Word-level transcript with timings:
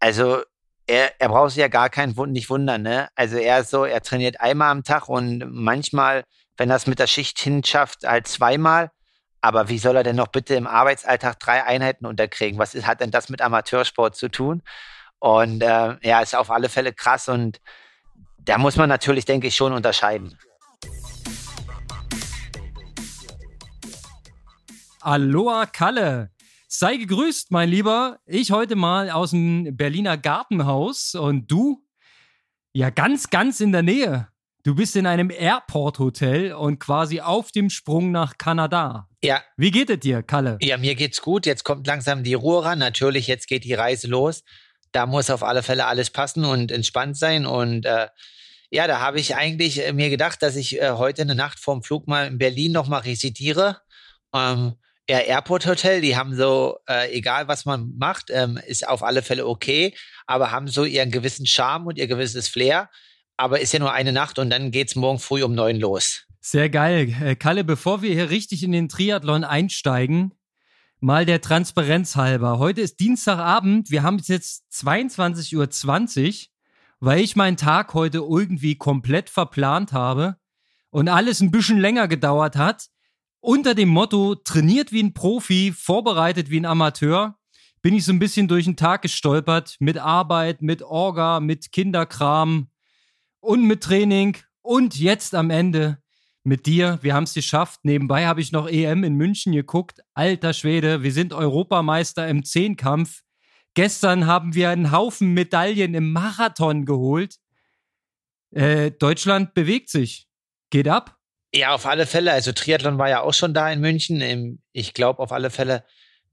Also 0.00 0.42
er, 0.86 1.20
er 1.20 1.28
braucht 1.28 1.50
sich 1.50 1.60
ja 1.60 1.68
gar 1.68 1.90
Wund 2.16 2.32
nicht 2.32 2.50
wundern, 2.50 2.82
ne? 2.82 3.08
Also 3.14 3.36
er 3.36 3.60
ist 3.60 3.70
so, 3.70 3.84
er 3.84 4.02
trainiert 4.02 4.40
einmal 4.40 4.70
am 4.70 4.84
Tag 4.84 5.08
und 5.08 5.44
manchmal, 5.50 6.24
wenn 6.56 6.70
er 6.70 6.76
es 6.76 6.86
mit 6.86 6.98
der 6.98 7.06
Schicht 7.06 7.38
hinschafft, 7.38 8.04
halt 8.04 8.26
zweimal. 8.26 8.90
Aber 9.40 9.68
wie 9.68 9.78
soll 9.78 9.96
er 9.96 10.02
denn 10.02 10.16
noch 10.16 10.28
bitte 10.28 10.54
im 10.54 10.66
Arbeitsalltag 10.66 11.38
drei 11.38 11.64
Einheiten 11.64 12.06
unterkriegen? 12.06 12.58
Was 12.58 12.74
ist, 12.74 12.86
hat 12.86 13.00
denn 13.00 13.10
das 13.10 13.28
mit 13.28 13.40
Amateursport 13.40 14.16
zu 14.16 14.28
tun? 14.28 14.62
Und 15.20 15.62
äh, 15.62 15.96
ja, 16.02 16.20
ist 16.20 16.34
auf 16.34 16.50
alle 16.50 16.68
Fälle 16.68 16.92
krass 16.92 17.28
und 17.28 17.60
da 18.38 18.56
muss 18.56 18.76
man 18.76 18.88
natürlich, 18.88 19.24
denke 19.26 19.46
ich, 19.48 19.56
schon 19.56 19.72
unterscheiden. 19.72 20.38
Aloha 25.00 25.66
Kalle. 25.66 26.30
Sei 26.70 26.98
gegrüßt, 26.98 27.50
mein 27.50 27.70
Lieber. 27.70 28.20
Ich 28.26 28.50
heute 28.50 28.76
mal 28.76 29.08
aus 29.08 29.30
dem 29.30 29.74
Berliner 29.74 30.18
Gartenhaus 30.18 31.14
und 31.14 31.50
du? 31.50 31.82
Ja, 32.74 32.90
ganz, 32.90 33.30
ganz 33.30 33.60
in 33.60 33.72
der 33.72 33.82
Nähe. 33.82 34.28
Du 34.64 34.74
bist 34.74 34.94
in 34.94 35.06
einem 35.06 35.30
Airport-Hotel 35.30 36.52
und 36.52 36.78
quasi 36.78 37.22
auf 37.22 37.52
dem 37.52 37.70
Sprung 37.70 38.10
nach 38.10 38.36
Kanada. 38.36 39.08
Ja. 39.24 39.42
Wie 39.56 39.70
geht 39.70 39.88
es 39.88 40.00
dir, 40.00 40.22
Kalle? 40.22 40.58
Ja, 40.60 40.76
mir 40.76 40.94
geht's 40.94 41.22
gut. 41.22 41.46
Jetzt 41.46 41.64
kommt 41.64 41.86
langsam 41.86 42.22
die 42.22 42.34
Ruhe 42.34 42.62
ran. 42.62 42.80
Natürlich, 42.80 43.28
jetzt 43.28 43.46
geht 43.46 43.64
die 43.64 43.72
Reise 43.72 44.06
los. 44.06 44.44
Da 44.92 45.06
muss 45.06 45.30
auf 45.30 45.42
alle 45.42 45.62
Fälle 45.62 45.86
alles 45.86 46.10
passen 46.10 46.44
und 46.44 46.70
entspannt 46.70 47.16
sein. 47.16 47.46
Und 47.46 47.86
äh, 47.86 48.08
ja, 48.68 48.86
da 48.86 49.00
habe 49.00 49.18
ich 49.20 49.34
eigentlich 49.34 49.82
äh, 49.86 49.94
mir 49.94 50.10
gedacht, 50.10 50.42
dass 50.42 50.54
ich 50.54 50.78
äh, 50.78 50.90
heute 50.90 51.22
eine 51.22 51.34
Nacht 51.34 51.60
vorm 51.60 51.82
Flug 51.82 52.06
mal 52.08 52.26
in 52.26 52.36
Berlin 52.36 52.72
nochmal 52.72 53.00
residiere. 53.00 53.80
Ähm, 54.34 54.74
ja, 55.08 55.20
Airport 55.20 55.66
Hotel, 55.66 56.02
die 56.02 56.16
haben 56.16 56.36
so, 56.36 56.78
äh, 56.86 57.10
egal 57.16 57.48
was 57.48 57.64
man 57.64 57.94
macht, 57.96 58.30
ähm, 58.30 58.58
ist 58.66 58.86
auf 58.86 59.02
alle 59.02 59.22
Fälle 59.22 59.46
okay, 59.46 59.94
aber 60.26 60.50
haben 60.50 60.68
so 60.68 60.84
ihren 60.84 61.10
gewissen 61.10 61.46
Charme 61.46 61.86
und 61.86 61.98
ihr 61.98 62.06
gewisses 62.06 62.48
Flair. 62.48 62.90
Aber 63.38 63.60
ist 63.60 63.72
ja 63.72 63.78
nur 63.78 63.92
eine 63.92 64.12
Nacht 64.12 64.38
und 64.38 64.50
dann 64.50 64.70
geht's 64.70 64.96
morgen 64.96 65.18
früh 65.18 65.42
um 65.42 65.54
neun 65.54 65.76
los. 65.76 66.24
Sehr 66.40 66.68
geil. 66.68 67.14
Äh, 67.22 67.36
Kalle, 67.36 67.64
bevor 67.64 68.02
wir 68.02 68.12
hier 68.12 68.30
richtig 68.30 68.62
in 68.62 68.72
den 68.72 68.88
Triathlon 68.88 69.44
einsteigen, 69.44 70.34
mal 71.00 71.24
der 71.24 71.40
Transparenz 71.40 72.16
halber. 72.16 72.58
Heute 72.58 72.82
ist 72.82 73.00
Dienstagabend, 73.00 73.90
wir 73.90 74.02
haben 74.02 74.20
jetzt 74.22 74.64
22.20 74.72 75.56
Uhr, 75.56 76.32
weil 77.00 77.20
ich 77.20 77.36
meinen 77.36 77.56
Tag 77.56 77.94
heute 77.94 78.18
irgendwie 78.18 78.76
komplett 78.76 79.30
verplant 79.30 79.92
habe 79.92 80.36
und 80.90 81.08
alles 81.08 81.40
ein 81.40 81.50
bisschen 81.50 81.78
länger 81.78 82.08
gedauert 82.08 82.56
hat 82.56 82.88
unter 83.48 83.74
dem 83.74 83.88
Motto 83.88 84.34
trainiert 84.34 84.92
wie 84.92 85.02
ein 85.02 85.14
Profi, 85.14 85.72
vorbereitet 85.74 86.50
wie 86.50 86.60
ein 86.60 86.66
Amateur, 86.66 87.38
bin 87.80 87.94
ich 87.94 88.04
so 88.04 88.12
ein 88.12 88.18
bisschen 88.18 88.46
durch 88.46 88.66
den 88.66 88.76
Tag 88.76 89.00
gestolpert 89.00 89.76
mit 89.80 89.96
Arbeit, 89.96 90.60
mit 90.60 90.82
Orga, 90.82 91.40
mit 91.40 91.72
Kinderkram 91.72 92.68
und 93.40 93.64
mit 93.64 93.82
Training 93.82 94.36
und 94.60 95.00
jetzt 95.00 95.34
am 95.34 95.48
Ende 95.48 95.96
mit 96.44 96.66
dir. 96.66 96.98
Wir 97.00 97.14
haben 97.14 97.24
es 97.24 97.32
geschafft. 97.32 97.80
Nebenbei 97.84 98.26
habe 98.26 98.42
ich 98.42 98.52
noch 98.52 98.68
EM 98.68 99.02
in 99.02 99.14
München 99.14 99.54
geguckt. 99.54 100.00
Alter 100.12 100.52
Schwede, 100.52 101.02
wir 101.02 101.12
sind 101.12 101.32
Europameister 101.32 102.28
im 102.28 102.44
Zehnkampf. 102.44 103.22
Gestern 103.72 104.26
haben 104.26 104.54
wir 104.54 104.68
einen 104.68 104.92
Haufen 104.92 105.32
Medaillen 105.32 105.94
im 105.94 106.12
Marathon 106.12 106.84
geholt. 106.84 107.36
Äh, 108.50 108.90
Deutschland 108.90 109.54
bewegt 109.54 109.88
sich. 109.88 110.28
Geht 110.68 110.86
ab. 110.86 111.17
Ja, 111.54 111.74
auf 111.74 111.86
alle 111.86 112.06
Fälle. 112.06 112.32
Also 112.32 112.52
Triathlon 112.52 112.98
war 112.98 113.08
ja 113.08 113.22
auch 113.22 113.32
schon 113.32 113.54
da 113.54 113.70
in 113.70 113.80
München. 113.80 114.62
Ich 114.72 114.94
glaube 114.94 115.20
auf 115.20 115.32
alle 115.32 115.50
Fälle, 115.50 115.84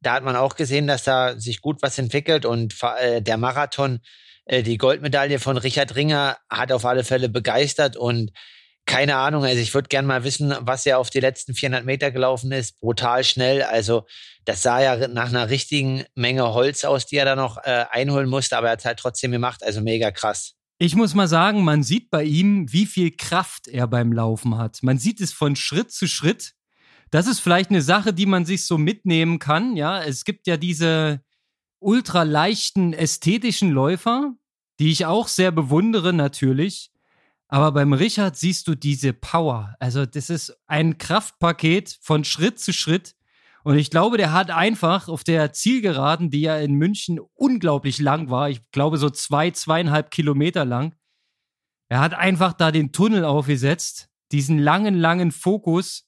da 0.01 0.13
hat 0.13 0.23
man 0.23 0.35
auch 0.35 0.55
gesehen, 0.55 0.87
dass 0.87 1.03
da 1.03 1.39
sich 1.39 1.61
gut 1.61 1.81
was 1.81 1.97
entwickelt 1.97 2.45
und 2.45 2.75
äh, 2.99 3.21
der 3.21 3.37
Marathon, 3.37 4.01
äh, 4.45 4.61
die 4.61 4.77
Goldmedaille 4.77 5.39
von 5.39 5.57
Richard 5.57 5.95
Ringer 5.95 6.37
hat 6.49 6.71
auf 6.71 6.85
alle 6.85 7.03
Fälle 7.03 7.29
begeistert 7.29 7.95
und 7.95 8.31
keine 8.85 9.15
Ahnung, 9.15 9.43
also 9.43 9.59
ich 9.59 9.73
würde 9.73 9.87
gerne 9.87 10.07
mal 10.07 10.23
wissen, 10.23 10.55
was 10.59 10.85
er 10.85 10.99
auf 10.99 11.09
die 11.09 11.19
letzten 11.19 11.55
400 11.55 11.85
Meter 11.85 12.11
gelaufen 12.11 12.51
ist. 12.51 12.79
Brutal 12.79 13.23
schnell. 13.23 13.63
Also 13.63 14.05
das 14.45 14.61
sah 14.61 14.79
ja 14.79 15.07
nach 15.07 15.29
einer 15.29 15.49
richtigen 15.49 16.05
Menge 16.13 16.53
Holz 16.53 16.83
aus, 16.85 17.07
die 17.07 17.17
er 17.17 17.25
da 17.25 17.35
noch 17.35 17.57
äh, 17.57 17.85
einholen 17.89 18.29
musste, 18.29 18.55
aber 18.57 18.67
er 18.67 18.73
hat 18.73 18.79
es 18.79 18.85
halt 18.85 18.99
trotzdem 18.99 19.31
gemacht. 19.31 19.63
Also 19.63 19.81
mega 19.81 20.11
krass. 20.11 20.53
Ich 20.77 20.95
muss 20.95 21.13
mal 21.13 21.27
sagen, 21.27 21.63
man 21.63 21.83
sieht 21.83 22.09
bei 22.09 22.25
ihm, 22.25 22.71
wie 22.73 22.85
viel 22.85 23.11
Kraft 23.11 23.69
er 23.69 23.87
beim 23.87 24.11
Laufen 24.11 24.57
hat. 24.57 24.83
Man 24.83 24.97
sieht 24.97 25.21
es 25.21 25.31
von 25.31 25.55
Schritt 25.55 25.91
zu 25.91 26.07
Schritt. 26.07 26.53
Das 27.11 27.27
ist 27.27 27.39
vielleicht 27.39 27.69
eine 27.69 27.81
Sache, 27.81 28.13
die 28.13 28.25
man 28.25 28.45
sich 28.45 28.65
so 28.65 28.77
mitnehmen 28.77 29.39
kann. 29.39 29.77
Ja, 29.77 30.03
es 30.03 30.25
gibt 30.25 30.47
ja 30.47 30.57
diese 30.57 31.21
ultra 31.79 32.23
leichten 32.23 32.91
ästhetischen 32.91 33.69
Läufer, 33.69 34.33
die 34.79 34.91
ich 34.91 35.05
auch 35.05 35.29
sehr 35.29 35.53
bewundere 35.53 36.11
natürlich. 36.11 36.91
Aber 37.47 37.71
beim 37.71 37.93
Richard 37.93 38.35
siehst 38.35 38.67
du 38.67 38.75
diese 38.75 39.13
Power. 39.13 39.75
Also 39.79 40.05
das 40.05 40.29
ist 40.29 40.57
ein 40.67 40.97
Kraftpaket 40.97 41.99
von 42.01 42.25
Schritt 42.25 42.59
zu 42.59 42.73
Schritt. 42.73 43.15
Und 43.65 43.79
ich 43.79 43.89
glaube, 43.89 44.17
der 44.17 44.31
hat 44.31 44.51
einfach 44.51 45.07
auf 45.07 45.23
der 45.23 45.51
Zielgeraden, 45.51 46.29
die 46.29 46.41
ja 46.41 46.55
in 46.59 46.75
München 46.75 47.19
unglaublich 47.33 47.97
lang 47.97 48.29
war, 48.29 48.47
ich 48.47 48.61
glaube 48.69 48.99
so 48.99 49.09
zwei, 49.09 49.49
zweieinhalb 49.49 50.11
Kilometer 50.11 50.65
lang, 50.65 50.93
er 51.89 51.99
hat 51.99 52.13
einfach 52.13 52.53
da 52.53 52.69
den 52.69 52.91
Tunnel 52.91 53.25
aufgesetzt, 53.25 54.07
diesen 54.31 54.59
langen, 54.59 54.93
langen 54.93 55.31
Fokus. 55.31 56.07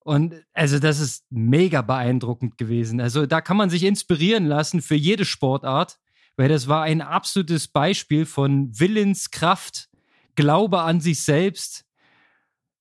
Und 0.00 0.34
also 0.52 0.78
das 0.78 1.00
ist 1.00 1.24
mega 1.30 1.80
beeindruckend 1.80 2.58
gewesen. 2.58 3.00
Also 3.00 3.24
da 3.24 3.40
kann 3.40 3.56
man 3.56 3.70
sich 3.70 3.84
inspirieren 3.84 4.44
lassen 4.44 4.82
für 4.82 4.94
jede 4.94 5.24
Sportart, 5.24 5.98
weil 6.36 6.50
das 6.50 6.68
war 6.68 6.82
ein 6.82 7.00
absolutes 7.00 7.68
Beispiel 7.68 8.26
von 8.26 8.78
Willenskraft, 8.78 9.88
Glaube 10.34 10.82
an 10.82 11.00
sich 11.00 11.22
selbst. 11.22 11.86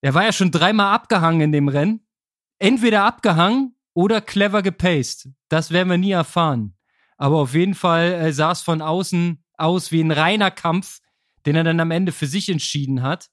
Er 0.01 0.13
war 0.13 0.25
ja 0.25 0.33
schon 0.33 0.51
dreimal 0.51 0.93
abgehangen 0.93 1.39
in 1.39 1.51
dem 1.53 1.69
Rennen. 1.69 2.05
Entweder 2.59 3.05
abgehangen 3.05 3.76
oder 3.97 4.21
clever 4.21 4.61
gepaced. 4.61 5.27
Das 5.49 5.71
werden 5.71 5.89
wir 5.89 5.97
nie 5.97 6.11
erfahren. 6.11 6.77
Aber 7.17 7.37
auf 7.37 7.55
jeden 7.55 7.73
Fall 7.73 8.13
äh, 8.13 8.31
sah 8.31 8.51
es 8.51 8.61
von 8.61 8.83
außen 8.83 9.43
aus 9.57 9.91
wie 9.91 10.01
ein 10.01 10.11
reiner 10.11 10.51
Kampf, 10.51 10.99
den 11.47 11.55
er 11.55 11.63
dann 11.63 11.79
am 11.79 11.89
Ende 11.89 12.11
für 12.11 12.27
sich 12.27 12.47
entschieden 12.47 13.01
hat. 13.01 13.29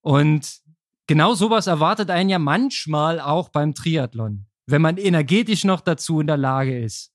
Und 0.00 0.60
genau 1.08 1.34
sowas 1.34 1.66
erwartet 1.66 2.10
einen 2.10 2.30
ja 2.30 2.38
manchmal 2.38 3.18
auch 3.18 3.48
beim 3.48 3.74
Triathlon. 3.74 4.46
Wenn 4.66 4.82
man 4.82 4.98
energetisch 4.98 5.64
noch 5.64 5.80
dazu 5.80 6.20
in 6.20 6.28
der 6.28 6.36
Lage 6.36 6.78
ist, 6.78 7.12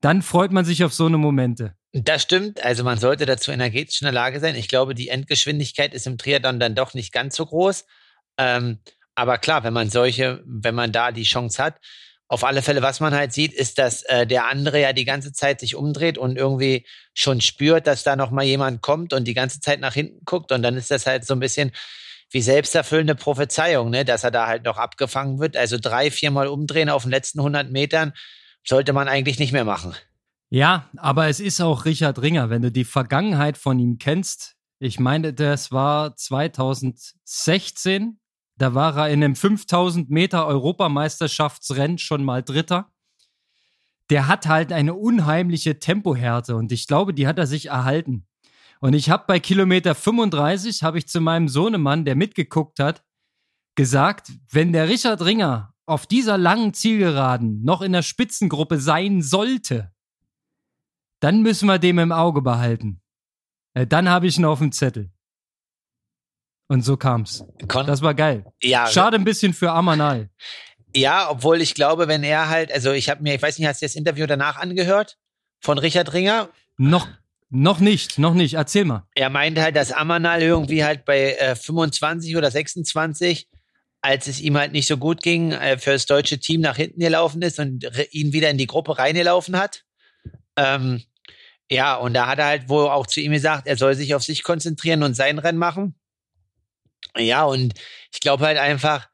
dann 0.00 0.20
freut 0.22 0.50
man 0.50 0.64
sich 0.64 0.82
auf 0.82 0.92
so 0.92 1.06
eine 1.06 1.18
Momente. 1.18 1.76
Das 1.92 2.22
stimmt. 2.22 2.60
Also 2.64 2.82
man 2.82 2.98
sollte 2.98 3.24
dazu 3.24 3.52
energetisch 3.52 4.02
in 4.02 4.06
der 4.06 4.12
Lage 4.12 4.40
sein. 4.40 4.56
Ich 4.56 4.66
glaube, 4.66 4.96
die 4.96 5.10
Endgeschwindigkeit 5.10 5.94
ist 5.94 6.08
im 6.08 6.18
Triathlon 6.18 6.58
dann 6.58 6.74
doch 6.74 6.92
nicht 6.94 7.12
ganz 7.12 7.36
so 7.36 7.46
groß. 7.46 7.84
Ähm, 8.36 8.80
aber 9.14 9.38
klar, 9.38 9.64
wenn 9.64 9.72
man 9.72 9.90
solche, 9.90 10.42
wenn 10.46 10.74
man 10.74 10.92
da 10.92 11.12
die 11.12 11.24
Chance 11.24 11.62
hat, 11.62 11.76
auf 12.26 12.42
alle 12.42 12.62
Fälle, 12.62 12.82
was 12.82 13.00
man 13.00 13.14
halt 13.14 13.32
sieht, 13.32 13.52
ist, 13.52 13.78
dass 13.78 14.02
äh, 14.02 14.26
der 14.26 14.48
andere 14.48 14.80
ja 14.80 14.92
die 14.92 15.04
ganze 15.04 15.32
Zeit 15.32 15.60
sich 15.60 15.76
umdreht 15.76 16.18
und 16.18 16.36
irgendwie 16.36 16.86
schon 17.12 17.40
spürt, 17.40 17.86
dass 17.86 18.02
da 18.02 18.16
noch 18.16 18.30
mal 18.30 18.44
jemand 18.44 18.80
kommt 18.80 19.12
und 19.12 19.24
die 19.24 19.34
ganze 19.34 19.60
Zeit 19.60 19.80
nach 19.80 19.94
hinten 19.94 20.24
guckt 20.24 20.50
und 20.50 20.62
dann 20.62 20.76
ist 20.76 20.90
das 20.90 21.06
halt 21.06 21.26
so 21.26 21.34
ein 21.34 21.40
bisschen 21.40 21.70
wie 22.30 22.42
selbsterfüllende 22.42 23.14
Prophezeiung, 23.14 23.90
ne, 23.90 24.04
dass 24.04 24.24
er 24.24 24.30
da 24.30 24.46
halt 24.46 24.64
noch 24.64 24.78
abgefangen 24.78 25.38
wird. 25.38 25.56
Also 25.56 25.76
drei, 25.78 26.10
viermal 26.10 26.48
umdrehen 26.48 26.88
auf 26.88 27.02
den 27.02 27.12
letzten 27.12 27.40
100 27.40 27.70
Metern 27.70 28.14
sollte 28.66 28.92
man 28.92 29.08
eigentlich 29.08 29.38
nicht 29.38 29.52
mehr 29.52 29.64
machen. 29.64 29.94
Ja, 30.50 30.88
aber 30.96 31.28
es 31.28 31.40
ist 31.40 31.60
auch 31.60 31.84
Richard 31.84 32.20
Ringer, 32.22 32.50
wenn 32.50 32.62
du 32.62 32.72
die 32.72 32.84
Vergangenheit 32.84 33.58
von 33.58 33.78
ihm 33.78 33.98
kennst. 33.98 34.56
Ich 34.78 34.98
meine, 34.98 35.32
das 35.32 35.72
war 35.72 36.16
2016, 36.16 38.18
da 38.56 38.74
war 38.74 38.96
er 38.96 39.08
in 39.10 39.22
einem 39.24 39.36
5000 39.36 40.10
Meter 40.10 40.46
Europameisterschaftsrennen 40.46 41.98
schon 41.98 42.24
mal 42.24 42.42
Dritter. 42.42 42.92
Der 44.10 44.28
hat 44.28 44.46
halt 44.46 44.72
eine 44.72 44.94
unheimliche 44.94 45.78
Tempohärte 45.78 46.56
und 46.56 46.70
ich 46.72 46.86
glaube, 46.86 47.14
die 47.14 47.26
hat 47.26 47.38
er 47.38 47.46
sich 47.46 47.66
erhalten. 47.66 48.26
Und 48.80 48.92
ich 48.92 49.08
habe 49.08 49.24
bei 49.26 49.40
Kilometer 49.40 49.94
35 49.94 50.82
habe 50.82 50.98
ich 50.98 51.08
zu 51.08 51.20
meinem 51.20 51.48
Sohnemann, 51.48 52.04
der 52.04 52.16
mitgeguckt 52.16 52.80
hat, 52.80 53.02
gesagt, 53.76 54.32
wenn 54.50 54.72
der 54.72 54.88
Richard 54.88 55.24
Ringer 55.24 55.74
auf 55.86 56.06
dieser 56.06 56.38
langen 56.38 56.74
Zielgeraden 56.74 57.62
noch 57.62 57.82
in 57.82 57.92
der 57.92 58.02
Spitzengruppe 58.02 58.78
sein 58.78 59.22
sollte, 59.22 59.92
dann 61.20 61.42
müssen 61.42 61.66
wir 61.66 61.78
dem 61.78 61.98
im 61.98 62.12
Auge 62.12 62.42
behalten. 62.42 63.00
Äh, 63.72 63.86
dann 63.86 64.08
habe 64.08 64.26
ich 64.26 64.38
ihn 64.38 64.44
auf 64.44 64.58
dem 64.58 64.72
Zettel. 64.72 65.13
Und 66.68 66.82
so 66.82 66.96
kam's. 66.96 67.44
Kon 67.68 67.86
das 67.86 68.00
war 68.02 68.14
geil. 68.14 68.44
Ja. 68.62 68.86
Schade 68.86 69.16
ein 69.16 69.24
bisschen 69.24 69.52
für 69.52 69.70
Amanal. 69.70 70.30
Ja, 70.96 71.28
obwohl 71.30 71.60
ich 71.60 71.74
glaube, 71.74 72.08
wenn 72.08 72.22
er 72.22 72.48
halt, 72.48 72.72
also 72.72 72.92
ich 72.92 73.10
habe 73.10 73.22
mir, 73.22 73.34
ich 73.34 73.42
weiß 73.42 73.58
nicht, 73.58 73.68
hast 73.68 73.82
du 73.82 73.86
das 73.86 73.96
Interview 73.96 74.26
danach 74.26 74.56
angehört 74.56 75.18
von 75.60 75.78
Richard 75.78 76.12
Ringer? 76.12 76.48
Noch, 76.76 77.06
noch 77.50 77.80
nicht, 77.80 78.18
noch 78.18 78.34
nicht. 78.34 78.54
Erzähl 78.54 78.84
mal. 78.84 79.06
Er 79.14 79.28
meinte 79.30 79.60
halt, 79.62 79.76
dass 79.76 79.92
Amanal 79.92 80.40
irgendwie 80.42 80.84
halt 80.84 81.04
bei 81.04 81.34
äh, 81.34 81.56
25 81.56 82.36
oder 82.36 82.50
26, 82.50 83.48
als 84.00 84.28
es 84.28 84.40
ihm 84.40 84.56
halt 84.56 84.72
nicht 84.72 84.86
so 84.86 84.96
gut 84.96 85.22
ging, 85.22 85.52
äh, 85.52 85.78
für 85.78 85.92
das 85.92 86.06
deutsche 86.06 86.38
Team 86.38 86.60
nach 86.60 86.76
hinten 86.76 87.00
gelaufen 87.00 87.42
ist 87.42 87.58
und 87.58 87.84
ihn 88.12 88.32
wieder 88.32 88.50
in 88.50 88.58
die 88.58 88.66
Gruppe 88.66 88.96
reingelaufen 88.98 89.58
hat. 89.58 89.82
Ähm, 90.56 91.02
Ja, 91.70 91.96
und 91.96 92.14
da 92.14 92.26
hat 92.28 92.38
er 92.38 92.46
halt 92.46 92.68
wohl 92.68 92.88
auch 92.88 93.06
zu 93.06 93.20
ihm 93.20 93.32
gesagt, 93.32 93.66
er 93.66 93.76
soll 93.76 93.94
sich 93.94 94.14
auf 94.14 94.22
sich 94.22 94.42
konzentrieren 94.42 95.02
und 95.02 95.14
sein 95.14 95.38
Rennen 95.38 95.58
machen. 95.58 95.94
Ja, 97.16 97.44
und 97.44 97.74
ich 98.12 98.20
glaube 98.20 98.44
halt 98.46 98.58
einfach, 98.58 99.08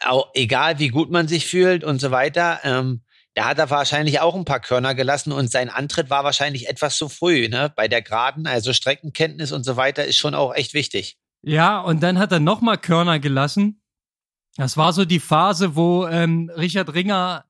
auch 0.00 0.30
egal 0.34 0.78
wie 0.78 0.88
gut 0.88 1.10
man 1.10 1.28
sich 1.28 1.46
fühlt 1.46 1.84
und 1.84 2.00
so 2.00 2.10
weiter, 2.10 2.60
ähm, 2.64 3.02
da 3.34 3.44
hat 3.46 3.58
er 3.58 3.70
wahrscheinlich 3.70 4.20
auch 4.20 4.34
ein 4.34 4.44
paar 4.44 4.60
Körner 4.60 4.94
gelassen 4.94 5.32
und 5.32 5.50
sein 5.50 5.70
Antritt 5.70 6.10
war 6.10 6.24
wahrscheinlich 6.24 6.68
etwas 6.68 6.96
zu 6.96 7.08
früh, 7.08 7.48
ne? 7.48 7.72
Bei 7.76 7.86
der 7.86 8.02
Geraden, 8.02 8.46
also 8.46 8.72
Streckenkenntnis 8.72 9.52
und 9.52 9.64
so 9.64 9.76
weiter 9.76 10.04
ist 10.04 10.16
schon 10.16 10.34
auch 10.34 10.54
echt 10.54 10.74
wichtig. 10.74 11.16
Ja, 11.42 11.80
und 11.80 12.02
dann 12.02 12.18
hat 12.18 12.32
er 12.32 12.40
nochmal 12.40 12.78
Körner 12.78 13.20
gelassen. 13.20 13.82
Das 14.56 14.76
war 14.76 14.92
so 14.92 15.04
die 15.04 15.20
Phase, 15.20 15.76
wo 15.76 16.06
ähm, 16.06 16.50
Richard 16.56 16.92
Ringer 16.92 17.44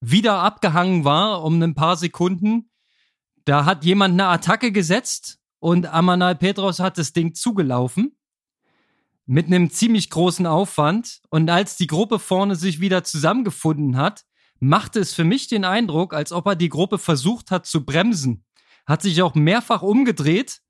wieder 0.00 0.38
abgehangen 0.38 1.04
war 1.04 1.42
um 1.42 1.60
ein 1.60 1.74
paar 1.74 1.96
Sekunden. 1.96 2.70
Da 3.44 3.64
hat 3.64 3.84
jemand 3.84 4.14
eine 4.14 4.28
Attacke 4.28 4.70
gesetzt 4.70 5.38
und 5.58 5.86
Amanal 5.86 6.36
Petros 6.36 6.78
hat 6.78 6.98
das 6.98 7.12
Ding 7.12 7.34
zugelaufen 7.34 8.16
mit 9.26 9.46
einem 9.46 9.70
ziemlich 9.70 10.08
großen 10.08 10.46
Aufwand. 10.46 11.20
Und 11.30 11.50
als 11.50 11.76
die 11.76 11.88
Gruppe 11.88 12.18
vorne 12.18 12.56
sich 12.56 12.80
wieder 12.80 13.04
zusammengefunden 13.04 13.96
hat, 13.96 14.24
machte 14.60 15.00
es 15.00 15.12
für 15.12 15.24
mich 15.24 15.48
den 15.48 15.64
Eindruck, 15.64 16.14
als 16.14 16.32
ob 16.32 16.46
er 16.46 16.56
die 16.56 16.68
Gruppe 16.68 16.98
versucht 16.98 17.50
hat 17.50 17.66
zu 17.66 17.84
bremsen. 17.84 18.44
Hat 18.86 19.02
sich 19.02 19.20
auch 19.22 19.34
mehrfach 19.34 19.82
umgedreht 19.82 20.60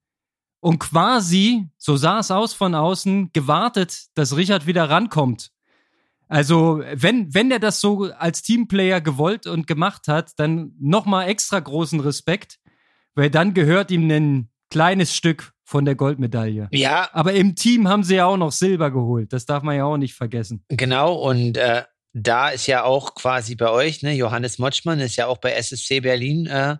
und 0.61 0.79
quasi, 0.79 1.69
so 1.77 1.97
sah 1.97 2.19
es 2.19 2.31
aus 2.31 2.55
von 2.55 2.75
außen, 2.75 3.31
gewartet, 3.33 4.07
dass 4.15 4.37
Richard 4.37 4.67
wieder 4.67 4.89
rankommt. 4.89 5.53
Also, 6.29 6.83
wenn, 6.93 7.33
wenn 7.35 7.53
er 7.53 7.61
das 7.61 7.81
so 7.81 8.11
als 8.19 8.43
Teamplayer 8.43 9.01
gewollt 9.01 9.47
und 9.47 9.69
gemacht 9.69 10.09
hat, 10.09 10.33
dann 10.39 10.73
nochmal 10.81 11.29
extra 11.29 11.61
großen 11.61 12.01
Respekt, 12.01 12.59
weil 13.15 13.31
dann 13.31 13.55
gehört 13.55 13.93
ihm 13.93 14.11
ein 14.11 14.51
kleines 14.71 15.15
Stück 15.15 15.53
von 15.65 15.85
der 15.85 15.97
Goldmedaille. 15.97 16.69
Ja. 16.71 17.09
Aber 17.13 17.33
im 17.33 17.57
Team 17.57 17.89
haben 17.89 18.05
sie 18.05 18.17
ja 18.17 18.27
auch 18.27 18.37
noch 18.37 18.53
Silber 18.53 18.91
geholt. 18.91 19.33
Das 19.33 19.47
darf 19.47 19.63
man 19.63 19.77
ja 19.77 19.85
auch 19.85 19.97
nicht 19.97 20.15
vergessen. 20.15 20.65
Genau. 20.69 21.15
Und 21.15 21.57
äh, 21.57 21.83
da 22.13 22.51
ist 22.51 22.67
ja 22.67 22.85
auch 22.85 23.15
quasi 23.15 23.57
bei 23.57 23.69
euch, 23.69 24.03
ne, 24.03 24.15
Johannes 24.15 24.59
Motschmann 24.59 25.01
ist 25.01 25.17
ja 25.17 25.27
auch 25.27 25.39
bei 25.39 25.53
SSC 25.53 26.01
Berlin 26.01 26.47
äh, 26.47 26.77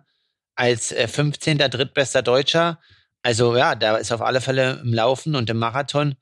als 0.55 0.91
äh, 0.91 1.07
15. 1.07 1.57
drittbester 1.57 2.21
Deutscher. 2.21 2.79
Also 3.23 3.55
ja, 3.55 3.75
da 3.75 3.97
ist 3.97 4.11
auf 4.11 4.21
alle 4.21 4.41
Fälle 4.41 4.81
im 4.83 4.93
Laufen 4.93 5.35
und 5.35 5.49
im 5.49 5.57
Marathon 5.57 6.15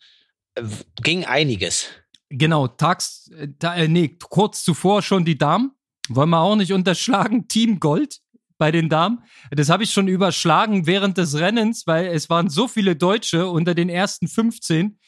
äh, 0.55 0.63
ging 1.01 1.23
einiges. 1.23 1.87
Genau, 2.29 2.67
tags, 2.67 3.29
äh, 3.61 3.87
nee, 3.87 4.17
kurz 4.29 4.63
zuvor 4.63 5.03
schon 5.03 5.23
die 5.23 5.37
Damen. 5.37 5.71
Wollen 6.09 6.29
wir 6.29 6.39
auch 6.39 6.55
nicht 6.55 6.73
unterschlagen. 6.73 7.47
Team 7.47 7.79
Gold 7.79 8.19
bei 8.57 8.71
den 8.71 8.89
Damen. 8.89 9.23
Das 9.51 9.69
habe 9.69 9.83
ich 9.83 9.91
schon 9.91 10.07
überschlagen 10.07 10.87
während 10.87 11.17
des 11.17 11.35
Rennens, 11.35 11.87
weil 11.87 12.07
es 12.07 12.29
waren 12.29 12.49
so 12.49 12.67
viele 12.67 12.95
Deutsche 12.95 13.47
unter 13.47 13.75
den 13.75 13.89
ersten 13.89 14.27
15. 14.27 14.99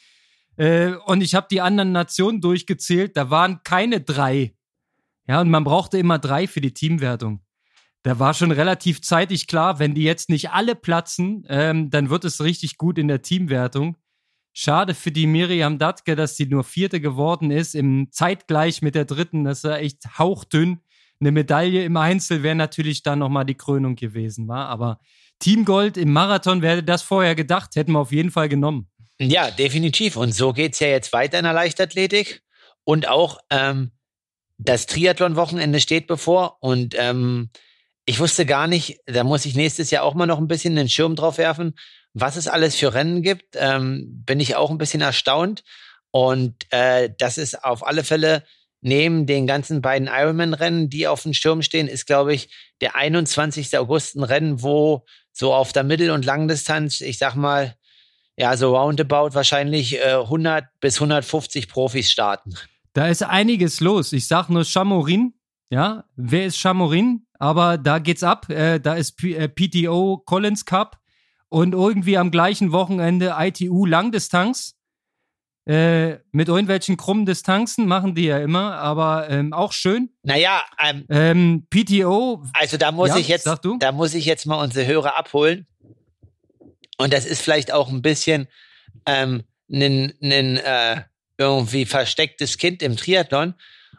Äh, 0.56 0.92
und 1.06 1.22
ich 1.22 1.34
habe 1.34 1.46
die 1.50 1.60
anderen 1.60 1.92
Nationen 1.92 2.40
durchgezählt, 2.40 3.16
da 3.16 3.30
waren 3.30 3.62
keine 3.62 4.00
drei. 4.00 4.54
Ja, 5.26 5.40
und 5.40 5.50
man 5.50 5.64
brauchte 5.64 5.98
immer 5.98 6.18
drei 6.18 6.46
für 6.46 6.60
die 6.60 6.72
Teamwertung. 6.72 7.42
Da 8.02 8.18
war 8.18 8.32
schon 8.32 8.52
relativ 8.52 9.02
zeitig 9.02 9.46
klar, 9.46 9.78
wenn 9.78 9.94
die 9.94 10.04
jetzt 10.04 10.30
nicht 10.30 10.50
alle 10.50 10.74
platzen, 10.74 11.44
ähm, 11.48 11.90
dann 11.90 12.10
wird 12.10 12.24
es 12.24 12.42
richtig 12.42 12.78
gut 12.78 12.96
in 12.98 13.08
der 13.08 13.22
Teamwertung. 13.22 13.96
Schade 14.52 14.94
für 14.94 15.12
die 15.12 15.26
Miriam 15.26 15.78
Datke, 15.78 16.16
dass 16.16 16.36
sie 16.36 16.46
nur 16.46 16.64
Vierte 16.64 17.00
geworden 17.00 17.50
ist, 17.50 17.74
im 17.74 18.10
Zeitgleich 18.10 18.82
mit 18.82 18.94
der 18.94 19.04
Dritten. 19.04 19.44
Das 19.44 19.62
war 19.64 19.78
echt 19.78 20.18
hauchdünn. 20.18 20.80
Eine 21.20 21.32
Medaille 21.32 21.84
im 21.84 21.96
Einzel 21.96 22.42
wäre 22.42 22.54
natürlich 22.54 23.02
dann 23.02 23.18
nochmal 23.18 23.44
die 23.44 23.56
Krönung 23.56 23.96
gewesen, 23.96 24.46
war. 24.48 24.68
Aber 24.68 25.00
Teamgold 25.40 25.96
im 25.96 26.12
Marathon, 26.12 26.62
wer 26.62 26.72
hätte 26.72 26.84
das 26.84 27.02
vorher 27.02 27.34
gedacht, 27.34 27.76
hätten 27.76 27.92
wir 27.92 28.00
auf 28.00 28.12
jeden 28.12 28.30
Fall 28.30 28.48
genommen. 28.48 28.88
Ja, 29.20 29.50
definitiv. 29.50 30.16
Und 30.16 30.32
so 30.32 30.52
geht's 30.52 30.78
ja 30.78 30.88
jetzt 30.88 31.12
weiter 31.12 31.38
in 31.38 31.44
der 31.44 31.52
Leichtathletik. 31.52 32.42
Und 32.84 33.08
auch 33.08 33.38
ähm, 33.50 33.90
das 34.58 34.86
Triathlon-Wochenende 34.86 35.80
steht 35.80 36.06
bevor. 36.06 36.58
Und 36.60 36.94
ähm, 36.96 37.50
ich 38.06 38.20
wusste 38.20 38.46
gar 38.46 38.66
nicht, 38.66 39.00
da 39.06 39.24
muss 39.24 39.44
ich 39.44 39.54
nächstes 39.54 39.90
Jahr 39.90 40.04
auch 40.04 40.14
mal 40.14 40.26
noch 40.26 40.38
ein 40.38 40.48
bisschen 40.48 40.76
den 40.76 40.88
Schirm 40.88 41.16
drauf 41.16 41.38
werfen, 41.38 41.74
was 42.14 42.36
es 42.36 42.48
alles 42.48 42.76
für 42.76 42.94
Rennen 42.94 43.22
gibt. 43.22 43.56
Ähm, 43.56 44.22
bin 44.24 44.40
ich 44.40 44.56
auch 44.56 44.70
ein 44.70 44.78
bisschen 44.78 45.00
erstaunt. 45.00 45.64
Und 46.10 46.54
äh, 46.70 47.10
das 47.18 47.38
ist 47.38 47.64
auf 47.64 47.86
alle 47.86 48.04
Fälle 48.04 48.44
neben 48.80 49.26
den 49.26 49.46
ganzen 49.46 49.82
beiden 49.82 50.08
Ironman-Rennen, 50.08 50.88
die 50.88 51.06
auf 51.06 51.22
dem 51.22 51.34
Schirm 51.34 51.62
stehen, 51.62 51.88
ist, 51.88 52.06
glaube 52.06 52.34
ich, 52.34 52.48
der 52.80 52.94
21. 52.94 53.76
August 53.78 54.16
ein 54.16 54.22
Rennen, 54.22 54.62
wo 54.62 55.04
so 55.32 55.52
auf 55.52 55.72
der 55.72 55.84
Mittel- 55.84 56.10
und 56.10 56.24
Langdistanz, 56.24 57.00
ich 57.00 57.18
sag 57.18 57.34
mal, 57.34 57.76
ja, 58.36 58.56
so 58.56 58.76
roundabout 58.76 59.34
wahrscheinlich 59.34 59.98
äh, 59.98 60.14
100 60.14 60.64
bis 60.80 60.96
150 60.96 61.68
Profis 61.68 62.10
starten. 62.10 62.54
Da 62.92 63.08
ist 63.08 63.22
einiges 63.22 63.80
los. 63.80 64.12
Ich 64.12 64.28
sag 64.28 64.48
nur 64.48 64.64
Chamorin. 64.64 65.34
Ja, 65.70 66.04
wer 66.16 66.46
ist 66.46 66.58
Chamorin? 66.58 67.26
Aber 67.38 67.78
da 67.78 67.98
geht's 67.98 68.22
ab. 68.22 68.48
Äh, 68.48 68.78
da 68.78 68.94
ist 68.94 69.16
P 69.16 69.34
äh, 69.34 69.48
PTO 69.48 70.22
Collins 70.24 70.64
Cup 70.64 70.98
und 71.48 71.74
irgendwie 71.74 72.16
am 72.16 72.30
gleichen 72.30 72.72
Wochenende 72.72 73.34
ITU 73.38 73.86
Langdistanz. 73.86 74.77
Äh, 75.68 76.20
mit 76.32 76.48
irgendwelchen 76.48 76.96
krummen 76.96 77.26
Distanzen 77.26 77.86
machen 77.86 78.14
die 78.14 78.24
ja 78.24 78.38
immer, 78.38 78.78
aber 78.78 79.28
ähm, 79.28 79.52
auch 79.52 79.72
schön. 79.72 80.08
Naja, 80.22 80.64
ähm, 80.82 81.04
ähm, 81.10 81.66
PTO. 81.68 82.42
Also 82.54 82.78
da 82.78 82.90
muss 82.90 83.10
ja, 83.10 83.18
ich 83.18 83.28
jetzt, 83.28 83.46
da 83.46 83.92
muss 83.92 84.14
ich 84.14 84.24
jetzt 84.24 84.46
mal 84.46 84.62
unsere 84.62 84.86
Hörer 84.86 85.18
abholen. 85.18 85.66
Und 86.96 87.12
das 87.12 87.26
ist 87.26 87.42
vielleicht 87.42 87.70
auch 87.70 87.90
ein 87.90 88.00
bisschen 88.00 88.48
ähm, 89.04 89.44
äh, 89.68 91.02
irgendwie 91.36 91.84
verstecktes 91.84 92.56
Kind 92.56 92.82
im 92.82 92.96
Triathlon. 92.96 93.52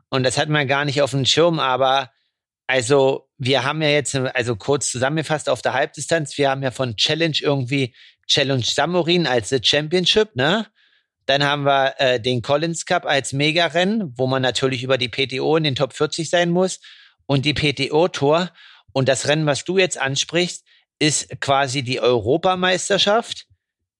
Und 0.09 0.23
das 0.23 0.39
hat 0.39 0.49
man 0.49 0.67
gar 0.67 0.85
nicht 0.85 1.03
auf 1.03 1.11
dem 1.11 1.25
Schirm, 1.25 1.59
aber 1.59 2.09
also 2.65 3.29
wir 3.37 3.63
haben 3.63 3.83
ja 3.83 3.89
jetzt, 3.89 4.15
also 4.15 4.55
kurz 4.55 4.89
zusammengefasst 4.89 5.47
auf 5.47 5.61
der 5.61 5.73
Halbdistanz, 5.73 6.35
wir 6.39 6.49
haben 6.49 6.63
ja 6.63 6.71
von 6.71 6.95
Challenge 6.95 7.37
irgendwie 7.39 7.93
Challenge 8.25 8.63
Samurin 8.63 9.27
als 9.27 9.49
The 9.49 9.59
Championship, 9.61 10.35
ne? 10.35 10.65
Dann 11.29 11.43
haben 11.43 11.63
wir 11.63 11.93
äh, 11.99 12.19
den 12.19 12.41
Collins 12.41 12.87
Cup 12.87 13.05
als 13.05 13.33
Mega-Rennen, 13.33 14.17
wo 14.17 14.25
man 14.25 14.41
natürlich 14.41 14.81
über 14.81 14.97
die 14.97 15.09
PTO 15.09 15.57
in 15.57 15.63
den 15.63 15.75
Top 15.75 15.93
40 15.93 16.27
sein 16.27 16.49
muss 16.49 16.79
und 17.27 17.45
die 17.45 17.53
PTO 17.53 18.07
Tour. 18.07 18.49
Und 18.93 19.07
das 19.07 19.27
Rennen, 19.27 19.45
was 19.45 19.63
du 19.63 19.77
jetzt 19.77 19.99
ansprichst, 19.99 20.65
ist 20.97 21.39
quasi 21.39 21.83
die 21.83 22.01
Europameisterschaft 22.01 23.45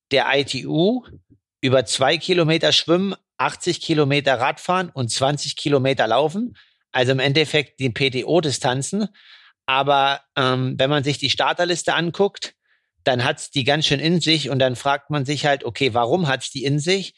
der 0.10 0.26
ITU 0.34 1.04
über 1.62 1.86
zwei 1.86 2.18
Kilometer 2.18 2.72
Schwimmen, 2.72 3.14
80 3.38 3.80
Kilometer 3.80 4.40
Radfahren 4.40 4.90
und 4.90 5.12
20 5.12 5.56
Kilometer 5.56 6.08
Laufen. 6.08 6.58
Also 6.92 7.12
im 7.12 7.20
Endeffekt 7.20 7.80
die 7.80 7.92
PTO-Distanzen. 7.92 9.08
Aber 9.68 10.22
ähm, 10.36 10.80
wenn 10.80 10.90
man 10.90 11.04
sich 11.04 11.20
die 11.20 11.30
Starterliste 11.30 11.94
anguckt, 11.94 12.56
dann 13.04 13.24
hat's 13.24 13.52
die 13.52 13.64
ganz 13.64 13.86
schön 13.86 14.00
in 14.00 14.22
sich 14.22 14.50
und 14.50 14.60
dann 14.60 14.76
fragt 14.76 15.10
man 15.10 15.26
sich 15.26 15.46
halt, 15.46 15.64
okay, 15.64 15.94
warum 15.94 16.28
hat's 16.28 16.52
die 16.52 16.64
in 16.64 16.80
sich? 16.80 17.16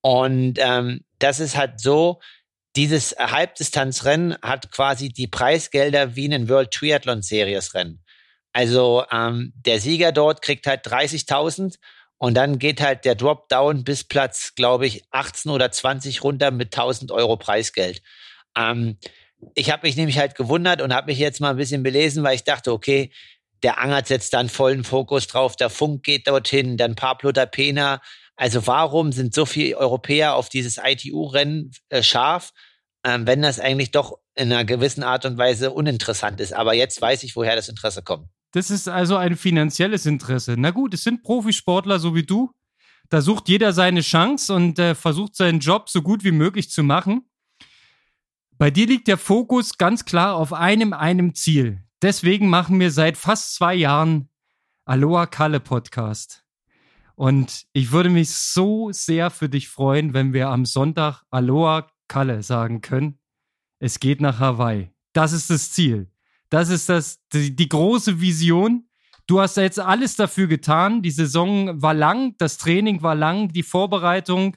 Und 0.00 0.58
ähm, 0.58 1.04
das 1.18 1.40
ist 1.40 1.56
halt 1.56 1.80
so, 1.80 2.20
dieses 2.76 3.16
Halbdistanzrennen 3.18 4.36
hat 4.42 4.70
quasi 4.70 5.08
die 5.08 5.26
Preisgelder 5.26 6.16
wie 6.16 6.32
ein 6.32 6.48
World 6.48 6.70
Triathlon 6.70 7.22
Series 7.22 7.74
Rennen. 7.74 8.04
Also 8.52 9.04
ähm, 9.10 9.52
der 9.56 9.80
Sieger 9.80 10.12
dort 10.12 10.42
kriegt 10.42 10.66
halt 10.66 10.86
30.000 10.86 11.76
und 12.18 12.34
dann 12.34 12.58
geht 12.58 12.80
halt 12.80 13.04
der 13.04 13.14
Dropdown 13.14 13.84
bis 13.84 14.04
Platz, 14.04 14.54
glaube 14.54 14.86
ich, 14.86 15.04
18 15.10 15.50
oder 15.50 15.70
20 15.70 16.22
runter 16.24 16.50
mit 16.50 16.74
1000 16.74 17.12
Euro 17.12 17.36
Preisgeld. 17.36 18.02
Ähm, 18.56 18.98
ich 19.54 19.70
habe 19.70 19.86
mich 19.86 19.96
nämlich 19.96 20.18
halt 20.18 20.34
gewundert 20.34 20.82
und 20.82 20.92
habe 20.92 21.06
mich 21.06 21.18
jetzt 21.18 21.40
mal 21.40 21.50
ein 21.50 21.56
bisschen 21.56 21.82
belesen, 21.82 22.24
weil 22.24 22.34
ich 22.34 22.44
dachte, 22.44 22.72
okay, 22.72 23.12
der 23.62 23.80
Angert 23.80 24.06
setzt 24.06 24.34
dann 24.34 24.48
vollen 24.48 24.84
Fokus 24.84 25.26
drauf, 25.26 25.56
der 25.56 25.70
Funk 25.70 26.02
geht 26.02 26.28
dorthin, 26.28 26.76
dann 26.76 26.94
Pablo 26.94 27.32
da 27.32 27.46
Pena. 27.46 28.00
Also 28.36 28.66
warum 28.66 29.12
sind 29.12 29.34
so 29.34 29.46
viele 29.46 29.76
Europäer 29.76 30.34
auf 30.34 30.48
dieses 30.48 30.78
ITU-Rennen 30.82 31.72
äh, 31.88 32.02
scharf, 32.02 32.52
ähm, 33.04 33.26
wenn 33.26 33.42
das 33.42 33.58
eigentlich 33.58 33.90
doch 33.90 34.18
in 34.34 34.52
einer 34.52 34.64
gewissen 34.64 35.02
Art 35.02 35.24
und 35.24 35.38
Weise 35.38 35.72
uninteressant 35.72 36.40
ist? 36.40 36.52
Aber 36.52 36.74
jetzt 36.74 37.00
weiß 37.02 37.22
ich, 37.24 37.34
woher 37.34 37.56
das 37.56 37.68
Interesse 37.68 38.02
kommt. 38.02 38.28
Das 38.52 38.70
ist 38.70 38.88
also 38.88 39.16
ein 39.16 39.36
finanzielles 39.36 40.06
Interesse. 40.06 40.54
Na 40.56 40.70
gut, 40.70 40.94
es 40.94 41.02
sind 41.02 41.22
Profisportler 41.22 41.98
so 41.98 42.14
wie 42.14 42.22
du. 42.22 42.52
Da 43.10 43.22
sucht 43.22 43.48
jeder 43.48 43.72
seine 43.72 44.02
Chance 44.02 44.54
und 44.54 44.78
äh, 44.78 44.94
versucht 44.94 45.34
seinen 45.34 45.60
Job 45.60 45.88
so 45.88 46.02
gut 46.02 46.24
wie 46.24 46.30
möglich 46.30 46.70
zu 46.70 46.82
machen. 46.82 47.28
Bei 48.58 48.70
dir 48.70 48.86
liegt 48.86 49.08
der 49.08 49.18
Fokus 49.18 49.78
ganz 49.78 50.04
klar 50.04 50.34
auf 50.34 50.52
einem, 50.52 50.92
einem 50.92 51.34
Ziel. 51.34 51.82
Deswegen 52.02 52.48
machen 52.48 52.78
wir 52.80 52.90
seit 52.90 53.16
fast 53.16 53.54
zwei 53.54 53.74
Jahren 53.74 54.28
Aloha 54.84 55.26
Kalle 55.26 55.60
Podcast. 55.60 56.44
Und 57.14 57.66
ich 57.72 57.90
würde 57.90 58.10
mich 58.10 58.30
so 58.30 58.92
sehr 58.92 59.30
für 59.30 59.48
dich 59.48 59.68
freuen, 59.68 60.14
wenn 60.14 60.32
wir 60.32 60.48
am 60.48 60.64
Sonntag 60.64 61.22
Aloha 61.30 61.90
Kalle 62.06 62.42
sagen 62.42 62.80
können. 62.80 63.18
Es 63.80 64.00
geht 64.00 64.20
nach 64.20 64.38
Hawaii. 64.38 64.90
Das 65.12 65.32
ist 65.32 65.50
das 65.50 65.72
Ziel. 65.72 66.10
Das 66.50 66.68
ist 66.68 66.88
das, 66.88 67.20
die, 67.32 67.54
die 67.54 67.68
große 67.68 68.20
Vision, 68.20 68.88
Du 69.28 69.42
hast 69.42 69.58
jetzt 69.58 69.78
alles 69.78 70.16
dafür 70.16 70.46
getan. 70.46 71.02
Die 71.02 71.10
Saison 71.10 71.82
war 71.82 71.92
lang, 71.92 72.34
das 72.38 72.56
Training 72.56 73.02
war 73.02 73.14
lang, 73.14 73.52
die 73.52 73.62
Vorbereitung, 73.62 74.56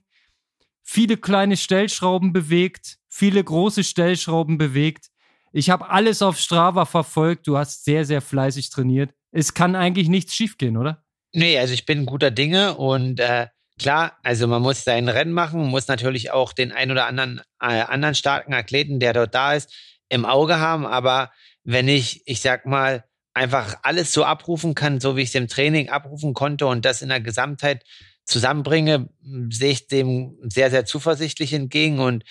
viele 0.81 1.17
kleine 1.17 1.57
Stellschrauben 1.57 2.31
bewegt, 2.31 2.97
viele 3.09 3.43
große 3.43 3.83
Stellschrauben 3.83 4.57
bewegt. 4.57 5.10
Ich 5.51 5.69
habe 5.69 5.89
alles 5.89 6.21
auf 6.21 6.37
Strava 6.37 6.85
verfolgt. 6.85 7.47
Du 7.47 7.57
hast 7.57 7.83
sehr, 7.83 8.05
sehr 8.05 8.21
fleißig 8.21 8.69
trainiert. 8.69 9.11
Es 9.31 9.53
kann 9.53 9.75
eigentlich 9.75 10.07
nichts 10.07 10.33
schiefgehen, 10.33 10.77
oder? 10.77 11.03
Nee, 11.33 11.57
also 11.57 11.73
ich 11.73 11.85
bin 11.85 12.05
guter 12.05 12.31
Dinge 12.31 12.75
und 12.75 13.19
äh, 13.19 13.47
klar, 13.79 14.17
also 14.23 14.47
man 14.47 14.61
muss 14.61 14.83
sein 14.83 15.07
Rennen 15.07 15.31
machen, 15.31 15.67
muss 15.67 15.87
natürlich 15.87 16.31
auch 16.31 16.51
den 16.51 16.71
ein 16.71 16.91
oder 16.91 17.05
anderen 17.05 17.41
äh, 17.61 17.81
anderen 17.81 18.15
starken 18.15 18.53
Athleten, 18.53 18.99
der 18.99 19.13
dort 19.13 19.33
da 19.33 19.53
ist, 19.53 19.73
im 20.09 20.25
Auge 20.25 20.59
haben. 20.59 20.85
Aber 20.85 21.31
wenn 21.63 21.87
ich, 21.87 22.23
ich 22.25 22.41
sag 22.41 22.65
mal, 22.65 23.05
einfach 23.33 23.77
alles 23.83 24.11
so 24.11 24.25
abrufen 24.25 24.75
kann, 24.75 24.99
so 24.99 25.15
wie 25.15 25.21
ich 25.21 25.29
es 25.29 25.35
im 25.35 25.47
Training 25.47 25.89
abrufen 25.89 26.33
konnte 26.33 26.67
und 26.67 26.83
das 26.83 27.01
in 27.01 27.09
der 27.09 27.21
Gesamtheit 27.21 27.83
zusammenbringe, 28.25 29.09
sehe 29.49 29.71
ich 29.71 29.87
dem 29.87 30.37
sehr, 30.43 30.69
sehr 30.69 30.85
zuversichtlich 30.85 31.53
entgegen 31.53 31.99
und 31.99 32.23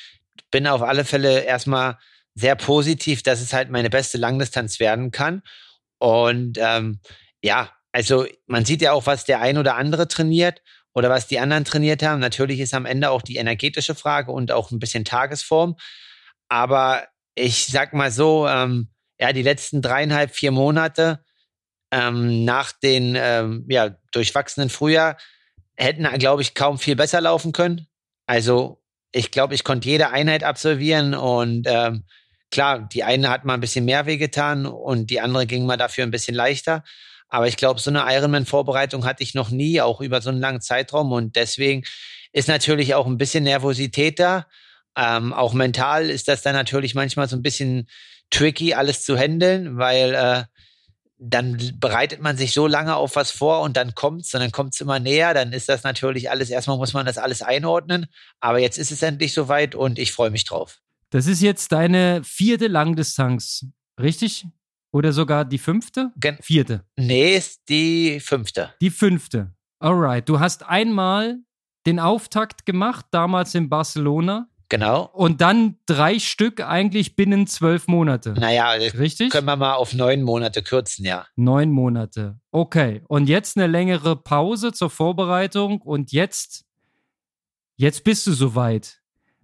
bin 0.50 0.66
auf 0.66 0.82
alle 0.82 1.04
Fälle 1.04 1.40
erstmal 1.40 1.96
sehr 2.34 2.56
positiv, 2.56 3.22
dass 3.22 3.40
es 3.40 3.52
halt 3.52 3.70
meine 3.70 3.90
beste 3.90 4.18
Langdistanz 4.18 4.80
werden 4.80 5.10
kann. 5.10 5.42
Und 5.98 6.58
ähm, 6.60 7.00
ja, 7.42 7.70
also 7.92 8.26
man 8.46 8.64
sieht 8.64 8.82
ja 8.82 8.92
auch, 8.92 9.06
was 9.06 9.24
der 9.24 9.40
ein 9.40 9.58
oder 9.58 9.76
andere 9.76 10.08
trainiert 10.08 10.62
oder 10.94 11.10
was 11.10 11.26
die 11.26 11.38
anderen 11.38 11.64
trainiert 11.64 12.02
haben. 12.02 12.20
Natürlich 12.20 12.60
ist 12.60 12.74
am 12.74 12.86
Ende 12.86 13.10
auch 13.10 13.22
die 13.22 13.36
energetische 13.36 13.94
Frage 13.94 14.32
und 14.32 14.52
auch 14.52 14.70
ein 14.70 14.78
bisschen 14.78 15.04
Tagesform. 15.04 15.76
Aber 16.48 17.06
ich 17.34 17.66
sag 17.66 17.92
mal 17.92 18.10
so, 18.10 18.46
ähm, 18.48 18.90
ja, 19.18 19.32
die 19.32 19.42
letzten 19.42 19.82
dreieinhalb, 19.82 20.34
vier 20.34 20.50
Monate 20.50 21.24
ähm, 21.90 22.44
nach 22.44 22.72
den 22.72 23.16
ähm, 23.18 23.66
ja, 23.68 23.90
durchwachsenen 24.12 24.70
Frühjahr 24.70 25.16
hätten, 25.76 26.04
glaube 26.18 26.42
ich, 26.42 26.54
kaum 26.54 26.78
viel 26.78 26.96
besser 26.96 27.20
laufen 27.20 27.52
können. 27.52 27.86
Also 28.26 28.82
ich 29.12 29.30
glaube, 29.30 29.54
ich 29.54 29.64
konnte 29.64 29.88
jede 29.88 30.10
Einheit 30.10 30.44
absolvieren 30.44 31.14
und 31.14 31.66
ähm, 31.66 32.04
klar, 32.50 32.80
die 32.80 33.04
eine 33.04 33.30
hat 33.30 33.44
mal 33.44 33.54
ein 33.54 33.60
bisschen 33.60 33.84
mehr 33.84 34.06
wehgetan 34.06 34.66
und 34.66 35.10
die 35.10 35.20
andere 35.20 35.46
ging 35.46 35.66
mal 35.66 35.76
dafür 35.76 36.04
ein 36.04 36.10
bisschen 36.10 36.34
leichter. 36.34 36.82
Aber 37.28 37.46
ich 37.46 37.56
glaube, 37.56 37.80
so 37.80 37.90
eine 37.90 38.04
Ironman-Vorbereitung 38.12 39.04
hatte 39.04 39.22
ich 39.22 39.34
noch 39.34 39.50
nie, 39.50 39.80
auch 39.80 40.00
über 40.00 40.20
so 40.20 40.30
einen 40.30 40.40
langen 40.40 40.60
Zeitraum. 40.60 41.12
Und 41.12 41.36
deswegen 41.36 41.84
ist 42.32 42.48
natürlich 42.48 42.94
auch 42.94 43.06
ein 43.06 43.18
bisschen 43.18 43.44
Nervosität 43.44 44.18
da. 44.18 44.46
Ähm, 44.96 45.32
auch 45.32 45.52
mental 45.52 46.10
ist 46.10 46.26
das 46.26 46.42
dann 46.42 46.54
natürlich 46.54 46.94
manchmal 46.96 47.28
so 47.28 47.36
ein 47.36 47.42
bisschen 47.42 47.88
tricky, 48.30 48.74
alles 48.74 49.04
zu 49.04 49.16
handeln, 49.16 49.78
weil 49.78 50.14
äh, 50.14 50.44
dann 51.18 51.78
bereitet 51.78 52.20
man 52.20 52.36
sich 52.36 52.52
so 52.52 52.66
lange 52.66 52.96
auf 52.96 53.14
was 53.14 53.30
vor 53.30 53.60
und 53.60 53.76
dann 53.76 53.94
kommt's 53.94 54.34
und 54.34 54.40
dann 54.40 54.52
kommt's 54.52 54.80
immer 54.80 54.98
näher. 54.98 55.32
Dann 55.32 55.52
ist 55.52 55.68
das 55.68 55.84
natürlich 55.84 56.30
alles, 56.30 56.50
erstmal 56.50 56.78
muss 56.78 56.94
man 56.94 57.06
das 57.06 57.18
alles 57.18 57.42
einordnen. 57.42 58.06
Aber 58.40 58.58
jetzt 58.58 58.78
ist 58.78 58.90
es 58.90 59.02
endlich 59.02 59.34
soweit 59.34 59.76
und 59.76 60.00
ich 60.00 60.12
freue 60.12 60.30
mich 60.30 60.44
drauf. 60.44 60.80
Das 61.10 61.26
ist 61.26 61.42
jetzt 61.42 61.72
deine 61.72 62.22
vierte 62.22 62.68
Langdistanz, 62.68 63.66
richtig? 64.00 64.46
Oder 64.92 65.12
sogar 65.12 65.44
die 65.44 65.58
fünfte? 65.58 66.12
Gen 66.16 66.38
Vierte. 66.40 66.84
Nee, 66.96 67.36
ist 67.36 67.68
die 67.68 68.20
fünfte. 68.20 68.74
Die 68.80 68.90
fünfte. 68.90 69.52
Alright. 69.80 70.28
Du 70.28 70.40
hast 70.40 70.66
einmal 70.66 71.38
den 71.86 71.98
Auftakt 71.98 72.66
gemacht, 72.66 73.06
damals 73.10 73.54
in 73.54 73.68
Barcelona. 73.68 74.48
Genau. 74.68 75.10
Und 75.12 75.40
dann 75.40 75.78
drei 75.86 76.20
Stück 76.20 76.60
eigentlich 76.60 77.16
binnen 77.16 77.48
zwölf 77.48 77.88
Monate. 77.88 78.34
Naja, 78.34 78.70
richtig? 78.70 79.30
Können 79.30 79.46
wir 79.46 79.56
mal 79.56 79.74
auf 79.74 79.94
neun 79.94 80.22
Monate 80.22 80.62
kürzen, 80.62 81.04
ja. 81.04 81.26
Neun 81.34 81.70
Monate. 81.70 82.38
Okay. 82.52 83.02
Und 83.08 83.28
jetzt 83.28 83.56
eine 83.56 83.66
längere 83.66 84.14
Pause 84.14 84.72
zur 84.72 84.90
Vorbereitung 84.90 85.80
und 85.80 86.12
jetzt, 86.12 86.64
jetzt 87.76 88.04
bist 88.04 88.28
du 88.28 88.32
soweit. 88.32 88.99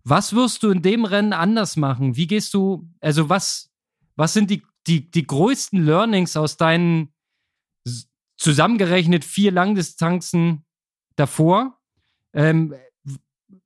Was 0.09 0.35
wirst 0.35 0.63
du 0.63 0.71
in 0.71 0.83
dem 0.83 1.05
Rennen 1.05 1.33
anders 1.33 1.75
machen? 1.75 2.15
Wie 2.15 2.29
gehst 2.29 2.55
du, 2.55 2.89
also 3.01 3.29
was, 3.29 3.73
was 4.15 4.33
sind 4.35 4.51
die, 4.51 4.63
die, 4.87 5.11
die 5.11 5.27
größten 5.27 5.85
Learnings 5.85 6.37
aus 6.37 6.57
deinen 6.57 7.13
zusammengerechnet 8.37 9.25
vier 9.25 9.51
Langdistanzen 9.51 10.65
davor? 11.17 11.81
Ähm, 12.35 12.73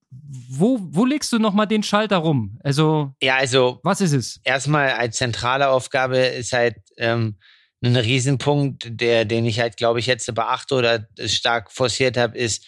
wo, 0.09 0.78
wo 0.80 1.04
legst 1.04 1.30
du 1.30 1.38
nochmal 1.38 1.66
den 1.66 1.82
Schalter 1.82 2.16
rum? 2.16 2.59
Also, 2.64 3.14
ja, 3.20 3.37
also, 3.37 3.78
was 3.82 4.00
ist 4.00 4.14
es? 4.14 4.40
Erstmal 4.42 4.92
als 4.92 5.18
zentrale 5.18 5.68
Aufgabe 5.68 6.16
ist 6.16 6.54
halt 6.54 6.76
ähm, 6.97 7.38
ein 7.85 7.97
Riesenpunkt, 7.97 8.88
der, 8.88 9.26
den 9.26 9.44
ich 9.44 9.61
halt, 9.61 9.76
glaube 9.76 9.99
ich, 9.99 10.06
jetzt 10.06 10.35
beachte 10.35 10.75
oder 10.75 11.06
stark 11.26 11.70
forciert 11.70 12.16
habe, 12.16 12.38
ist, 12.38 12.64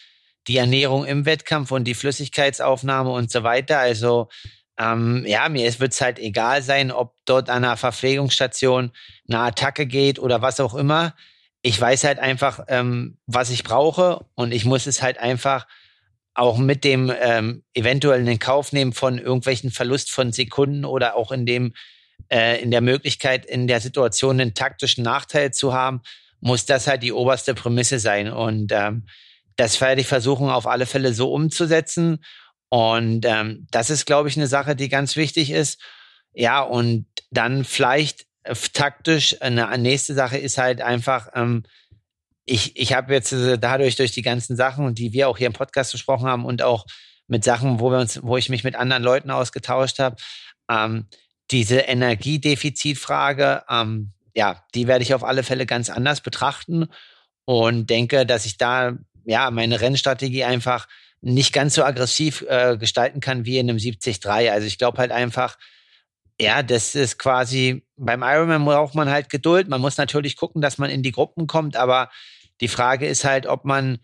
die 0.49 0.57
Ernährung 0.57 1.05
im 1.05 1.25
Wettkampf 1.27 1.71
und 1.71 1.85
die 1.85 1.95
Flüssigkeitsaufnahme 1.95 3.11
und 3.11 3.31
so 3.31 3.43
weiter. 3.43 3.79
Also 3.79 4.29
ähm, 4.79 5.25
ja, 5.27 5.49
mir 5.49 5.79
wird 5.79 5.93
es 5.93 6.01
halt 6.01 6.19
egal 6.19 6.63
sein, 6.63 6.91
ob 6.91 7.15
dort 7.25 7.51
an 7.51 7.65
einer 7.65 7.77
Verpflegungsstation 7.77 8.91
eine 9.29 9.39
Attacke 9.39 9.87
geht 9.87 10.19
oder 10.19 10.43
was 10.43 10.61
auch 10.61 10.75
immer. 10.75 11.15
Ich 11.63 11.81
weiß 11.81 12.05
halt 12.05 12.19
einfach, 12.19 12.65
ähm, 12.69 13.19
was 13.27 13.51
ich 13.51 13.63
brauche 13.63 14.25
und 14.35 14.53
ich 14.53 14.65
muss 14.65 14.87
es 14.87 15.03
halt 15.03 15.19
einfach 15.19 15.67
auch 16.35 16.59
mit 16.59 16.83
dem 16.85 17.13
ähm, 17.21 17.63
eventuell 17.75 18.27
in 18.27 18.39
Kauf 18.39 18.73
nehmen 18.73 18.93
von 18.93 19.19
irgendwelchen 19.19 19.71
Verlust 19.71 20.11
von 20.11 20.33
Sekunden 20.33 20.85
oder 20.85 21.15
auch 21.17 21.31
in 21.31 21.45
dem 21.47 21.75
äh, 22.31 22.61
in 22.63 22.71
der 22.71 22.81
Möglichkeit 22.81 23.45
in 23.45 23.67
der 23.67 23.81
Situation 23.81 24.41
einen 24.41 24.55
taktischen 24.55 25.05
Nachteil 25.05 25.53
zu 25.53 25.75
haben, 25.75 26.01
muss 26.41 26.65
das 26.65 26.87
halt 26.87 27.03
die 27.03 27.13
oberste 27.13 27.55
Prämisse 27.55 27.99
sein 27.99 28.33
und 28.33 28.73
ähm, 28.73 29.07
das 29.57 29.81
werde 29.81 30.01
ich 30.01 30.07
versuchen, 30.07 30.49
auf 30.49 30.67
alle 30.67 30.87
Fälle 30.87 31.15
so 31.15 31.33
umzusetzen. 31.33 32.25
Und 32.69 33.27
ähm, 33.27 33.67
das 33.71 33.91
ist, 33.91 34.07
glaube 34.07 34.29
ich, 34.29 34.37
eine 34.37 34.47
Sache, 34.47 34.75
die 34.75 34.89
ganz 34.89 35.17
wichtig 35.17 35.51
ist. 35.51 35.81
Ja, 36.33 36.61
und 36.63 37.07
dann 37.31 37.65
vielleicht 37.65 38.27
äh, 38.45 38.55
taktisch 38.73 39.37
eine 39.41 39.77
nächste 39.79 40.15
Sache 40.15 40.39
ist 40.39 40.59
halt 40.59 40.81
einfach, 40.81 41.29
ähm, 41.35 41.65
ich, 42.45 42.77
ich 42.77 42.93
habe 42.93 43.13
jetzt 43.13 43.33
äh, 43.33 43.59
dadurch 43.59 43.97
durch 43.97 44.13
die 44.13 44.23
ganzen 44.23 44.57
Sachen, 44.57 44.95
die 44.95 45.13
wir 45.13 45.29
auch 45.29 45.39
hier 45.39 45.47
im 45.47 45.53
Podcast 45.53 45.93
besprochen 45.93 46.27
haben 46.27 46.45
und 46.45 46.63
auch 46.63 46.87
mit 47.29 47.45
Sachen, 47.45 47.81
wo 47.81 47.91
wir 47.91 47.99
uns, 47.99 48.23
wo 48.23 48.37
ich 48.37 48.49
mich 48.49 48.65
mit 48.65 48.75
anderen 48.75 49.03
Leuten 49.03 49.31
ausgetauscht 49.31 49.99
habe, 49.99 50.17
ähm, 50.71 51.07
diese 51.51 51.81
Energiedefizitfrage, 51.81 53.65
ähm, 53.69 54.13
ja, 54.35 54.65
die 54.75 54.87
werde 54.87 55.03
ich 55.03 55.15
auf 55.15 55.25
alle 55.25 55.43
Fälle 55.43 55.67
ganz 55.67 55.91
anders 55.91 56.21
betrachten 56.21 56.89
und 57.45 57.91
denke, 57.91 58.27
dass 58.27 58.47
ich 58.47 58.57
da 58.57 58.97
ja, 59.25 59.51
meine 59.51 59.81
Rennstrategie 59.81 60.45
einfach 60.45 60.89
nicht 61.21 61.53
ganz 61.53 61.75
so 61.75 61.85
aggressiv 61.85 62.45
äh, 62.49 62.77
gestalten 62.77 63.21
kann 63.21 63.47
wie 63.47 63.59
in 63.59 63.71
einem 63.71 63.79
73. 63.79 64.29
Also 64.29 64.67
ich 64.67 64.79
glaube 64.79 64.99
halt 64.99 65.13
einfach, 65.13 65.57
ja, 66.41 66.63
das 66.63 66.95
ist 66.95 67.19
quasi, 67.19 67.87
beim 67.97 68.23
Ironman 68.23 68.65
braucht 68.65 68.95
man 68.95 69.09
halt 69.09 69.29
Geduld. 69.29 69.69
Man 69.69 69.81
muss 69.81 69.97
natürlich 69.97 70.37
gucken, 70.37 70.61
dass 70.61 70.79
man 70.79 70.91
in 70.91 71.03
die 71.03 71.13
Gruppen 71.13 71.47
kommt, 71.47 71.77
aber 71.77 72.11
die 72.61 72.69
Frage 72.69 73.07
ist 73.07 73.25
halt, 73.25 73.47
ob 73.47 73.65
man, 73.65 73.99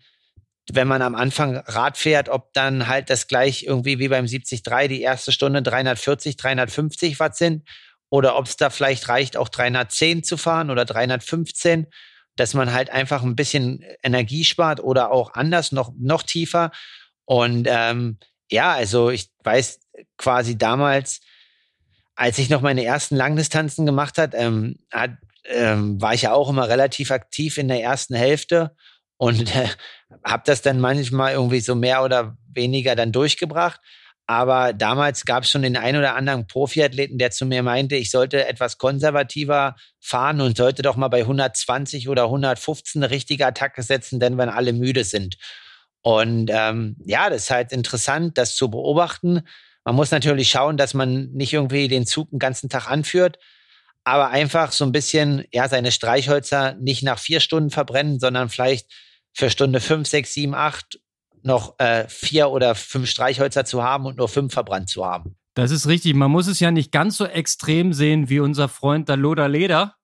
wenn 0.71 0.87
man 0.87 1.01
am 1.01 1.15
Anfang 1.15 1.57
Rad 1.57 1.97
fährt, 1.97 2.29
ob 2.29 2.53
dann 2.53 2.87
halt 2.87 3.09
das 3.09 3.27
gleich 3.27 3.63
irgendwie 3.63 3.99
wie 3.99 4.07
beim 4.07 4.25
73 4.25 4.63
die 4.87 5.01
erste 5.01 5.33
Stunde 5.33 5.61
340, 5.61 6.37
350 6.37 7.19
Watt 7.19 7.35
sind 7.35 7.67
oder 8.09 8.37
ob 8.37 8.45
es 8.45 8.55
da 8.55 8.69
vielleicht 8.69 9.09
reicht, 9.09 9.35
auch 9.35 9.49
310 9.49 10.23
zu 10.23 10.37
fahren 10.37 10.69
oder 10.69 10.85
315 10.85 11.87
dass 12.39 12.53
man 12.53 12.73
halt 12.73 12.89
einfach 12.89 13.23
ein 13.23 13.35
bisschen 13.35 13.83
Energie 14.03 14.43
spart 14.43 14.79
oder 14.79 15.11
auch 15.11 15.33
anders, 15.33 15.71
noch, 15.71 15.91
noch 15.99 16.23
tiefer. 16.23 16.71
Und 17.25 17.67
ähm, 17.69 18.17
ja, 18.49 18.73
also 18.73 19.09
ich 19.09 19.29
weiß 19.43 19.79
quasi 20.17 20.57
damals, 20.57 21.21
als 22.15 22.37
ich 22.37 22.49
noch 22.49 22.61
meine 22.61 22.83
ersten 22.83 23.15
Langdistanzen 23.15 23.85
gemacht 23.85 24.17
hat, 24.17 24.33
ähm, 24.35 24.77
hat 24.91 25.11
ähm, 25.45 26.01
war 26.01 26.13
ich 26.13 26.23
ja 26.23 26.33
auch 26.33 26.49
immer 26.49 26.67
relativ 26.69 27.11
aktiv 27.11 27.57
in 27.57 27.67
der 27.67 27.81
ersten 27.81 28.15
Hälfte 28.15 28.75
und 29.17 29.55
äh, 29.55 29.67
habe 30.23 30.43
das 30.45 30.61
dann 30.61 30.79
manchmal 30.79 31.33
irgendwie 31.33 31.59
so 31.59 31.75
mehr 31.75 32.03
oder 32.03 32.37
weniger 32.47 32.95
dann 32.95 33.11
durchgebracht. 33.11 33.79
Aber 34.29 34.73
damals 34.73 35.25
gab 35.25 35.41
es 35.41 35.49
schon 35.49 35.63
den 35.63 35.75
einen 35.75 35.97
oder 35.97 36.15
anderen 36.15 36.45
Profiathleten, 36.45 37.17
der 37.17 37.31
zu 37.31 37.47
mir 37.47 37.63
meinte, 37.63 37.95
ich 37.95 38.11
sollte 38.11 38.45
etwas 38.45 38.77
konservativer 38.77 39.75
fahren 39.99 40.39
und 40.39 40.55
sollte 40.55 40.83
doch 40.83 40.95
mal 40.95 41.07
bei 41.07 41.21
120 41.21 42.09
oder 42.09 42.25
115 42.25 43.01
eine 43.01 43.09
richtige 43.09 43.47
Attacke 43.47 43.81
setzen, 43.81 44.19
denn 44.19 44.37
wenn 44.37 44.49
alle 44.49 44.71
müde 44.71 45.03
sind. 45.03 45.37
Und 46.03 46.51
ähm, 46.53 46.95
ja, 47.07 47.31
das 47.31 47.45
ist 47.45 47.49
halt 47.49 47.71
interessant, 47.71 48.37
das 48.37 48.55
zu 48.55 48.69
beobachten. 48.69 49.41
Man 49.83 49.95
muss 49.95 50.11
natürlich 50.11 50.51
schauen, 50.51 50.77
dass 50.77 50.93
man 50.93 51.31
nicht 51.31 51.51
irgendwie 51.51 51.87
den 51.87 52.05
Zug 52.05 52.29
den 52.29 52.37
ganzen 52.37 52.69
Tag 52.69 52.87
anführt, 52.87 53.39
aber 54.03 54.29
einfach 54.29 54.73
so 54.73 54.85
ein 54.85 54.91
bisschen, 54.91 55.43
ja, 55.51 55.67
seine 55.67 55.91
Streichhölzer 55.91 56.75
nicht 56.75 57.01
nach 57.01 57.17
vier 57.17 57.39
Stunden 57.39 57.71
verbrennen, 57.71 58.19
sondern 58.19 58.49
vielleicht 58.49 58.91
für 59.33 59.49
Stunde 59.49 59.79
fünf, 59.79 60.07
sechs, 60.07 60.35
sieben, 60.35 60.53
acht 60.53 60.99
noch 61.43 61.79
äh, 61.79 62.07
vier 62.07 62.49
oder 62.49 62.75
fünf 62.75 63.09
Streichhölzer 63.09 63.65
zu 63.65 63.83
haben 63.83 64.05
und 64.05 64.17
nur 64.17 64.27
fünf 64.27 64.53
verbrannt 64.53 64.89
zu 64.89 65.05
haben. 65.05 65.35
Das 65.53 65.71
ist 65.71 65.87
richtig. 65.87 66.13
Man 66.15 66.31
muss 66.31 66.47
es 66.47 66.59
ja 66.59 66.71
nicht 66.71 66.91
ganz 66.91 67.17
so 67.17 67.25
extrem 67.25 67.93
sehen 67.93 68.29
wie 68.29 68.39
unser 68.39 68.69
Freund 68.69 69.09
der 69.09 69.17
Loder 69.17 69.49
Leder. 69.49 69.95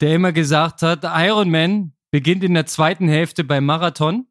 der 0.00 0.14
immer 0.14 0.32
gesagt 0.32 0.82
hat, 0.82 1.02
Ironman 1.02 1.92
beginnt 2.10 2.44
in 2.44 2.54
der 2.54 2.66
zweiten 2.66 3.08
Hälfte 3.08 3.44
beim 3.44 3.64
Marathon. 3.64 4.26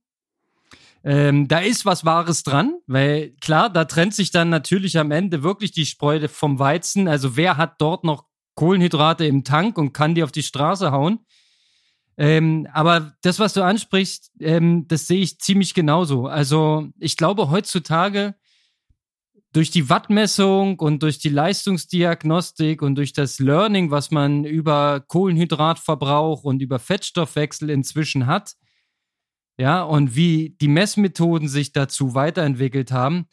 Ähm, 1.04 1.48
da 1.48 1.60
ist 1.60 1.86
was 1.86 2.06
Wahres 2.06 2.44
dran, 2.44 2.76
weil 2.88 3.36
klar, 3.42 3.70
da 3.70 3.86
trennt 3.86 4.14
sich 4.14 4.32
dann 4.32 4.50
natürlich 4.50 4.98
am 4.98 5.12
Ende 5.12 5.44
wirklich 5.44 5.72
die 5.72 5.86
Spreu 5.86 6.28
vom 6.28 6.60
Weizen. 6.60 7.08
Also 7.08 7.38
wer 7.38 7.58
hat 7.58 7.80
dort 7.80 8.04
noch 8.04 8.26
Kohlenhydrate 8.56 9.26
im 9.26 9.44
Tank 9.44 9.78
und 9.78 9.94
kann 9.94 10.16
die 10.16 10.24
auf 10.24 10.32
die 10.32 10.44
Straße 10.44 10.92
hauen? 10.92 11.20
Ähm, 12.18 12.68
aber 12.74 13.14
das, 13.22 13.40
was 13.40 13.54
du 13.54 13.64
ansprichst, 13.64 14.32
ähm, 14.40 14.88
das 14.88 15.08
sehe 15.08 15.22
ich 15.22 15.40
ziemlich 15.40 15.74
genauso. 15.74 16.26
Also 16.26 16.90
ich 17.00 17.16
glaube, 17.16 17.52
heutzutage 17.52 18.36
durch 19.54 19.70
die 19.72 19.90
Wattmessung 19.90 20.80
und 20.80 21.04
durch 21.04 21.20
die 21.20 21.30
Leistungsdiagnostik 21.30 22.82
und 22.82 22.96
durch 22.96 23.14
das 23.14 23.40
Learning, 23.40 23.92
was 23.92 24.12
man 24.12 24.46
über 24.46 25.00
Kohlenhydratverbrauch 25.08 26.44
und 26.44 26.62
über 26.62 26.80
Fettstoffwechsel 26.80 27.70
inzwischen 27.70 28.26
hat, 28.26 28.56
ja, 29.60 29.82
und 29.82 30.16
wie 30.16 30.56
die 30.62 30.68
Messmethoden 30.68 31.48
sich 31.48 31.72
dazu 31.72 32.14
weiterentwickelt 32.14 32.92
haben, 32.92 33.28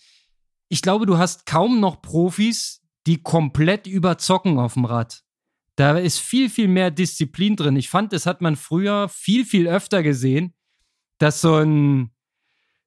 ich 0.68 0.80
glaube, 0.80 1.04
du 1.06 1.18
hast 1.18 1.46
kaum 1.46 1.80
noch 1.80 2.00
Profis, 2.00 2.82
die 3.06 3.22
komplett 3.22 3.86
überzocken 3.86 4.58
auf 4.58 4.74
dem 4.74 4.86
Rad. 4.86 5.22
Da 5.76 5.98
ist 5.98 6.20
viel, 6.20 6.48
viel 6.50 6.68
mehr 6.68 6.90
Disziplin 6.90 7.56
drin. 7.56 7.76
Ich 7.76 7.88
fand, 7.88 8.12
das 8.12 8.26
hat 8.26 8.40
man 8.40 8.56
früher 8.56 9.08
viel, 9.08 9.44
viel 9.44 9.68
öfter 9.68 10.02
gesehen, 10.02 10.54
dass 11.18 11.40
so 11.40 11.56
ein, 11.56 12.10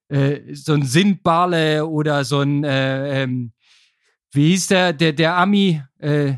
äh, 0.08 0.54
so 0.54 0.72
ein 0.72 0.84
Sindbale 0.84 1.86
oder 1.86 2.24
so 2.24 2.40
ein, 2.40 2.64
äh, 2.64 3.22
ähm, 3.22 3.52
wie 4.32 4.48
hieß 4.48 4.68
der, 4.68 4.92
der, 4.92 5.12
der 5.12 5.36
Ami, 5.36 5.82
äh, 5.98 6.34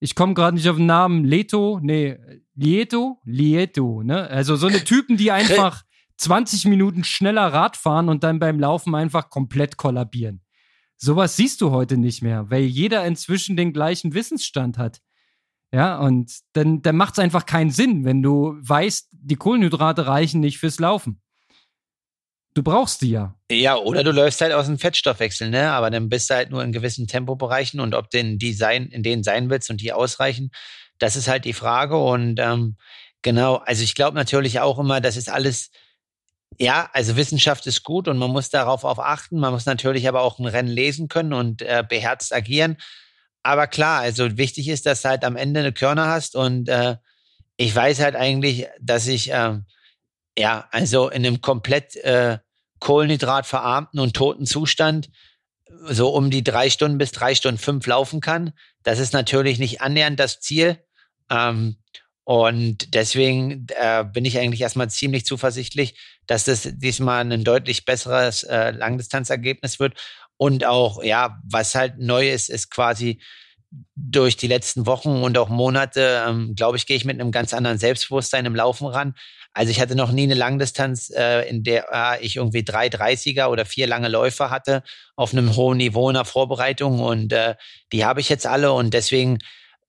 ich 0.00 0.14
komme 0.14 0.34
gerade 0.34 0.56
nicht 0.56 0.68
auf 0.68 0.76
den 0.76 0.86
Namen, 0.86 1.24
Leto, 1.24 1.80
nee, 1.82 2.16
Lieto, 2.54 3.20
Lieto, 3.24 4.02
ne? 4.02 4.28
Also 4.28 4.56
so 4.56 4.66
eine 4.66 4.82
Typen, 4.84 5.16
die 5.16 5.30
einfach 5.30 5.84
20 6.16 6.66
Minuten 6.66 7.04
schneller 7.04 7.52
Rad 7.52 7.76
fahren 7.76 8.08
und 8.08 8.24
dann 8.24 8.38
beim 8.38 8.58
Laufen 8.58 8.94
einfach 8.94 9.30
komplett 9.30 9.76
kollabieren. 9.76 10.42
Sowas 10.96 11.36
siehst 11.36 11.60
du 11.60 11.70
heute 11.70 11.98
nicht 11.98 12.22
mehr, 12.22 12.50
weil 12.50 12.62
jeder 12.62 13.04
inzwischen 13.04 13.56
den 13.56 13.72
gleichen 13.72 14.14
Wissensstand 14.14 14.78
hat. 14.78 15.02
Ja, 15.72 15.98
und 15.98 16.32
dann, 16.52 16.80
dann 16.82 16.96
macht 16.96 17.14
es 17.14 17.18
einfach 17.18 17.44
keinen 17.44 17.70
Sinn, 17.70 18.04
wenn 18.04 18.22
du 18.22 18.56
weißt, 18.60 19.08
die 19.12 19.36
Kohlenhydrate 19.36 20.06
reichen 20.06 20.40
nicht 20.40 20.58
fürs 20.58 20.78
Laufen. 20.78 21.20
Du 22.54 22.62
brauchst 22.62 23.02
die 23.02 23.10
ja. 23.10 23.34
Ja, 23.50 23.76
oder 23.76 24.02
du 24.02 24.12
läufst 24.12 24.40
halt 24.40 24.54
aus 24.54 24.64
dem 24.64 24.78
Fettstoffwechsel, 24.78 25.50
ne? 25.50 25.72
Aber 25.72 25.90
dann 25.90 26.08
bist 26.08 26.30
du 26.30 26.34
halt 26.34 26.50
nur 26.50 26.64
in 26.64 26.72
gewissen 26.72 27.06
Tempobereichen 27.06 27.80
und 27.80 27.94
ob 27.94 28.08
denn 28.08 28.38
die 28.38 28.54
sein, 28.54 28.86
in 28.86 29.02
denen 29.02 29.22
sein 29.22 29.50
willst 29.50 29.68
und 29.68 29.82
die 29.82 29.92
ausreichen, 29.92 30.50
das 30.98 31.16
ist 31.16 31.28
halt 31.28 31.44
die 31.44 31.52
Frage. 31.52 31.98
Und 31.98 32.40
ähm, 32.40 32.78
genau, 33.20 33.56
also 33.56 33.82
ich 33.82 33.94
glaube 33.94 34.16
natürlich 34.16 34.60
auch 34.60 34.78
immer, 34.78 35.02
das 35.02 35.18
ist 35.18 35.28
alles, 35.28 35.70
ja, 36.58 36.88
also 36.94 37.16
Wissenschaft 37.16 37.66
ist 37.66 37.82
gut 37.82 38.08
und 38.08 38.16
man 38.16 38.30
muss 38.30 38.48
darauf 38.48 38.84
auch 38.84 39.00
achten. 39.00 39.38
Man 39.38 39.52
muss 39.52 39.66
natürlich 39.66 40.08
aber 40.08 40.22
auch 40.22 40.38
ein 40.38 40.46
Rennen 40.46 40.70
lesen 40.70 41.08
können 41.08 41.34
und 41.34 41.60
äh, 41.60 41.84
beherzt 41.86 42.34
agieren. 42.34 42.78
Aber 43.46 43.68
klar, 43.68 44.00
also 44.00 44.36
wichtig 44.36 44.66
ist, 44.66 44.86
dass 44.86 45.02
du 45.02 45.08
halt 45.08 45.24
am 45.24 45.36
Ende 45.36 45.60
eine 45.60 45.72
Körner 45.72 46.08
hast 46.08 46.34
und 46.34 46.68
äh, 46.68 46.96
ich 47.56 47.74
weiß 47.74 48.00
halt 48.00 48.16
eigentlich, 48.16 48.66
dass 48.80 49.06
ich 49.06 49.30
äh, 49.30 49.58
ja, 50.36 50.68
also 50.72 51.08
in 51.08 51.24
einem 51.24 51.40
komplett 51.40 51.94
äh, 51.96 52.38
kohlenhydratverarmten 52.80 54.00
und 54.00 54.16
toten 54.16 54.46
Zustand 54.46 55.10
so 55.84 56.08
um 56.08 56.30
die 56.30 56.42
drei 56.42 56.70
Stunden 56.70 56.98
bis 56.98 57.12
drei 57.12 57.36
Stunden 57.36 57.58
fünf 57.58 57.86
laufen 57.86 58.20
kann. 58.20 58.52
Das 58.82 58.98
ist 58.98 59.12
natürlich 59.12 59.60
nicht 59.60 59.80
annähernd 59.80 60.18
das 60.18 60.40
Ziel. 60.40 60.82
Ähm, 61.30 61.76
und 62.24 62.94
deswegen 62.94 63.68
äh, 63.80 64.04
bin 64.04 64.24
ich 64.24 64.38
eigentlich 64.38 64.60
erstmal 64.60 64.90
ziemlich 64.90 65.24
zuversichtlich, 65.24 66.00
dass 66.26 66.42
das 66.42 66.68
diesmal 66.74 67.20
ein 67.20 67.44
deutlich 67.44 67.84
besseres 67.84 68.42
äh, 68.42 68.72
Langdistanzergebnis 68.72 69.78
wird. 69.78 69.94
Und 70.36 70.64
auch, 70.64 71.02
ja, 71.02 71.38
was 71.48 71.74
halt 71.74 71.98
neu 71.98 72.30
ist, 72.30 72.50
ist 72.50 72.70
quasi 72.70 73.20
durch 73.94 74.36
die 74.36 74.46
letzten 74.46 74.86
Wochen 74.86 75.22
und 75.22 75.36
auch 75.38 75.48
Monate, 75.48 76.24
ähm, 76.26 76.54
glaube 76.54 76.76
ich, 76.76 76.86
gehe 76.86 76.96
ich 76.96 77.04
mit 77.04 77.20
einem 77.20 77.32
ganz 77.32 77.52
anderen 77.52 77.78
Selbstbewusstsein 77.78 78.46
im 78.46 78.54
Laufen 78.54 78.86
ran. 78.86 79.14
Also 79.52 79.70
ich 79.70 79.80
hatte 79.80 79.96
noch 79.96 80.12
nie 80.12 80.24
eine 80.24 80.34
Langdistanz, 80.34 81.10
äh, 81.10 81.48
in 81.48 81.62
der 81.62 81.86
äh, 81.90 82.24
ich 82.24 82.36
irgendwie 82.36 82.62
drei 82.62 82.88
30er 82.88 83.46
oder 83.46 83.64
vier 83.64 83.86
lange 83.86 84.08
Läufe 84.08 84.50
hatte 84.50 84.82
auf 85.16 85.32
einem 85.32 85.56
hohen 85.56 85.78
Niveau 85.78 86.08
in 86.10 86.14
der 86.14 86.24
Vorbereitung 86.24 87.00
und 87.00 87.32
äh, 87.32 87.54
die 87.92 88.04
habe 88.04 88.20
ich 88.20 88.28
jetzt 88.28 88.46
alle 88.46 88.72
und 88.72 88.92
deswegen 88.92 89.38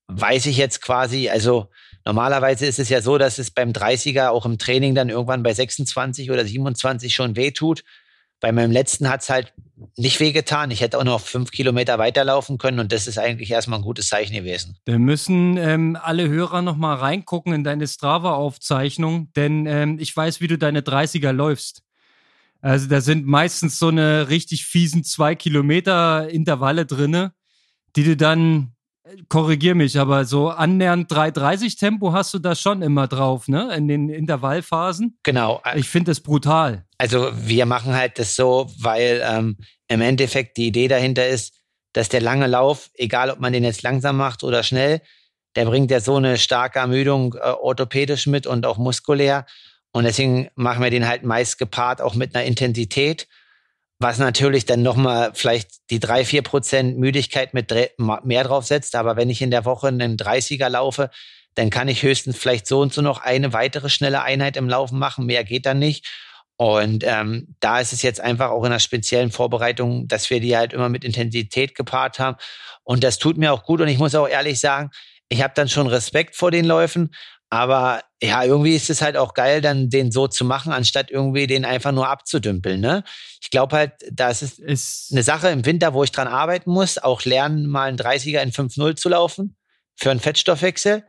weiß 0.08 0.46
ich 0.46 0.58
jetzt 0.58 0.82
quasi, 0.82 1.30
also 1.30 1.70
normalerweise 2.06 2.66
ist 2.66 2.80
es 2.80 2.90
ja 2.90 3.02
so, 3.02 3.18
dass 3.18 3.40
es 3.40 3.52
beim 3.52 3.72
30er 3.72 4.30
auch 4.30 4.46
im 4.46 4.58
Training 4.58 4.96
dann 4.96 5.10
irgendwann 5.10 5.44
bei 5.44 5.54
26 5.54 6.32
oder 6.32 6.46
27 6.46 7.14
schon 7.14 7.36
wehtut. 7.36 7.84
Bei 8.40 8.52
meinem 8.52 8.72
letzten 8.72 9.10
hat's 9.10 9.30
halt 9.30 9.54
nicht 9.96 10.20
wehgetan. 10.20 10.72
Ich 10.72 10.82
hätte 10.82 10.98
auch 10.98 11.04
noch 11.04 11.22
fünf 11.22 11.52
Kilometer 11.52 11.98
weiterlaufen 11.98 12.58
können 12.58 12.80
und 12.80 12.92
das 12.92 13.08
ist 13.08 13.18
eigentlich 13.18 13.52
erstmal 13.52 13.80
ein 13.80 13.84
gutes 13.84 14.10
Zeichen 14.10 14.34
gewesen. 14.34 14.78
Da 14.86 14.98
müssen 14.98 15.58
ähm, 15.58 15.98
alle 16.02 16.28
Hörer 16.28 16.62
nochmal 16.62 16.98
reingucken 16.98 17.54
in 17.54 17.64
deine 17.64 17.88
Strava-Aufzeichnung, 17.88 19.32
denn 19.36 19.66
ähm, 19.66 19.98
ich 20.00 20.16
weiß, 20.16 20.42
wie 20.42 20.48
du 20.48 20.58
deine 20.58 20.82
30er 20.82 21.32
läufst. 21.32 21.84
Also 22.62 22.88
da 22.88 23.02
sind 23.02 23.26
meistens 23.28 23.78
so 23.78 23.90
eine 23.90 24.30
richtig 24.30 24.66
fiesen 24.66 25.04
zwei 25.04 25.36
Kilometer 25.36 26.30
Intervalle 26.30 26.86
drinne, 26.86 27.34
die 27.96 28.04
du 28.04 28.18
dann 28.18 28.74
korrigier 29.30 29.76
mich, 29.76 30.00
aber 30.00 30.26
so 30.26 30.50
annähernd 30.50 31.12
3,30 31.12 31.80
Tempo 31.80 32.14
hast 32.14 32.34
du 32.34 32.40
da 32.40 32.56
schon 32.56 32.82
immer 32.82 33.08
drauf, 33.08 33.48
ne? 33.48 33.74
In 33.76 33.88
den 33.88 34.10
Intervallphasen. 34.10 35.18
Genau. 35.24 35.62
Ich 35.76 35.90
finde 35.90 36.12
das 36.12 36.20
brutal. 36.20 36.86
Also 36.98 37.30
wir 37.34 37.66
machen 37.66 37.94
halt 37.94 38.20
das 38.20 38.36
so, 38.36 38.70
weil 38.80 39.22
ähm, 39.24 39.58
im 39.88 40.02
Endeffekt 40.02 40.58
die 40.58 40.68
Idee 40.68 40.88
dahinter 40.88 41.28
ist, 41.28 41.54
dass 41.94 42.10
der 42.10 42.22
lange 42.22 42.48
Lauf, 42.48 42.90
egal 42.96 43.30
ob 43.30 43.40
man 43.40 43.54
den 43.54 43.64
jetzt 43.64 43.84
langsam 43.84 44.18
macht 44.18 44.44
oder 44.44 44.64
schnell, 44.64 45.02
der 45.56 45.66
bringt 45.66 45.90
ja 45.90 46.00
so 46.00 46.16
eine 46.16 46.38
starke 46.38 46.80
Ermüdung 46.80 47.34
äh, 47.34 47.40
orthopädisch 47.40 48.28
mit 48.28 48.46
und 48.46 48.66
auch 48.66 48.78
muskulär. 48.78 49.46
Und 49.92 50.04
deswegen 50.04 50.50
machen 50.56 50.84
wir 50.84 50.92
den 50.92 51.08
halt 51.08 51.24
meist 51.24 51.58
gepaart 51.58 52.02
auch 52.02 52.14
mit 52.14 52.36
einer 52.36 52.46
Intensität 52.46 53.28
was 54.00 54.20
natürlich 54.20 54.66
dann 54.66 54.84
nochmal 54.84 55.32
vielleicht 55.34 55.90
die 55.90 56.00
drei, 56.00 56.24
vier 56.24 56.44
Prozent 56.44 56.98
Müdigkeit 56.98 57.54
mit 57.54 57.74
mehr 58.24 58.44
draufsetzt. 58.44 58.96
Aber 58.96 59.16
wenn 59.16 59.30
ich 59.30 59.42
in 59.42 59.52
der 59.52 59.66
Woche 59.66 59.88
einen 59.88 60.18
30er 60.18 60.70
laufe, 60.70 61.10
dann 61.56 61.72
kann 61.72 61.88
ich 61.88 62.04
höchstens 62.04 62.38
vielleicht 62.38 62.68
so 62.68 62.82
und 62.82 62.94
so 62.94 63.02
noch 63.02 63.22
eine 63.22 63.54
weitere 63.54 63.90
schnelle 63.90 64.22
Einheit 64.22 64.58
im 64.58 64.70
Laufen 64.70 65.00
machen. 65.00 65.26
Mehr 65.26 65.44
geht 65.44 65.66
dann 65.66 65.80
nicht. 65.80 66.06
Und 66.58 67.04
ähm, 67.06 67.56
da 67.60 67.80
ist 67.80 67.94
es 67.94 68.02
jetzt 68.02 68.20
einfach 68.20 68.50
auch 68.50 68.64
in 68.64 68.72
einer 68.72 68.80
speziellen 68.80 69.32
Vorbereitung, 69.32 70.08
dass 70.08 70.30
wir 70.30 70.40
die 70.40 70.56
halt 70.58 70.74
immer 70.74 70.90
mit 70.90 71.04
Intensität 71.04 71.76
gepaart 71.76 72.20
haben. 72.20 72.38
Und 72.84 73.04
das 73.04 73.18
tut 73.18 73.38
mir 73.38 73.54
auch 73.54 73.64
gut. 73.64 73.82
Und 73.82 73.88
ich 73.88 73.98
muss 73.98 74.16
auch 74.16 74.28
ehrlich 74.28 74.60
sagen, 74.60 74.92
ich 75.30 75.42
habe 75.44 75.54
dann 75.56 75.70
schon 75.70 75.88
Respekt 75.88 76.36
vor 76.36 76.52
den 76.52 76.66
Läufen, 76.66 77.14
aber 77.50 78.02
ja, 78.22 78.44
irgendwie 78.44 78.76
ist 78.76 78.90
es 78.90 79.02
halt 79.02 79.16
auch 79.16 79.34
geil, 79.34 79.62
dann 79.62 79.90
den 79.90 80.12
so 80.12 80.28
zu 80.28 80.44
machen, 80.44 80.74
anstatt 80.74 81.12
irgendwie 81.12 81.48
den 81.48 81.66
einfach 81.66 81.92
nur 81.92 82.10
abzudümpeln. 82.10 82.82
Ne? 82.82 83.04
Ich 83.42 83.52
glaube 83.52 83.76
halt, 83.76 83.94
das 84.12 84.42
ist, 84.42 84.60
ist 84.60 85.10
eine 85.12 85.24
Sache 85.24 85.50
im 85.50 85.66
Winter, 85.66 85.94
wo 85.94 86.04
ich 86.04 86.12
dran 86.12 86.28
arbeiten 86.28 86.72
muss, 86.72 86.98
auch 86.98 87.24
lernen, 87.24 87.68
mal 87.68 87.88
einen 87.88 87.98
30er 87.98 88.42
in 88.42 88.52
5-0 88.52 88.96
zu 88.96 89.10
laufen 89.10 89.56
für 89.96 90.12
einen 90.12 90.20
Fettstoffwechsel. 90.20 91.04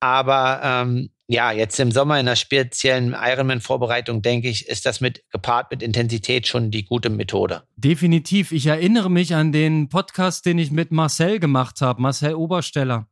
Aber 0.00 0.60
ähm, 0.64 1.10
ja, 1.28 1.52
jetzt 1.52 1.78
im 1.78 1.92
Sommer 1.92 2.18
in 2.18 2.26
einer 2.26 2.36
speziellen 2.36 3.14
Ironman-Vorbereitung, 3.18 4.22
denke 4.22 4.48
ich, 4.48 4.68
ist 4.68 4.86
das 4.86 5.00
mit 5.00 5.22
gepaart 5.30 5.70
mit 5.70 5.82
Intensität 5.82 6.46
schon 6.46 6.70
die 6.70 6.84
gute 6.84 7.10
Methode. 7.10 7.62
Definitiv. 7.76 8.52
Ich 8.52 8.66
erinnere 8.66 9.10
mich 9.10 9.34
an 9.34 9.52
den 9.52 9.88
Podcast, 9.88 10.44
den 10.46 10.58
ich 10.58 10.70
mit 10.70 10.90
Marcel 10.90 11.38
gemacht 11.38 11.80
habe, 11.80 12.02
Marcel 12.02 12.34
Obersteller. 12.34 13.06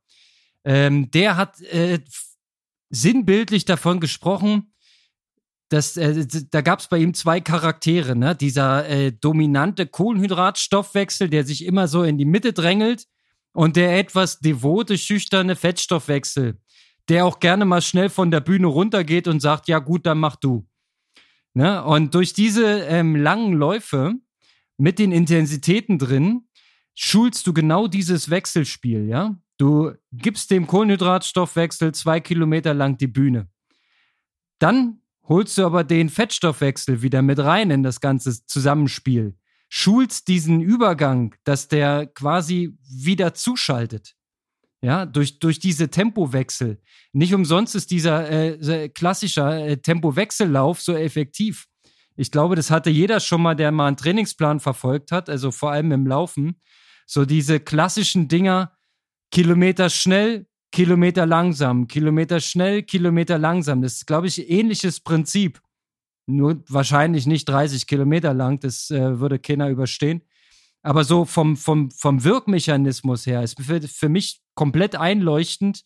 Ähm, 0.65 1.11
der 1.11 1.37
hat 1.37 1.61
äh, 1.63 2.01
sinnbildlich 2.91 3.65
davon 3.65 4.01
gesprochen, 4.01 4.73
dass 5.69 5.97
äh, 5.97 6.27
da 6.51 6.61
gab 6.61 6.81
es 6.81 6.89
bei 6.89 6.99
ihm 6.99 7.15
zwei 7.15 7.41
Charaktere, 7.41 8.17
ne? 8.17 8.35
Dieser 8.35 8.89
äh, 8.89 9.13
dominante 9.13 9.87
Kohlenhydratstoffwechsel, 9.87 11.31
der 11.31 11.45
sich 11.45 11.65
immer 11.65 11.89
so 11.89 12.03
in 12.03 12.19
die 12.19 12.25
Mitte 12.25 12.53
drängelt, 12.53 13.07
und 13.53 13.77
der 13.77 13.99
etwas 13.99 14.41
devote, 14.41 14.99
schüchterne 14.99 15.57
Fettstoffwechsel, 15.57 16.61
der 17.09 17.27
auch 17.27 17.41
gerne 17.41 17.65
mal 17.65 17.83
schnell 17.83 18.09
von 18.09 18.31
der 18.31 18.41
Bühne 18.41 18.69
runtergeht 18.69 19.27
und 19.27 19.41
sagt, 19.41 19.69
ja 19.69 19.79
gut, 19.79 20.07
dann 20.07 20.19
mach 20.19 20.37
du. 20.37 20.67
Ne? 21.55 21.83
Und 21.83 22.15
durch 22.15 22.33
diese 22.33 22.81
ähm, 22.83 23.17
langen 23.17 23.55
Läufe 23.55 24.15
mit 24.77 24.99
den 24.99 25.11
Intensitäten 25.11 25.99
drin, 25.99 26.49
schulst 26.95 27.47
du 27.47 27.53
genau 27.53 27.89
dieses 27.89 28.31
Wechselspiel, 28.31 29.09
ja? 29.09 29.37
Du 29.61 29.93
gibst 30.11 30.51
dem 30.51 30.67
Kohlenhydratstoffwechsel 30.67 31.93
zwei 31.93 32.19
Kilometer 32.19 32.73
lang 32.73 32.97
die 32.97 33.09
Bühne. 33.09 33.51
Dann 34.59 35.03
holst 35.29 35.59
du 35.59 35.67
aber 35.67 35.85
den 35.85 36.09
Fettstoffwechsel 36.09 37.03
wieder 37.03 37.21
mit 37.21 37.39
rein 37.39 37.71
in 37.71 37.83
das 37.83 38.01
ganze 38.01 38.47
Zusammenspiel. 38.47 39.37
Schulst 39.69 40.29
diesen 40.29 40.63
Übergang, 40.63 41.35
dass 41.45 41.69
der 41.69 42.07
quasi 42.07 42.79
wieder 42.89 43.35
zuschaltet. 43.35 44.17
Ja, 44.81 45.05
durch, 45.05 45.41
durch 45.41 45.59
diese 45.59 45.91
Tempowechsel. 45.91 46.81
Nicht 47.13 47.35
umsonst 47.35 47.75
ist 47.75 47.91
dieser 47.91 48.31
äh, 48.31 48.89
klassischer 48.89 49.67
äh, 49.67 49.77
Tempowechsellauf 49.77 50.81
so 50.81 50.95
effektiv. 50.95 51.67
Ich 52.17 52.31
glaube, 52.31 52.57
das 52.57 52.71
hatte 52.71 52.89
jeder 52.89 53.21
schon 53.21 53.43
mal, 53.43 53.57
der 53.57 53.73
mal 53.73 53.89
einen 53.89 53.99
Trainingsplan 53.99 54.59
verfolgt 54.59 55.13
hat, 55.13 55.29
also 55.29 55.51
vor 55.51 55.71
allem 55.71 55.93
im 55.93 56.07
Laufen. 56.07 56.63
So 57.05 57.27
diese 57.27 57.61
klassischen 57.61 58.27
Dinger, 58.29 58.73
Kilometer 59.31 59.91
schnell, 59.91 60.47
Kilometer 60.73 61.27
langsam, 61.27 61.87
Kilometer 61.87 62.41
schnell, 62.41 62.83
Kilometer 62.83 63.39
langsam. 63.39 63.83
Das 63.83 63.95
ist, 63.95 64.07
glaube 64.07 64.27
ich, 64.27 64.51
ähnliches 64.51 65.01
Prinzip. 65.01 65.61
Nur 66.27 66.63
wahrscheinlich 66.69 67.27
nicht 67.27 67.49
30 67.49 67.87
Kilometer 67.87 68.35
lang, 68.35 68.61
das 68.61 68.91
äh, 68.91 69.19
würde 69.19 69.39
keiner 69.39 69.69
überstehen. 69.69 70.23
Aber 70.83 71.05
so 71.05 71.25
vom, 71.25 71.57
vom, 71.57 71.91
vom 71.91 72.25
Wirkmechanismus 72.25 73.27
her 73.27 73.43
ist 73.43 73.61
für, 73.61 73.83
für 73.83 74.09
mich 74.09 74.41
komplett 74.55 74.97
einleuchtend. 74.97 75.83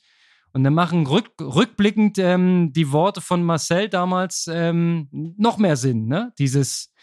Und 0.53 0.63
dann 0.63 0.75
machen 0.75 1.07
rück, 1.07 1.33
rückblickend 1.41 2.19
ähm, 2.19 2.73
die 2.73 2.93
Worte 2.93 3.21
von 3.21 3.43
Marcel 3.43 3.89
damals 3.89 4.49
ähm, 4.53 5.09
noch 5.11 5.59
mehr 5.59 5.77
Sinn, 5.77 6.07
ne? 6.07 6.33
Dieses, 6.39 6.94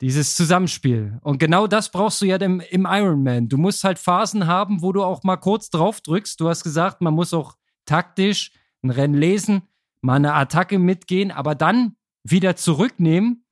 dieses 0.00 0.36
Zusammenspiel. 0.36 1.18
Und 1.22 1.38
genau 1.38 1.66
das 1.66 1.90
brauchst 1.90 2.20
du 2.20 2.26
ja 2.26 2.36
im, 2.36 2.60
im 2.60 2.86
Ironman. 2.88 3.48
Du 3.48 3.56
musst 3.56 3.84
halt 3.84 3.98
Phasen 3.98 4.46
haben, 4.46 4.82
wo 4.82 4.92
du 4.92 5.02
auch 5.02 5.22
mal 5.22 5.36
kurz 5.36 5.70
drauf 5.70 6.00
drückst. 6.00 6.38
Du 6.40 6.48
hast 6.48 6.62
gesagt, 6.62 7.00
man 7.00 7.14
muss 7.14 7.32
auch 7.32 7.56
taktisch 7.86 8.52
ein 8.82 8.90
Rennen 8.90 9.14
lesen, 9.14 9.62
mal 10.00 10.16
eine 10.16 10.34
Attacke 10.34 10.78
mitgehen, 10.78 11.30
aber 11.30 11.54
dann 11.54 11.96
wieder 12.22 12.56
zurücknehmen 12.56 13.44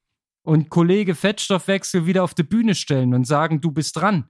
und 0.42 0.68
Kollege 0.68 1.14
Fettstoffwechsel 1.14 2.06
wieder 2.06 2.22
auf 2.22 2.34
die 2.34 2.42
Bühne 2.42 2.74
stellen 2.74 3.14
und 3.14 3.26
sagen, 3.26 3.60
du 3.60 3.70
bist 3.70 3.96
dran. 3.96 4.28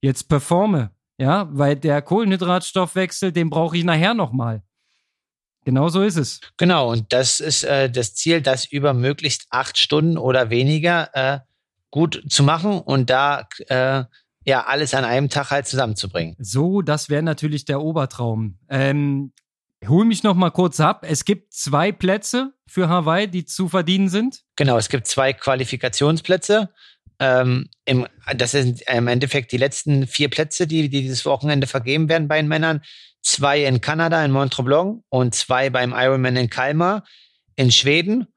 Jetzt 0.00 0.28
performe. 0.28 0.90
Ja, 1.16 1.48
weil 1.52 1.76
der 1.76 2.02
Kohlenhydratstoffwechsel, 2.02 3.32
den 3.32 3.48
brauche 3.48 3.76
ich 3.76 3.84
nachher 3.84 4.14
nochmal. 4.14 4.62
Genau 5.64 5.88
so 5.88 6.02
ist 6.02 6.16
es. 6.16 6.40
Genau, 6.56 6.90
und 6.90 7.12
das 7.12 7.40
ist 7.40 7.62
äh, 7.64 7.88
das 7.88 8.14
Ziel, 8.14 8.42
das 8.42 8.66
über 8.66 8.92
möglichst 8.92 9.46
acht 9.50 9.78
Stunden 9.78 10.18
oder 10.18 10.50
weniger 10.50 11.08
äh, 11.14 11.40
gut 11.94 12.24
zu 12.28 12.42
machen 12.42 12.80
und 12.80 13.08
da 13.08 13.46
äh, 13.68 14.02
ja 14.44 14.66
alles 14.66 14.94
an 14.94 15.04
einem 15.04 15.28
Tag 15.28 15.52
halt 15.52 15.68
zusammenzubringen. 15.68 16.34
So, 16.40 16.82
das 16.82 17.08
wäre 17.08 17.22
natürlich 17.22 17.66
der 17.66 17.80
Obertraum. 17.80 18.58
Ähm, 18.68 19.32
hol 19.86 20.04
mich 20.04 20.24
noch 20.24 20.34
mal 20.34 20.50
kurz 20.50 20.80
ab. 20.80 21.06
Es 21.08 21.24
gibt 21.24 21.54
zwei 21.54 21.92
Plätze 21.92 22.52
für 22.66 22.88
Hawaii, 22.88 23.28
die 23.28 23.44
zu 23.44 23.68
verdienen 23.68 24.08
sind. 24.08 24.40
Genau, 24.56 24.76
es 24.76 24.88
gibt 24.88 25.06
zwei 25.06 25.32
Qualifikationsplätze. 25.34 26.70
Ähm, 27.20 27.68
im, 27.84 28.08
das 28.36 28.50
sind 28.50 28.82
im 28.92 29.06
Endeffekt 29.06 29.52
die 29.52 29.56
letzten 29.56 30.08
vier 30.08 30.30
Plätze, 30.30 30.66
die, 30.66 30.88
die 30.88 31.02
dieses 31.02 31.24
Wochenende 31.24 31.68
vergeben 31.68 32.08
werden 32.08 32.26
bei 32.26 32.38
den 32.38 32.48
Männern. 32.48 32.82
Zwei 33.22 33.64
in 33.66 33.80
Kanada, 33.80 34.24
in 34.24 34.32
Montreblanc 34.32 35.04
und 35.10 35.36
zwei 35.36 35.70
beim 35.70 35.92
Ironman 35.92 36.34
in 36.34 36.50
Kalmar 36.50 37.04
in 37.54 37.70
Schweden. 37.70 38.33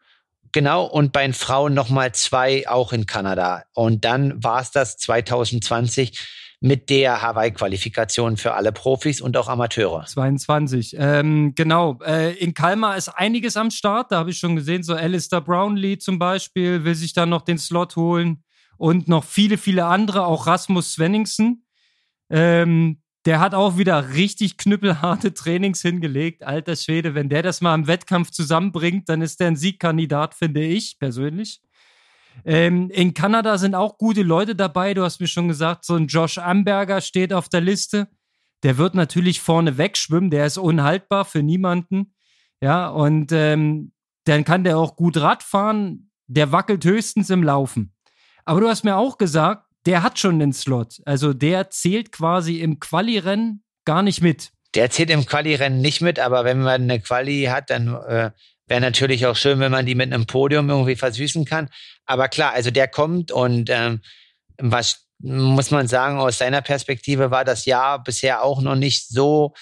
Genau, 0.52 0.86
und 0.86 1.12
bei 1.12 1.24
den 1.24 1.34
Frauen 1.34 1.74
nochmal 1.74 2.14
zwei 2.14 2.68
auch 2.68 2.94
in 2.94 3.06
Kanada. 3.06 3.64
Und 3.74 4.06
dann 4.06 4.44
war 4.44 4.62
es 4.62 4.72
das 4.72 4.98
2020 4.98 6.18
mit 6.60 6.90
der 6.90 7.22
Hawaii-Qualifikation 7.22 8.38
für 8.38 8.54
alle 8.54 8.72
Profis 8.72 9.22
und 9.22 9.38
auch 9.38 9.48
Amateure. 9.48 10.06
22. 10.06 10.96
Ähm, 10.98 11.54
genau. 11.56 12.00
Äh, 12.04 12.34
in 12.38 12.54
Kalmar 12.54 12.98
ist 12.98 13.10
einiges 13.10 13.58
am 13.58 13.70
Start. 13.70 14.12
Da 14.12 14.18
habe 14.18 14.32
ich 14.32 14.40
schon 14.40 14.56
gesehen, 14.56 14.82
so 14.82 14.96
Alistair 14.96 15.42
Brownlee 15.42 16.00
zum 16.00 16.18
Beispiel 16.18 16.84
will 16.84 16.96
sich 16.96 17.14
dann 17.14 17.30
noch 17.30 17.44
den 17.44 17.60
Slot 17.60 17.96
holen 17.96 18.44
und 18.78 19.08
noch 19.08 19.24
viele, 19.24 19.58
viele 19.58 19.86
andere, 19.86 20.26
auch 20.26 20.48
Rasmus 20.48 20.94
Svenningsen. 20.94 21.64
Ähm, 22.30 23.02
der 23.28 23.42
hat 23.42 23.54
auch 23.54 23.78
wieder 23.78 24.14
richtig 24.14 24.58
knüppelharte 24.58 25.34
Trainings 25.34 25.82
hingelegt. 25.82 26.44
Alter 26.44 26.78
Schwede, 26.78 27.14
wenn 27.14 27.28
der 27.28 27.44
das 27.44 27.60
mal 27.60 27.76
im 27.76 27.86
Wettkampf 27.86 28.32
zusammenbringt, 28.32 29.10
dann 29.10 29.22
ist 29.22 29.42
der 29.42 29.48
ein 29.48 29.58
Siegkandidat, 29.58 30.34
finde 30.34 30.64
ich 30.64 30.98
persönlich. 30.98 31.62
Ähm, 32.46 32.90
in 32.90 33.14
Kanada 33.14 33.58
sind 33.58 33.76
auch 33.76 33.98
gute 33.98 34.22
Leute 34.22 34.56
dabei. 34.56 34.94
Du 34.94 35.04
hast 35.04 35.20
mir 35.20 35.28
schon 35.28 35.50
gesagt, 35.50 35.84
so 35.84 35.96
ein 35.96 36.08
Josh 36.08 36.38
Amberger 36.38 37.02
steht 37.02 37.34
auf 37.34 37.50
der 37.50 37.60
Liste. 37.60 38.08
Der 38.64 38.78
wird 38.78 38.96
natürlich 38.96 39.42
vorne 39.42 39.78
wegschwimmen. 39.78 40.30
Der 40.30 40.46
ist 40.46 40.58
unhaltbar 40.58 41.26
für 41.26 41.44
niemanden. 41.44 42.14
Ja, 42.62 42.88
und 42.88 43.34
ähm, 43.34 43.92
dann 44.24 44.46
kann 44.46 44.64
der 44.64 44.78
auch 44.78 44.96
gut 44.96 45.18
Rad 45.18 45.44
fahren. 45.44 46.12
Der 46.28 46.54
wackelt 46.54 46.86
höchstens 46.86 47.30
im 47.30 47.44
Laufen. 47.44 47.94
Aber 48.46 48.62
du 48.62 48.70
hast 48.70 48.86
mir 48.86 48.96
auch 48.96 49.18
gesagt, 49.18 49.67
der 49.88 50.04
hat 50.04 50.20
schon 50.20 50.38
den 50.40 50.54
Slot. 50.54 51.02
Also 51.06 51.34
der 51.34 51.72
zählt 51.72 52.12
quasi 52.12 52.60
im 52.62 52.80
Quali-Rennen 52.80 53.64
gar 53.86 54.04
nicht 54.04 54.22
mit. 54.22 54.52
Der 54.76 54.92
zählt 54.92 55.10
im 55.10 55.26
Quali-Rennen 55.26 55.82
nicht 55.82 56.02
mit, 56.02 56.20
aber 56.20 56.46
wenn 56.46 56.62
man 56.62 56.84
eine 56.84 57.00
Quali 57.00 57.46
hat, 57.46 57.72
dann 57.72 57.96
äh, 57.96 58.32
Wäre 58.68 58.82
natürlich 58.82 59.26
auch 59.26 59.36
schön, 59.38 59.60
wenn 59.60 59.72
man 59.72 59.86
die 59.86 59.96
mit 59.96 60.12
einem 60.12 60.26
Podium 60.26 60.70
irgendwie 60.70 60.98
versüßen 60.98 61.46
kann. 61.46 61.70
Aber 62.06 62.28
klar, 62.28 62.52
also 62.52 62.70
der 62.70 62.90
kommt 62.90 63.32
und 63.32 63.70
ähm, 63.70 64.02
was 64.58 65.06
muss 65.20 65.72
man 65.72 65.88
sagen, 65.88 66.20
aus 66.20 66.38
seiner 66.38 66.62
Perspektive 66.62 67.32
war 67.32 67.46
das 67.46 67.66
Jahr 67.66 68.04
bisher 68.04 68.44
auch 68.44 68.62
noch 68.62 68.76
nicht 68.76 69.08
so 69.08 69.54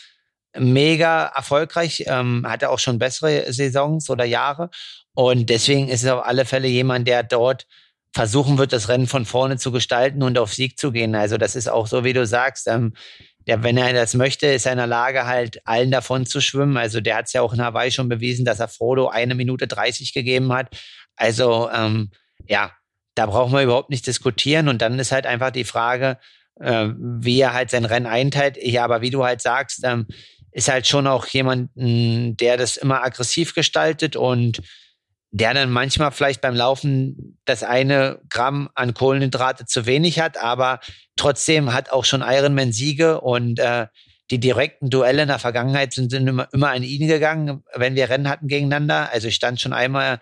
mega 0.58 1.28
erfolgreich. 1.28 2.06
Ähm, 2.08 2.46
hatte 2.48 2.70
auch 2.70 2.80
schon 2.80 2.98
bessere 2.98 3.54
Saisons 3.54 4.10
oder 4.10 4.26
Jahre. 4.26 4.70
Und 5.14 5.50
deswegen 5.50 5.88
ist 5.88 6.04
es 6.04 6.10
auf 6.10 6.26
alle 6.26 6.46
Fälle 6.46 6.68
jemand, 6.68 7.08
der 7.08 7.24
dort 7.24 7.68
versuchen 8.16 8.58
wird, 8.58 8.72
das 8.72 8.88
Rennen 8.88 9.08
von 9.08 9.26
vorne 9.26 9.58
zu 9.58 9.74
gestalten 9.74 10.24
und 10.24 10.38
auf 10.38 10.54
Sieg 10.54 10.80
zu 10.80 10.94
gehen. 10.94 11.16
Also 11.16 11.38
das 11.38 11.54
ist 11.54 11.68
auch 11.68 11.86
so, 11.86 12.06
wie 12.06 12.14
du 12.14 12.26
sagst. 12.26 12.66
Ähm, 12.68 12.94
der, 13.46 13.62
wenn 13.62 13.78
er 13.78 13.92
das 13.92 14.14
möchte, 14.14 14.48
ist 14.48 14.66
er 14.66 14.72
in 14.72 14.78
der 14.78 14.88
Lage, 14.88 15.28
halt 15.28 15.60
allen 15.68 15.92
davon 15.92 16.26
zu 16.26 16.40
schwimmen. 16.40 16.78
Also 16.78 17.02
der 17.02 17.18
hat 17.18 17.26
es 17.26 17.34
ja 17.34 17.42
auch 17.42 17.52
in 17.52 17.62
Hawaii 17.62 17.92
schon 17.92 18.08
bewiesen, 18.08 18.46
dass 18.46 18.62
er 18.62 18.70
Frodo 18.70 19.10
eine 19.10 19.36
Minute 19.36 19.68
30 19.68 20.14
gegeben 20.14 20.54
hat. 20.54 20.70
Also 21.18 21.70
ähm, 21.70 22.10
ja, 22.48 22.72
da 23.16 23.26
brauchen 23.26 23.52
wir 23.52 23.62
überhaupt 23.62 23.90
nicht 23.90 24.08
diskutieren. 24.08 24.70
Und 24.70 24.82
dann 24.82 24.98
ist 24.98 25.12
halt 25.12 25.26
einfach 25.26 25.52
die 25.52 25.66
Frage, 25.66 26.18
äh, 26.62 26.88
wie 26.98 27.42
er 27.42 27.54
halt 27.54 27.70
sein 27.70 27.84
Rennen 27.84 28.08
einteilt. 28.08 28.58
Ja, 28.62 28.86
aber 28.86 29.02
wie 29.02 29.10
du 29.10 29.26
halt 29.26 29.42
sagst, 29.42 29.82
ähm, 29.84 30.08
ist 30.54 30.70
halt 30.70 30.88
schon 30.88 31.06
auch 31.06 31.28
jemand, 31.28 31.70
der 31.76 32.56
das 32.56 32.78
immer 32.78 33.04
aggressiv 33.04 33.54
gestaltet 33.54 34.16
und 34.16 34.62
der 35.36 35.54
dann 35.54 35.70
manchmal 35.70 36.12
vielleicht 36.12 36.40
beim 36.40 36.56
Laufen 36.56 37.38
das 37.44 37.62
eine 37.62 38.22
Gramm 38.30 38.70
an 38.74 38.94
Kohlenhydrate 38.94 39.66
zu 39.66 39.86
wenig 39.86 40.22
hat, 40.22 40.42
aber 40.42 40.80
trotzdem 41.18 41.74
hat 41.74 41.92
auch 41.92 42.06
schon 42.06 42.24
Ironman 42.26 42.72
Siege 42.72 43.20
und 43.20 43.60
äh, 43.60 43.88
die 44.32 44.40
direkten 44.40 44.90
Duelle 44.90 45.24
in 45.24 45.28
der 45.28 45.40
Vergangenheit 45.40 45.92
sind, 45.92 46.10
sind 46.10 46.26
immer, 46.26 46.48
immer 46.54 46.70
an 46.70 46.84
ihn 46.84 47.06
gegangen, 47.06 47.64
wenn 47.74 47.96
wir 47.96 48.10
Rennen 48.10 48.30
hatten 48.30 48.48
gegeneinander. 48.48 49.12
Also 49.12 49.28
ich 49.28 49.36
stand 49.36 49.60
schon 49.60 49.74
einmal 49.74 50.22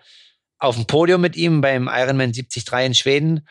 auf 0.58 0.74
dem 0.74 0.86
Podium 0.86 1.20
mit 1.20 1.36
ihm 1.36 1.60
beim 1.60 1.88
Ironman 1.88 2.32
73 2.32 2.64
in 2.84 2.94
Schweden. 2.94 3.48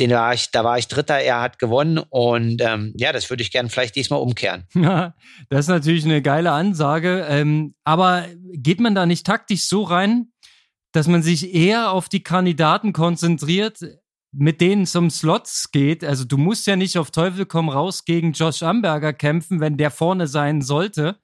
Den 0.00 0.10
war 0.12 0.32
ich, 0.32 0.50
da 0.52 0.64
war 0.64 0.78
ich 0.78 0.88
Dritter, 0.88 1.18
er 1.18 1.42
hat 1.42 1.58
gewonnen 1.58 1.98
und 1.98 2.62
ähm, 2.62 2.94
ja, 2.96 3.12
das 3.12 3.28
würde 3.28 3.42
ich 3.42 3.50
gerne 3.50 3.68
vielleicht 3.68 3.94
diesmal 3.94 4.20
umkehren. 4.20 4.64
Das 5.50 5.60
ist 5.60 5.68
natürlich 5.68 6.04
eine 6.06 6.22
geile 6.22 6.52
Ansage. 6.52 7.26
Ähm, 7.28 7.74
aber 7.84 8.24
geht 8.54 8.80
man 8.80 8.94
da 8.94 9.04
nicht 9.04 9.26
taktisch 9.26 9.64
so 9.64 9.82
rein, 9.82 10.32
dass 10.92 11.06
man 11.08 11.22
sich 11.22 11.54
eher 11.54 11.92
auf 11.92 12.08
die 12.08 12.22
Kandidaten 12.22 12.92
konzentriert, 12.92 13.78
mit 14.32 14.60
denen 14.60 14.86
zum 14.86 15.10
Slots 15.10 15.70
geht. 15.70 16.04
Also 16.04 16.24
du 16.24 16.36
musst 16.36 16.66
ja 16.66 16.76
nicht 16.76 16.98
auf 16.98 17.10
Teufel 17.10 17.46
komm 17.46 17.68
raus 17.68 18.04
gegen 18.04 18.32
Josh 18.32 18.62
Amberger 18.62 19.12
kämpfen, 19.12 19.60
wenn 19.60 19.76
der 19.76 19.90
vorne 19.90 20.26
sein 20.26 20.62
sollte. 20.62 21.18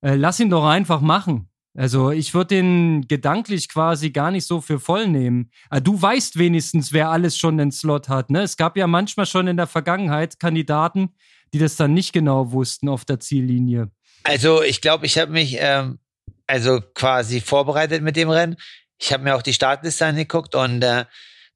Äh, 0.00 0.14
lass 0.14 0.40
ihn 0.40 0.50
doch 0.50 0.66
einfach 0.66 1.00
machen. 1.00 1.48
Also 1.76 2.10
ich 2.10 2.34
würde 2.34 2.56
den 2.56 3.06
gedanklich 3.06 3.68
quasi 3.68 4.10
gar 4.10 4.32
nicht 4.32 4.46
so 4.46 4.60
für 4.60 4.80
voll 4.80 5.06
nehmen. 5.06 5.50
Aber 5.70 5.76
ah, 5.76 5.80
du 5.80 6.02
weißt 6.02 6.36
wenigstens, 6.36 6.92
wer 6.92 7.10
alles 7.10 7.38
schon 7.38 7.56
den 7.56 7.70
Slot 7.70 8.08
hat. 8.08 8.30
Ne? 8.30 8.42
Es 8.42 8.56
gab 8.56 8.76
ja 8.76 8.88
manchmal 8.88 9.26
schon 9.26 9.46
in 9.46 9.56
der 9.56 9.68
Vergangenheit 9.68 10.40
Kandidaten, 10.40 11.14
die 11.54 11.58
das 11.58 11.76
dann 11.76 11.94
nicht 11.94 12.12
genau 12.12 12.50
wussten 12.50 12.88
auf 12.88 13.04
der 13.04 13.20
Ziellinie. 13.20 13.92
Also 14.24 14.62
ich 14.62 14.80
glaube, 14.80 15.06
ich 15.06 15.18
habe 15.18 15.30
mich 15.30 15.56
ähm, 15.60 16.00
also 16.48 16.80
quasi 16.94 17.40
vorbereitet 17.40 18.02
mit 18.02 18.16
dem 18.16 18.30
Rennen. 18.30 18.56
Ich 18.98 19.12
habe 19.12 19.22
mir 19.22 19.36
auch 19.36 19.42
die 19.42 19.52
Startliste 19.52 20.06
angeguckt 20.06 20.54
und 20.54 20.82
äh, 20.82 21.04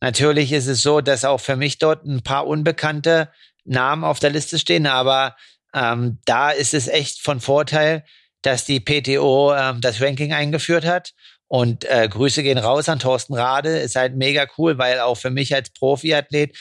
natürlich 0.00 0.52
ist 0.52 0.68
es 0.68 0.82
so, 0.82 1.00
dass 1.00 1.24
auch 1.24 1.40
für 1.40 1.56
mich 1.56 1.78
dort 1.78 2.04
ein 2.04 2.22
paar 2.22 2.46
unbekannte 2.46 3.32
Namen 3.64 4.04
auf 4.04 4.20
der 4.20 4.30
Liste 4.30 4.58
stehen, 4.58 4.86
aber 4.86 5.36
ähm, 5.74 6.18
da 6.24 6.50
ist 6.50 6.74
es 6.74 6.86
echt 6.86 7.20
von 7.20 7.40
Vorteil, 7.40 8.04
dass 8.42 8.64
die 8.64 8.80
PTO 8.80 9.54
ähm, 9.54 9.80
das 9.80 10.00
Ranking 10.00 10.32
eingeführt 10.32 10.84
hat. 10.84 11.12
Und 11.48 11.84
äh, 11.84 12.08
Grüße 12.08 12.42
gehen 12.42 12.58
raus 12.58 12.88
an 12.88 12.98
Thorsten 12.98 13.34
Rade. 13.34 13.78
Ist 13.78 13.94
halt 13.94 14.16
mega 14.16 14.46
cool, 14.56 14.78
weil 14.78 15.00
auch 15.00 15.16
für 15.16 15.30
mich 15.30 15.54
als 15.54 15.70
Profiathlet 15.70 16.56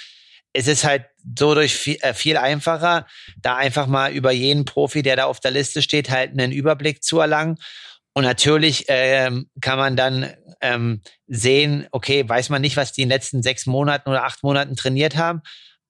es 0.53 0.67
ist 0.67 0.83
halt 0.83 1.05
so 1.37 1.55
durch 1.55 1.75
viel, 1.75 1.97
äh, 2.01 2.13
viel 2.13 2.37
einfacher, 2.37 3.07
da 3.41 3.55
einfach 3.55 3.87
mal 3.87 4.11
über 4.11 4.31
jeden 4.31 4.65
Profi, 4.65 5.01
der 5.01 5.15
da 5.15 5.25
auf 5.25 5.39
der 5.39 5.51
Liste 5.51 5.81
steht, 5.81 6.09
halt 6.09 6.31
einen 6.31 6.51
Überblick 6.51 7.03
zu 7.03 7.19
erlangen. 7.19 7.57
Und 8.13 8.23
natürlich 8.23 8.85
ähm, 8.87 9.49
kann 9.61 9.77
man 9.77 9.95
dann 9.95 10.33
ähm, 10.61 11.01
sehen, 11.27 11.87
okay, 11.91 12.27
weiß 12.27 12.49
man 12.49 12.61
nicht, 12.61 12.77
was 12.77 12.91
die 12.91 13.03
in 13.03 13.09
den 13.09 13.15
letzten 13.15 13.41
sechs 13.41 13.65
Monaten 13.65 14.09
oder 14.09 14.25
acht 14.25 14.43
Monaten 14.43 14.75
trainiert 14.75 15.15
haben, 15.15 15.41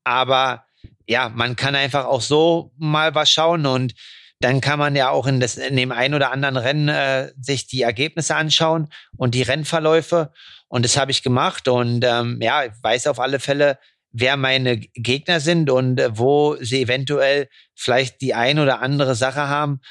aber 0.03 0.65
ja, 1.07 1.29
man 1.29 1.55
kann 1.55 1.75
einfach 1.75 2.05
auch 2.05 2.21
so 2.21 2.71
mal 2.77 3.15
was 3.15 3.31
schauen 3.31 3.65
und 3.65 3.93
dann 4.41 4.59
kann 4.59 4.79
man 4.79 4.95
ja 4.95 5.09
auch 5.09 5.27
in, 5.27 5.39
das, 5.39 5.57
in 5.57 5.75
dem 5.75 5.91
einen 5.91 6.15
oder 6.15 6.31
anderen 6.31 6.57
Rennen 6.57 6.89
äh, 6.89 7.31
sich 7.39 7.67
die 7.67 7.83
Ergebnisse 7.83 8.35
anschauen 8.35 8.87
und 9.15 9.35
die 9.35 9.43
Rennverläufe. 9.43 10.31
Und 10.67 10.83
das 10.83 10.97
habe 10.97 11.11
ich 11.11 11.21
gemacht. 11.21 11.67
Und 11.67 12.03
ähm, 12.03 12.39
ja, 12.41 12.65
ich 12.65 12.71
weiß 12.81 13.07
auf 13.07 13.19
alle 13.19 13.39
Fälle, 13.39 13.77
wer 14.11 14.37
meine 14.37 14.77
Gegner 14.77 15.39
sind 15.39 15.69
und 15.69 15.99
äh, 15.99 16.17
wo 16.17 16.57
sie 16.59 16.81
eventuell 16.81 17.49
vielleicht 17.75 18.21
die 18.21 18.33
ein 18.33 18.57
oder 18.57 18.81
andere 18.81 19.15
Sache 19.15 19.47
haben, 19.47 19.81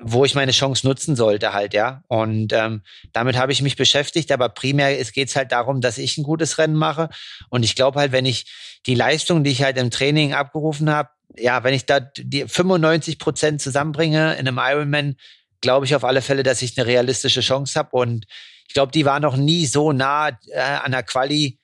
wo 0.00 0.24
ich 0.24 0.34
meine 0.34 0.52
Chance 0.52 0.86
nutzen 0.86 1.14
sollte 1.14 1.52
halt, 1.52 1.72
ja. 1.72 2.02
Und 2.08 2.52
ähm, 2.52 2.82
damit 3.12 3.36
habe 3.36 3.52
ich 3.52 3.62
mich 3.62 3.76
beschäftigt, 3.76 4.32
aber 4.32 4.48
primär 4.48 5.02
geht 5.04 5.28
es 5.28 5.36
halt 5.36 5.52
darum, 5.52 5.80
dass 5.80 5.98
ich 5.98 6.18
ein 6.18 6.24
gutes 6.24 6.58
Rennen 6.58 6.74
mache. 6.74 7.08
Und 7.48 7.64
ich 7.64 7.76
glaube 7.76 8.00
halt, 8.00 8.12
wenn 8.12 8.26
ich 8.26 8.46
die 8.86 8.94
Leistung, 8.94 9.44
die 9.44 9.50
ich 9.50 9.62
halt 9.62 9.78
im 9.78 9.90
Training 9.90 10.34
abgerufen 10.34 10.90
habe, 10.90 11.10
ja, 11.36 11.62
wenn 11.62 11.74
ich 11.74 11.86
da 11.86 12.00
die 12.00 12.48
95 12.48 13.18
Prozent 13.18 13.60
zusammenbringe 13.60 14.34
in 14.34 14.48
einem 14.48 14.58
Ironman, 14.58 15.16
glaube 15.60 15.86
ich 15.86 15.94
auf 15.94 16.04
alle 16.04 16.22
Fälle, 16.22 16.42
dass 16.42 16.62
ich 16.62 16.76
eine 16.76 16.86
realistische 16.86 17.40
Chance 17.40 17.78
habe. 17.78 17.90
Und 17.92 18.26
ich 18.66 18.74
glaube, 18.74 18.92
die 18.92 19.04
war 19.04 19.20
noch 19.20 19.36
nie 19.36 19.66
so 19.66 19.92
nah 19.92 20.28
äh, 20.28 20.60
an 20.60 20.92
der 20.92 21.02
Quali 21.02 21.58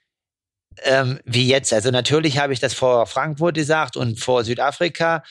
ähm, 0.82 1.20
wie 1.24 1.48
jetzt. 1.48 1.72
Also 1.72 1.90
natürlich 1.90 2.38
habe 2.38 2.52
ich 2.52 2.60
das 2.60 2.74
vor 2.74 3.06
Frankfurt 3.06 3.54
gesagt 3.54 3.96
und 3.96 4.20
vor 4.20 4.44
Südafrika, 4.44 5.22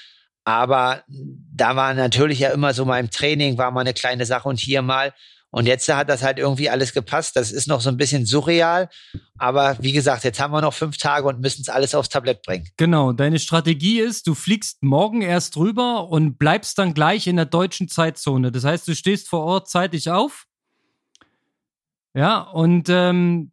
aber 0.45 1.03
da 1.07 1.75
war 1.75 1.93
natürlich 1.93 2.39
ja 2.39 2.49
immer 2.49 2.73
so 2.73 2.85
mal 2.85 2.99
im 2.99 3.09
Training 3.09 3.57
war 3.57 3.71
mal 3.71 3.81
eine 3.81 3.93
kleine 3.93 4.25
Sache 4.25 4.47
und 4.49 4.59
hier 4.59 4.81
mal. 4.81 5.13
Und 5.51 5.67
jetzt 5.67 5.87
hat 5.87 6.09
das 6.09 6.23
halt 6.23 6.39
irgendwie 6.39 6.67
alles 6.71 6.93
gepasst. 6.93 7.35
Das 7.35 7.51
ist 7.51 7.67
noch 7.67 7.79
so 7.79 7.89
ein 7.89 7.97
bisschen 7.97 8.25
surreal. 8.25 8.89
Aber 9.37 9.77
wie 9.79 9.91
gesagt, 9.91 10.23
jetzt 10.23 10.39
haben 10.39 10.51
wir 10.51 10.61
noch 10.61 10.73
fünf 10.73 10.97
Tage 10.97 11.27
und 11.27 11.41
müssen 11.41 11.61
es 11.61 11.69
alles 11.69 11.93
aufs 11.93 12.09
Tablett 12.09 12.41
bringen. 12.41 12.67
Genau. 12.75 13.11
Deine 13.11 13.37
Strategie 13.37 13.99
ist, 13.99 14.25
du 14.25 14.33
fliegst 14.33 14.81
morgen 14.81 15.21
erst 15.21 15.55
rüber 15.55 16.09
und 16.09 16.39
bleibst 16.39 16.79
dann 16.79 16.95
gleich 16.95 17.27
in 17.27 17.35
der 17.35 17.45
deutschen 17.45 17.87
Zeitzone. 17.87 18.51
Das 18.51 18.63
heißt, 18.63 18.87
du 18.87 18.95
stehst 18.95 19.29
vor 19.29 19.43
Ort 19.43 19.69
zeitig 19.69 20.09
auf. 20.09 20.47
Ja, 22.15 22.41
und 22.41 22.89
ähm, 22.89 23.51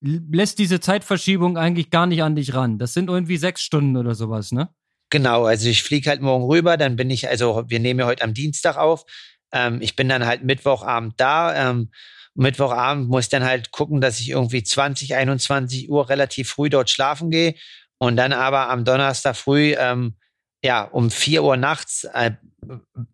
lässt 0.00 0.58
diese 0.58 0.80
Zeitverschiebung 0.80 1.58
eigentlich 1.58 1.90
gar 1.90 2.06
nicht 2.06 2.22
an 2.22 2.34
dich 2.34 2.54
ran. 2.54 2.78
Das 2.78 2.94
sind 2.94 3.10
irgendwie 3.10 3.36
sechs 3.36 3.60
Stunden 3.60 3.98
oder 3.98 4.14
sowas, 4.14 4.52
ne? 4.52 4.70
Genau, 5.14 5.44
also 5.44 5.68
ich 5.68 5.84
fliege 5.84 6.10
halt 6.10 6.22
morgen 6.22 6.42
rüber, 6.44 6.76
dann 6.76 6.96
bin 6.96 7.08
ich, 7.08 7.28
also 7.28 7.62
wir 7.68 7.78
nehmen 7.78 8.00
ja 8.00 8.06
heute 8.06 8.24
am 8.24 8.34
Dienstag 8.34 8.76
auf. 8.76 9.04
Ähm, 9.52 9.80
ich 9.80 9.94
bin 9.94 10.08
dann 10.08 10.26
halt 10.26 10.42
Mittwochabend 10.42 11.14
da. 11.18 11.70
Ähm, 11.70 11.92
Mittwochabend 12.34 13.08
muss 13.08 13.26
ich 13.26 13.28
dann 13.28 13.44
halt 13.44 13.70
gucken, 13.70 14.00
dass 14.00 14.18
ich 14.18 14.30
irgendwie 14.30 14.64
20, 14.64 15.14
21 15.14 15.88
Uhr 15.88 16.08
relativ 16.08 16.48
früh 16.48 16.68
dort 16.68 16.90
schlafen 16.90 17.30
gehe 17.30 17.54
und 17.98 18.16
dann 18.16 18.32
aber 18.32 18.70
am 18.70 18.84
Donnerstag 18.84 19.36
früh, 19.36 19.76
ähm, 19.78 20.16
ja, 20.64 20.82
um 20.82 21.12
4 21.12 21.44
Uhr 21.44 21.56
nachts, 21.56 22.08
äh, 22.12 22.32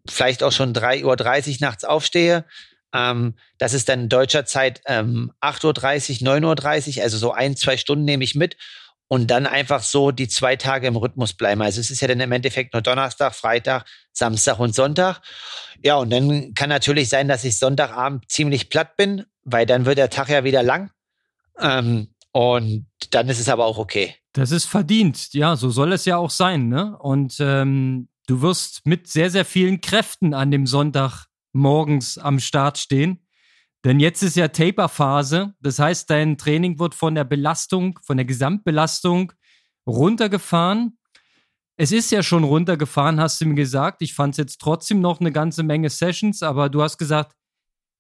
vielleicht 0.09 0.43
auch 0.43 0.53
schon 0.53 0.73
3.30 0.73 1.05
Uhr 1.05 1.57
nachts 1.61 1.85
aufstehe. 1.85 2.47
Ähm, 2.95 3.35
das 3.59 3.75
ist 3.75 3.91
dann 3.91 4.05
in 4.05 4.09
deutscher 4.09 4.47
Zeit 4.47 4.81
ähm, 4.87 5.33
8.30 5.43 6.23
Uhr, 6.23 6.55
9.30 6.55 6.97
Uhr, 6.97 7.03
also 7.03 7.19
so 7.19 7.33
ein, 7.33 7.57
zwei 7.57 7.77
Stunden 7.77 8.07
nehme 8.07 8.25
ich 8.25 8.35
mit 8.35 8.57
und 9.13 9.27
dann 9.29 9.45
einfach 9.45 9.83
so 9.83 10.13
die 10.13 10.29
zwei 10.29 10.55
Tage 10.55 10.87
im 10.87 10.95
Rhythmus 10.95 11.33
bleiben. 11.33 11.63
Also 11.63 11.81
es 11.81 11.91
ist 11.91 12.01
ja 12.01 12.07
dann 12.07 12.21
im 12.21 12.31
Endeffekt 12.31 12.73
nur 12.73 12.81
Donnerstag, 12.81 13.35
Freitag, 13.35 13.85
Samstag 14.13 14.61
und 14.61 14.73
Sonntag. 14.73 15.21
Ja, 15.83 15.97
und 15.97 16.11
dann 16.11 16.55
kann 16.55 16.69
natürlich 16.69 17.09
sein, 17.09 17.27
dass 17.27 17.43
ich 17.43 17.59
Sonntagabend 17.59 18.31
ziemlich 18.31 18.71
platt 18.71 18.97
bin, 18.97 19.25
weil 19.43 19.67
dann 19.67 19.85
wird 19.85 19.99
der 19.99 20.11
Tag 20.11 20.29
ja 20.29 20.45
wieder 20.45 20.63
lang. 20.63 20.93
Ähm, 21.59 22.15
und 22.31 22.87
dann 23.11 23.29
ist 23.29 23.41
es 23.41 23.49
aber 23.49 23.65
auch 23.65 23.79
okay. 23.79 24.15
Das 24.33 24.53
ist 24.53 24.67
verdient. 24.67 25.35
Ja, 25.35 25.57
so 25.57 25.71
soll 25.71 25.93
es 25.93 26.05
ja 26.05 26.17
auch 26.17 26.31
sein. 26.31 26.69
Ne? 26.69 26.97
Und 26.97 27.39
ähm, 27.41 28.09
du 28.29 28.43
wirst 28.43 28.87
mit 28.87 29.09
sehr, 29.09 29.29
sehr 29.29 29.45
vielen 29.45 29.81
Kräften 29.81 30.35
an 30.35 30.53
dem 30.53 30.69
Sonntag 30.69 31.27
morgens 31.53 32.17
am 32.17 32.39
Start 32.39 32.79
stehen. 32.79 33.27
Denn 33.85 33.99
jetzt 33.99 34.23
ist 34.23 34.37
ja 34.37 34.49
Taper-Phase. 34.49 35.55
Das 35.61 35.79
heißt, 35.79 36.11
dein 36.11 36.37
Training 36.37 36.79
wird 36.79 36.95
von 36.95 37.15
der 37.15 37.25
Belastung, 37.25 37.99
von 38.03 38.17
der 38.17 38.27
Gesamtbelastung 38.27 39.33
runtergefahren. 39.87 40.99
Es 41.77 41.93
ist 41.93 42.11
ja 42.11 42.23
schon 42.23 42.45
runtergefahren, 42.45 43.21
hast 43.21 43.41
du 43.41 43.47
mir 43.47 43.55
gesagt. 43.55 44.03
Ich 44.03 44.13
fand 44.13 44.35
es 44.35 44.39
jetzt 44.39 44.61
trotzdem 44.61 45.01
noch 45.01 45.21
eine 45.21 45.33
ganze 45.33 45.63
Menge 45.63 45.89
Sessions, 45.89 46.43
aber 46.43 46.69
du 46.69 46.83
hast 46.83 46.99
gesagt, 46.99 47.35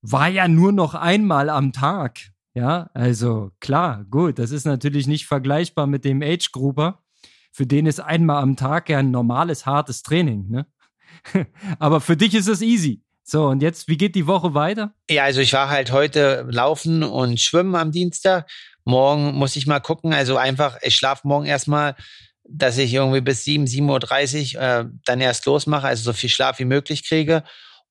war 0.03 0.29
ja 0.29 0.49
nur 0.49 0.73
noch 0.73 0.95
einmal 0.95 1.49
am 1.49 1.73
Tag. 1.73 2.19
Ja, 2.53 2.91
also 2.95 3.53
klar, 3.61 4.05
gut, 4.11 4.39
das 4.39 4.51
ist 4.51 4.65
natürlich 4.65 5.07
nicht 5.07 5.27
vergleichbar 5.27 5.87
mit 5.87 6.05
dem 6.05 6.21
Age 6.21 6.51
Grouper. 6.53 7.03
Für 7.53 7.67
den 7.67 7.87
ist 7.87 8.01
einmal 8.01 8.43
am 8.43 8.57
Tag 8.57 8.89
ja 8.91 8.99
ein 8.99 9.11
normales, 9.11 9.67
hartes 9.67 10.03
Training, 10.03 10.49
ne? 10.51 10.67
aber 11.79 12.01
für 12.01 12.17
dich 12.17 12.35
ist 12.35 12.49
es 12.49 12.61
easy. 12.63 13.03
So, 13.23 13.47
und 13.47 13.63
jetzt, 13.63 13.89
wie 13.89 13.97
geht 13.97 14.15
die 14.15 14.27
Woche 14.27 14.55
weiter? 14.55 14.93
Ja, 15.09 15.25
also 15.25 15.41
ich 15.41 15.53
war 15.53 15.71
halt 15.71 15.93
heute 15.93 16.47
laufen 16.51 17.03
und 17.03 17.41
schwimmen 17.41 17.75
am 17.75 17.93
Dienstag. 17.93 18.51
Morgen 18.85 19.35
muss 19.35 19.57
ich 19.57 19.67
mal 19.67 19.81
gucken. 19.81 20.13
Also 20.13 20.37
einfach, 20.37 20.79
ich 20.83 20.97
schlafe 20.97 21.29
morgen 21.29 21.47
erstmal, 21.47 21.95
dass 22.45 22.79
ich 22.79 22.93
irgendwie 22.93 23.21
bis 23.21 23.45
7, 23.45 23.65
7.30 23.65 24.57
Uhr 24.57 24.63
äh, 24.63 24.85
dann 25.05 25.21
erst 25.21 25.47
losmache, 25.47 25.87
also 25.87 26.03
so 26.03 26.13
viel 26.13 26.31
Schlaf 26.31 26.59
wie 26.59 26.65
möglich 26.65 27.07
kriege. 27.07 27.45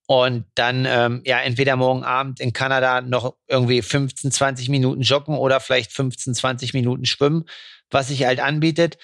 Und 0.08 0.46
dann, 0.56 0.86
ähm, 0.90 1.22
ja, 1.24 1.40
entweder 1.40 1.76
morgen 1.76 2.04
Abend 2.04 2.40
in 2.40 2.52
Kanada 2.52 3.02
noch 3.02 3.36
irgendwie 3.48 3.84
15, 3.84 4.32
20 4.32 4.68
Minuten 4.70 5.02
joggen 5.02 5.38
oder 5.38 5.60
vielleicht 5.60 5.94
15, 5.94 6.34
20 6.34 6.74
Minuten 6.74 7.06
schwimmen, 7.06 7.46
was 7.92 8.08
sich 8.08 8.26
halt 8.26 8.40
anbietet. 8.40 8.98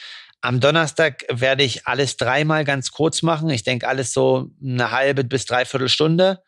Am 0.46 0.60
Donnerstag 0.60 1.26
werde 1.32 1.64
ich 1.64 1.88
alles 1.88 2.18
dreimal 2.18 2.66
ganz 2.66 2.92
kurz 2.92 3.24
machen. 3.24 3.50
Ich 3.50 3.64
denke, 3.64 3.88
alles 3.88 4.14
so 4.14 4.52
eine 4.64 4.92
halbe 4.92 5.24
bis 5.24 5.48
dreiviertel 5.48 5.90
Stunde. 5.90 6.44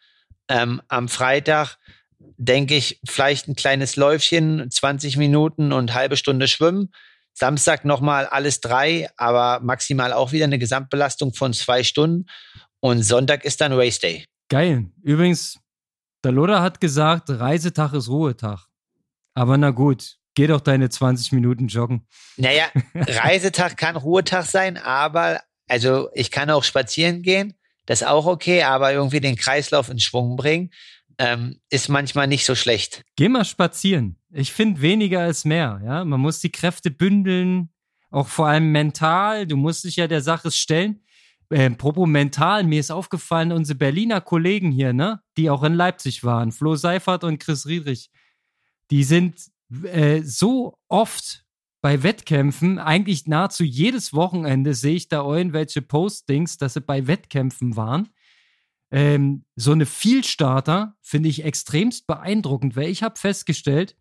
Ähm, 0.47 0.83
am 0.88 1.10
Freitag 1.10 1.79
denke 2.19 2.75
ich 2.75 3.01
vielleicht 3.07 3.47
ein 3.47 3.55
kleines 3.55 3.95
Läufchen, 3.95 4.69
20 4.69 5.17
Minuten 5.17 5.73
und 5.73 5.95
halbe 5.95 6.15
Stunde 6.15 6.47
schwimmen. 6.47 6.91
Samstag 7.33 7.86
nochmal 7.86 8.27
alles 8.27 8.62
drei, 8.62 9.10
aber 9.17 9.62
maximal 9.63 10.13
auch 10.13 10.31
wieder 10.31 10.45
eine 10.45 10.60
Gesamtbelastung 10.60 11.33
von 11.33 11.53
zwei 11.53 11.81
Stunden. 11.81 12.27
Und 12.79 13.01
Sonntag 13.01 13.45
ist 13.45 13.62
dann 13.62 13.73
Race 13.73 13.97
Day. 13.97 14.27
Geil. 14.49 14.91
Übrigens, 15.01 15.57
der 16.23 16.33
Loder 16.33 16.62
hat 16.62 16.79
gesagt, 16.79 17.31
Reisetag 17.31 17.93
ist 17.93 18.10
Ruhetag. 18.10 18.67
Aber 19.33 19.57
na 19.57 19.71
gut, 19.71 20.16
Geh 20.38 20.45
doch 20.45 20.62
deine 20.62 20.88
20 20.88 21.32
Minuten 21.32 21.65
joggen. 21.65 22.06
Naja, 22.36 22.65
Reisetag 22.93 23.76
kann 23.76 23.95
Ruhetag 23.95 24.45
sein, 24.45 24.78
aber 24.78 25.41
also 25.67 26.10
ich 26.13 26.30
kann 26.30 26.52
auch 26.52 26.63
spazieren 26.63 27.23
gehen, 27.23 27.56
das 27.88 28.02
ist 28.02 28.08
auch 28.08 28.28
okay, 28.28 28.62
aber 28.62 28.93
irgendwie 28.93 29.19
den 29.19 29.36
Kreislauf 29.36 29.89
in 29.89 29.97
Schwung 29.97 30.36
bringen, 30.36 30.69
ähm, 31.17 31.60
ist 31.71 31.89
manchmal 31.89 32.28
nicht 32.28 32.45
so 32.45 32.54
schlecht. 32.54 33.04
Geh 33.15 33.30
mal 33.30 33.45
spazieren. 33.45 34.19
Ich 34.32 34.54
finde, 34.54 34.80
weniger 34.82 35.26
ist 35.26 35.43
mehr. 35.43 35.82
Ja, 35.84 36.06
man 36.06 36.19
muss 36.19 36.39
die 36.39 36.52
Kräfte 36.52 36.91
bündeln, 36.91 37.69
auch 38.12 38.28
vor 38.28 38.45
allem 38.45 38.71
mental. 38.71 39.47
Du 39.47 39.58
musst 39.58 39.86
dich 39.86 39.95
ja 39.95 40.08
der 40.08 40.21
Sache 40.21 40.52
stellen. 40.52 41.02
Äh, 41.50 41.71
Propo 41.71 42.06
mental, 42.06 42.63
mir 42.63 42.80
ist 42.80 42.91
aufgefallen, 42.91 43.52
unsere 43.52 43.80
Berliner 43.80 44.21
Kollegen 44.21 44.71
hier, 44.71 44.93
ne, 44.93 45.19
die 45.36 45.50
auch 45.50 45.63
in 45.63 45.73
Leipzig 45.73 46.23
waren, 46.23 46.52
Flo 46.52 46.76
Seifert 46.76 47.23
und 47.23 47.39
Chris 47.39 47.65
Riedrich, 47.65 48.12
die 48.91 49.04
sind 49.04 49.39
äh, 49.84 50.21
so 50.21 50.77
oft 50.88 51.45
bei 51.82 52.03
Wettkämpfen, 52.03 52.80
eigentlich 52.80 53.27
nahezu 53.27 53.63
jedes 53.63 54.13
Wochenende 54.13 54.73
sehe 54.73 54.95
ich 54.95 55.08
da 55.08 55.23
irgendwelche 55.23 55.82
Postings, 55.82 56.58
dass 56.58 56.73
sie 56.73 56.82
bei 56.82 57.08
Wettkämpfen 57.08 57.75
waren. 57.75 58.10
Ähm, 58.89 59.45
so 59.56 59.73
eine 59.73 59.86
Vielstarter 59.86 60.95
finde 61.01 61.30
ich 61.30 61.43
extremst 61.43 62.08
beeindruckend, 62.08 62.75
weil 62.75 62.89
ich 62.89 63.03
habe 63.03 63.19
festgestellt, 63.19 63.95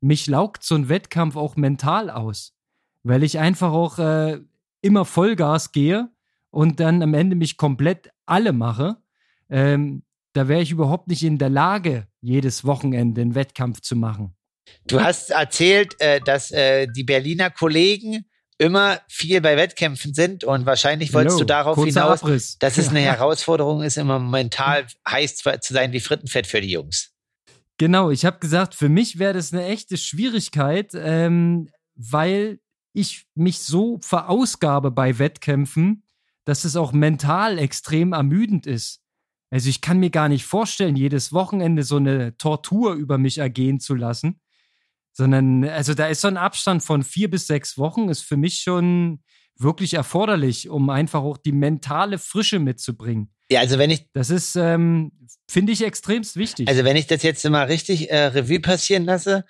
mich 0.00 0.26
laugt 0.26 0.64
so 0.64 0.74
ein 0.74 0.88
Wettkampf 0.88 1.36
auch 1.36 1.56
mental 1.56 2.10
aus, 2.10 2.54
weil 3.04 3.22
ich 3.22 3.38
einfach 3.38 3.72
auch 3.72 3.98
äh, 3.98 4.40
immer 4.82 5.04
Vollgas 5.04 5.72
gehe 5.72 6.10
und 6.50 6.78
dann 6.78 7.02
am 7.02 7.14
Ende 7.14 7.36
mich 7.36 7.56
komplett 7.56 8.10
alle 8.26 8.52
mache. 8.52 8.98
Ähm, 9.48 10.02
da 10.34 10.48
wäre 10.48 10.60
ich 10.60 10.72
überhaupt 10.72 11.08
nicht 11.08 11.22
in 11.22 11.38
der 11.38 11.48
Lage, 11.48 12.06
jedes 12.20 12.64
Wochenende 12.64 13.22
einen 13.22 13.34
Wettkampf 13.34 13.80
zu 13.80 13.96
machen. 13.96 14.34
Du 14.86 15.00
hast 15.00 15.30
erzählt, 15.30 15.98
äh, 16.00 16.20
dass 16.20 16.50
äh, 16.50 16.86
die 16.86 17.04
Berliner 17.04 17.50
Kollegen 17.50 18.24
immer 18.58 19.00
viel 19.08 19.40
bei 19.40 19.56
Wettkämpfen 19.56 20.14
sind 20.14 20.44
und 20.44 20.66
wahrscheinlich 20.66 21.12
wolltest 21.12 21.36
Hello, 21.36 21.40
du 21.40 21.46
darauf 21.46 21.84
hinaus, 21.84 22.22
Abriss. 22.22 22.58
dass 22.58 22.78
es 22.78 22.88
eine 22.88 23.00
Herausforderung 23.00 23.82
ist, 23.82 23.96
immer 23.96 24.18
mental 24.18 24.86
heiß 25.08 25.36
zu 25.36 25.74
sein 25.74 25.92
wie 25.92 26.00
Frittenfett 26.00 26.46
für 26.46 26.60
die 26.60 26.70
Jungs. 26.70 27.12
Genau, 27.78 28.10
ich 28.10 28.24
habe 28.24 28.38
gesagt, 28.38 28.74
für 28.74 28.88
mich 28.88 29.18
wäre 29.18 29.34
das 29.34 29.52
eine 29.52 29.64
echte 29.66 29.96
Schwierigkeit, 29.96 30.92
ähm, 30.94 31.68
weil 31.96 32.60
ich 32.92 33.26
mich 33.34 33.58
so 33.60 33.98
verausgabe 34.00 34.92
bei 34.92 35.18
Wettkämpfen, 35.18 36.04
dass 36.44 36.64
es 36.64 36.76
auch 36.76 36.92
mental 36.92 37.58
extrem 37.58 38.12
ermüdend 38.12 38.66
ist. 38.66 39.00
Also 39.50 39.68
ich 39.68 39.80
kann 39.80 39.98
mir 39.98 40.10
gar 40.10 40.28
nicht 40.28 40.44
vorstellen, 40.44 40.94
jedes 40.94 41.32
Wochenende 41.32 41.82
so 41.82 41.96
eine 41.96 42.36
Tortur 42.36 42.94
über 42.94 43.18
mich 43.18 43.38
ergehen 43.38 43.80
zu 43.80 43.94
lassen 43.94 44.40
sondern 45.14 45.64
also 45.64 45.94
da 45.94 46.08
ist 46.08 46.20
so 46.20 46.28
ein 46.28 46.36
Abstand 46.36 46.82
von 46.82 47.02
vier 47.02 47.30
bis 47.30 47.46
sechs 47.46 47.78
Wochen, 47.78 48.08
ist 48.08 48.22
für 48.22 48.36
mich 48.36 48.60
schon 48.60 49.20
wirklich 49.56 49.94
erforderlich, 49.94 50.68
um 50.68 50.90
einfach 50.90 51.22
auch 51.22 51.38
die 51.38 51.52
mentale 51.52 52.18
Frische 52.18 52.58
mitzubringen. 52.58 53.30
Ja, 53.50 53.60
also 53.60 53.78
wenn 53.78 53.90
ich. 53.90 54.10
Das 54.12 54.30
ist, 54.30 54.56
ähm, 54.56 55.12
finde 55.48 55.72
ich, 55.72 55.84
extremst 55.84 56.36
wichtig. 56.36 56.68
Also 56.68 56.84
wenn 56.84 56.96
ich 56.96 57.06
das 57.06 57.22
jetzt 57.22 57.48
mal 57.48 57.64
richtig 57.64 58.10
äh, 58.10 58.26
Revue 58.26 58.60
passieren 58.60 59.04
lasse, 59.04 59.44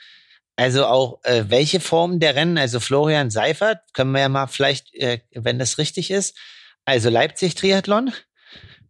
also 0.56 0.86
auch 0.86 1.20
äh, 1.24 1.44
welche 1.48 1.80
Formen 1.80 2.20
der 2.20 2.34
Rennen, 2.34 2.58
also 2.58 2.80
Florian 2.80 3.30
Seifert, 3.30 3.80
können 3.92 4.12
wir 4.12 4.20
ja 4.20 4.28
mal 4.28 4.46
vielleicht, 4.46 4.94
äh, 4.94 5.20
wenn 5.32 5.58
das 5.58 5.78
richtig 5.78 6.10
ist, 6.10 6.36
also 6.84 7.08
Leipzig 7.08 7.54
Triathlon, 7.54 8.12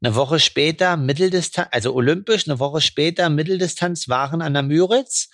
eine 0.02 0.14
Woche 0.16 0.40
später 0.40 0.96
Mitteldistanz, 0.96 1.68
also 1.70 1.94
olympisch, 1.94 2.48
eine 2.48 2.58
Woche 2.58 2.80
später 2.80 3.30
Mitteldistanz 3.30 4.08
waren 4.08 4.42
an 4.42 4.52
der 4.52 4.62
Müritz, 4.62 5.30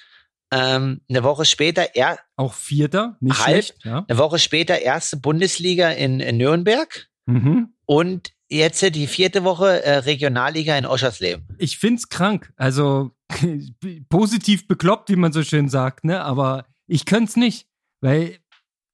ähm, 0.50 1.00
eine 1.08 1.22
Woche 1.22 1.44
später 1.44 1.94
er 1.94 2.18
auch 2.36 2.54
Vierter, 2.54 3.16
nicht 3.20 3.38
halb, 3.38 3.64
schlecht, 3.64 3.84
ja. 3.84 4.04
eine 4.08 4.18
Woche 4.18 4.38
später 4.38 4.80
erste 4.80 5.16
Bundesliga 5.16 5.90
in, 5.90 6.20
in 6.20 6.36
Nürnberg 6.38 7.08
mhm. 7.26 7.74
und 7.86 8.32
jetzt 8.48 8.82
die 8.82 9.06
vierte 9.06 9.44
Woche 9.44 9.84
äh, 9.84 9.98
Regionalliga 9.98 10.76
in 10.76 10.86
Oschersleben. 10.86 11.46
Ich 11.58 11.78
find's 11.78 12.08
krank. 12.08 12.52
Also 12.56 13.12
positiv 14.08 14.66
bekloppt, 14.66 15.10
wie 15.10 15.16
man 15.16 15.32
so 15.32 15.42
schön 15.42 15.68
sagt, 15.68 16.04
ne? 16.04 16.22
Aber 16.22 16.66
ich 16.86 17.04
könnte 17.04 17.30
es 17.30 17.36
nicht, 17.36 17.68
weil 18.00 18.38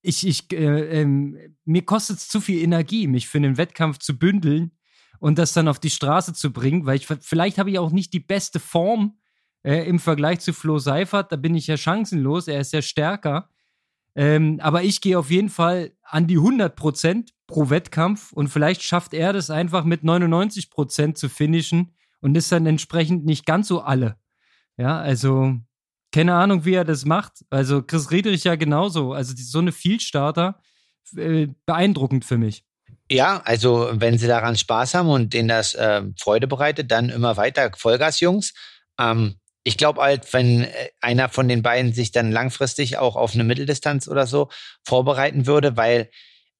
ich, 0.03 0.25
ich, 0.27 0.53
äh, 0.53 1.01
ähm, 1.01 1.37
mir 1.65 1.83
kostet 1.83 2.17
es 2.17 2.29
zu 2.29 2.39
viel 2.39 2.61
Energie, 2.61 3.07
mich 3.07 3.27
für 3.27 3.39
einen 3.39 3.57
Wettkampf 3.57 3.97
zu 3.97 4.17
bündeln 4.17 4.71
und 5.19 5.39
das 5.39 5.53
dann 5.53 5.67
auf 5.67 5.79
die 5.79 5.89
Straße 5.89 6.33
zu 6.33 6.53
bringen, 6.53 6.85
weil 6.85 6.97
ich 6.97 7.07
vielleicht 7.07 7.57
habe 7.57 7.71
ich 7.71 7.79
auch 7.79 7.91
nicht 7.91 8.13
die 8.13 8.19
beste 8.19 8.59
Form 8.59 9.17
äh, 9.67 9.85
im 9.85 9.99
Vergleich 9.99 10.39
zu 10.39 10.53
Flo 10.53 10.79
Seifert. 10.79 11.29
Da 11.31 11.35
bin 11.35 11.53
ich 11.53 11.67
ja 11.67 11.75
chancenlos. 11.75 12.47
Er 12.47 12.61
ist 12.61 12.71
ja 12.71 12.81
stärker. 12.81 13.49
Ähm, 14.15 14.61
aber 14.63 14.83
ich 14.83 15.01
gehe 15.01 15.19
auf 15.19 15.29
jeden 15.29 15.49
Fall 15.49 15.91
an 16.03 16.25
die 16.25 16.37
100 16.37 16.73
Prozent 16.75 17.33
pro 17.47 17.69
Wettkampf 17.69 18.31
und 18.31 18.47
vielleicht 18.47 18.81
schafft 18.81 19.13
er 19.13 19.33
das 19.33 19.49
einfach 19.49 19.83
mit 19.83 20.03
99 20.03 20.69
Prozent 20.69 21.17
zu 21.17 21.27
finishen 21.27 21.93
und 22.21 22.35
ist 22.35 22.51
dann 22.51 22.65
entsprechend 22.65 23.25
nicht 23.25 23.45
ganz 23.45 23.67
so 23.67 23.81
alle. 23.81 24.15
Ja, 24.77 24.99
also 24.99 25.55
keine 26.13 26.35
Ahnung, 26.35 26.63
wie 26.63 26.73
er 26.73 26.85
das 26.85 27.03
macht. 27.05 27.45
Also 27.49 27.83
Chris 27.83 28.09
Riedrich 28.09 28.45
ja 28.45 28.55
genauso. 28.55 29.11
Also 29.11 29.35
die, 29.35 29.43
so 29.43 29.59
eine 29.59 29.73
Vielstarter, 29.73 30.61
äh, 31.15 31.47
beeindruckend 31.65 32.23
für 32.23 32.37
mich. 32.37 32.63
Ja, 33.11 33.41
also 33.43 33.89
wenn 33.93 34.17
sie 34.17 34.27
daran 34.27 34.55
Spaß 34.55 34.93
haben 34.93 35.09
und 35.09 35.33
denen 35.33 35.49
das 35.49 35.73
äh, 35.73 36.03
Freude 36.17 36.47
bereitet, 36.47 36.89
dann 36.89 37.09
immer 37.09 37.35
weiter 37.35 37.69
Vollgas, 37.75 38.21
Jungs. 38.21 38.53
Ähm, 38.97 39.35
ich 39.67 39.77
glaube 39.77 40.01
halt, 40.01 40.31
wenn 40.33 40.63
äh, 40.63 40.89
einer 41.01 41.29
von 41.29 41.47
den 41.47 41.61
beiden 41.61 41.93
sich 41.93 42.11
dann 42.11 42.31
langfristig 42.31 42.97
auch 42.97 43.15
auf 43.15 43.33
eine 43.33 43.43
Mitteldistanz 43.43 44.07
oder 44.07 44.25
so 44.25 44.49
vorbereiten 44.85 45.45
würde, 45.45 45.77
weil, 45.77 46.09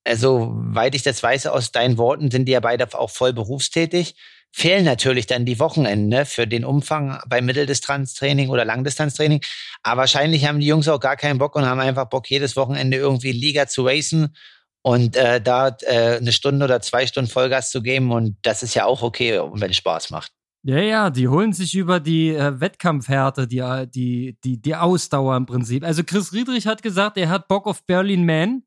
also, 0.04 0.52
weit 0.54 0.96
ich 0.96 1.04
das 1.04 1.24
weiß 1.24 1.48
aus 1.48 1.72
deinen 1.72 1.98
Worten, 1.98 2.32
sind 2.32 2.46
die 2.46 2.52
ja 2.54 2.60
beide 2.60 2.88
auch 2.93 3.10
voll 3.10 3.34
berufstätig 3.34 4.15
fehlen 4.54 4.86
natürlich 4.86 5.28
dann 5.28 5.46
die 5.46 5.60
Wochenende 5.60 6.26
für 6.26 6.48
den 6.48 6.65
Umfang 6.65 7.20
bei 7.28 7.41
Mitteldistanztraining 7.41 8.50
oder 8.50 8.65
Langdistanztraining. 8.65 9.41
Aber 9.84 10.02
wahrscheinlich 10.02 10.48
haben 10.48 10.60
die 10.60 10.65
Jungs 10.65 10.88
auch 10.88 11.00
gar 11.00 11.15
keinen 11.15 11.38
Bock 11.38 11.56
und 11.56 11.65
haben 11.65 11.80
einfach 11.80 12.10
Bock, 12.10 12.30
jedes 12.30 12.56
Wochenende 12.56 12.98
irgendwie 12.98 13.34
Liga 13.34 13.67
zu 13.67 13.86
racen 13.86 14.36
und 14.82 15.15
äh, 15.15 15.41
da 15.41 15.76
äh, 15.82 16.17
eine 16.17 16.32
Stunde 16.32 16.65
oder 16.65 16.82
zwei 16.82 17.06
Stunden 17.06 17.30
Vollgas 17.30 17.70
zu 17.70 17.84
geben. 17.84 18.12
Und 18.12 18.38
das 18.41 18.63
ist 18.63 18.74
ja 18.74 18.86
auch 18.86 19.04
okay, 19.04 19.39
wenn 19.54 19.70
es 19.70 19.78
Spaß 19.78 20.10
macht. 20.10 20.32
Ja, 20.67 20.80
ja, 20.82 21.10
die 21.10 21.30
holen 21.30 21.53
sich 21.53 21.75
über 21.75 22.01
die 22.01 22.32
äh, 22.36 22.60
Wettkampfhärte, 22.60 23.47
die, 23.47 23.60
äh, 23.60 23.88
die, 23.88 24.38
die, 24.43 24.62
die 24.62 24.75
Ausdauer 24.75 25.38
im 25.38 25.45
Prinzip. 25.45 25.86
Also 25.86 26.03
Chris 26.03 26.34
Riedrich 26.34 26.67
hat 26.67 26.84
gesagt, 26.84 27.15
er 27.15 27.30
hat 27.30 27.47
Bock 27.47 27.67
auf 27.67 27.86
Berlin 27.86 28.25
Man, 28.25 28.63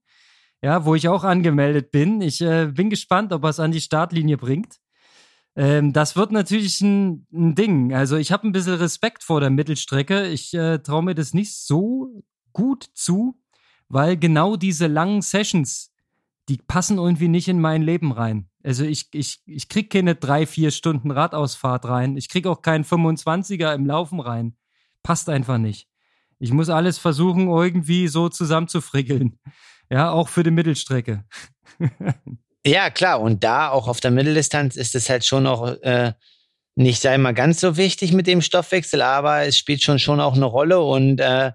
ja, 0.62 0.86
wo 0.86 0.94
ich 0.94 1.08
auch 1.08 1.24
angemeldet 1.24 1.90
bin. 1.90 2.22
Ich 2.22 2.40
äh, 2.40 2.68
bin 2.72 2.88
gespannt, 2.88 3.34
ob 3.34 3.44
er 3.44 3.50
es 3.50 3.60
an 3.60 3.72
die 3.72 3.82
Startlinie 3.82 4.38
bringt. 4.38 4.78
Ähm, 5.54 5.92
das 5.92 6.16
wird 6.16 6.32
natürlich 6.32 6.80
ein, 6.80 7.26
ein 7.34 7.54
Ding. 7.54 7.92
Also 7.92 8.16
ich 8.16 8.32
habe 8.32 8.48
ein 8.48 8.52
bisschen 8.52 8.76
Respekt 8.76 9.22
vor 9.22 9.42
der 9.42 9.50
Mittelstrecke. 9.50 10.26
Ich 10.28 10.54
äh, 10.54 10.78
traue 10.78 11.02
mir 11.02 11.14
das 11.14 11.34
nicht 11.34 11.54
so 11.54 12.24
gut 12.54 12.88
zu, 12.94 13.38
weil 13.90 14.16
genau 14.16 14.56
diese 14.56 14.86
langen 14.86 15.20
Sessions, 15.20 15.92
die 16.48 16.56
passen 16.56 16.96
irgendwie 16.96 17.28
nicht 17.28 17.48
in 17.48 17.60
mein 17.60 17.82
Leben 17.82 18.10
rein. 18.12 18.49
Also 18.62 18.85
ich, 18.85 19.07
ich, 19.12 19.40
ich 19.46 19.68
krieg 19.68 19.90
keine 19.90 20.14
drei, 20.14 20.46
vier 20.46 20.70
Stunden 20.70 21.11
Radausfahrt 21.11 21.87
rein. 21.87 22.16
Ich 22.16 22.29
krieg 22.29 22.46
auch 22.46 22.62
keinen 22.62 22.85
25er 22.85 23.75
im 23.75 23.87
Laufen 23.87 24.20
rein. 24.20 24.57
Passt 25.03 25.29
einfach 25.29 25.59
nicht. 25.59 25.88
Ich 26.38 26.53
muss 26.53 26.68
alles 26.68 26.99
versuchen, 26.99 27.49
irgendwie 27.49 28.09
so 28.09 28.29
zusammenzufrickeln. 28.29 29.38
Ja, 29.90 30.11
auch 30.11 30.29
für 30.29 30.42
die 30.42 30.51
Mittelstrecke. 30.51 31.25
Ja, 32.64 32.90
klar. 32.90 33.20
Und 33.20 33.42
da 33.42 33.70
auch 33.70 33.88
auf 33.88 34.01
der 34.01 34.11
Mitteldistanz 34.11 34.77
ist 34.77 34.94
es 34.94 35.09
halt 35.09 35.25
schon 35.25 35.46
auch 35.46 35.66
äh, 35.83 36.12
nicht, 36.77 37.01
sei 37.01 37.16
mal, 37.18 37.33
ganz 37.33 37.61
so 37.61 37.77
wichtig 37.77 38.12
mit 38.12 38.27
dem 38.27 38.42
Stoffwechsel, 38.42 39.03
aber 39.03 39.46
es 39.46 39.57
spielt 39.57 39.83
schon 39.83 39.99
schon 39.99 40.20
auch 40.20 40.35
eine 40.35 40.44
Rolle. 40.44 40.81
Und 40.81 41.20
äh, 41.20 41.53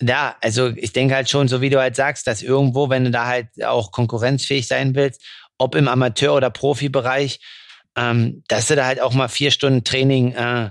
ja, 0.00 0.36
also 0.40 0.68
ich 0.68 0.92
denke 0.92 1.14
halt 1.14 1.30
schon, 1.30 1.48
so 1.48 1.60
wie 1.60 1.70
du 1.70 1.80
halt 1.80 1.96
sagst, 1.96 2.26
dass 2.26 2.42
irgendwo, 2.42 2.90
wenn 2.90 3.04
du 3.04 3.10
da 3.10 3.26
halt 3.26 3.48
auch 3.64 3.90
konkurrenzfähig 3.90 4.68
sein 4.68 4.94
willst, 4.94 5.24
ob 5.58 5.74
im 5.74 5.88
Amateur- 5.88 6.34
oder 6.34 6.50
Profibereich, 6.50 7.40
ähm, 7.96 8.42
dass 8.48 8.68
du 8.68 8.76
da 8.76 8.86
halt 8.86 9.00
auch 9.00 9.12
mal 9.12 9.28
vier 9.28 9.50
Stunden 9.50 9.84
Training 9.84 10.32
äh, 10.32 10.70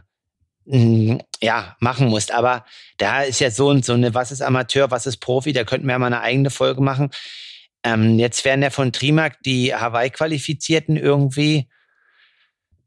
ja, 1.41 1.75
machen 1.79 2.07
musst. 2.07 2.33
Aber 2.33 2.65
da 2.97 3.23
ist 3.23 3.39
ja 3.39 3.51
so 3.51 3.69
und 3.69 3.85
so 3.85 3.93
eine, 3.93 4.13
was 4.13 4.31
ist 4.31 4.41
Amateur, 4.41 4.91
was 4.91 5.05
ist 5.05 5.17
Profi, 5.17 5.53
da 5.53 5.63
könnten 5.63 5.87
wir 5.87 5.93
ja 5.93 5.99
mal 5.99 6.07
eine 6.07 6.21
eigene 6.21 6.49
Folge 6.49 6.81
machen. 6.81 7.09
Ähm, 7.83 8.19
jetzt 8.19 8.43
werden 8.43 8.61
ja 8.61 8.69
von 8.69 8.91
Trimark 8.91 9.41
die 9.43 9.73
Hawaii-Qualifizierten 9.73 10.97
irgendwie 10.97 11.69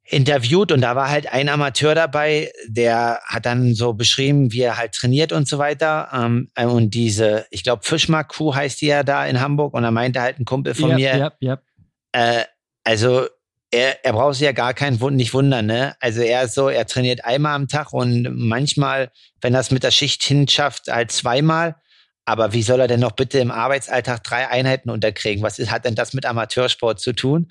interviewt 0.05 0.73
und 0.73 0.81
da 0.81 0.97
war 0.97 1.09
halt 1.09 1.33
ein 1.33 1.49
Amateur 1.49 1.95
dabei, 1.95 2.51
der 2.67 3.21
hat 3.25 3.47
dann 3.47 3.75
so 3.75 3.93
beschrieben, 3.93 4.53
wie 4.53 4.63
er 4.63 4.77
halt 4.77 4.93
trainiert 4.93 5.33
und 5.33 5.47
so 5.47 5.59
weiter. 5.59 6.09
Ähm, 6.13 6.51
und 6.57 6.91
diese, 6.91 7.47
ich 7.51 7.63
glaube, 7.63 7.85
Fischmark-Crew 7.85 8.55
heißt 8.55 8.81
die 8.81 8.87
ja 8.87 9.05
da 9.05 9.25
in 9.25 9.41
Hamburg 9.41 9.73
und 9.73 9.85
da 9.85 9.91
meinte 9.91 10.21
halt 10.21 10.41
ein 10.41 10.45
Kumpel 10.45 10.75
von 10.75 10.91
yep, 10.91 10.99
mir, 10.99 11.17
yep, 11.17 11.35
yep. 11.41 11.63
Äh, 12.13 12.45
also 12.85 13.27
er, 13.71 14.05
er 14.05 14.13
braucht 14.13 14.35
sich 14.35 14.45
ja 14.45 14.53
gar 14.53 14.75
Wund, 15.01 15.17
nicht 15.17 15.33
wundern, 15.33 15.67
ne? 15.67 15.95
Also 16.01 16.23
er 16.23 16.45
ist 16.45 16.55
so, 16.55 16.69
er 16.69 16.87
trainiert 16.87 17.25
einmal 17.25 17.55
am 17.55 17.69
Tag 17.69 17.93
und 17.93 18.27
manchmal, 18.33 19.11
wenn 19.41 19.55
er 19.55 19.61
es 19.61 19.71
mit 19.71 19.85
der 19.85 19.93
Schicht 19.93 20.23
hinschafft, 20.25 20.89
halt 20.89 21.13
zweimal. 21.13 21.77
Aber 22.25 22.53
wie 22.53 22.63
soll 22.63 22.81
er 22.81 22.89
denn 22.89 23.01
noch 23.01 23.13
bitte 23.13 23.39
im 23.39 23.51
Arbeitsalltag 23.51 24.23
drei 24.23 24.49
Einheiten 24.49 24.91
unterkriegen? 24.91 25.43
Was 25.43 25.59
ist, 25.59 25.71
hat 25.71 25.85
denn 25.85 25.95
das 25.95 26.13
mit 26.13 26.27
Amateursport 26.27 27.01
zu 27.01 27.13
tun? 27.13 27.51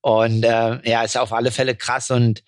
Und 0.00 0.44
äh, 0.44 0.88
ja, 0.88 1.02
ist 1.02 1.16
auf 1.16 1.32
alle 1.32 1.50
Fälle 1.50 1.74
krass 1.74 2.10
und 2.10 2.42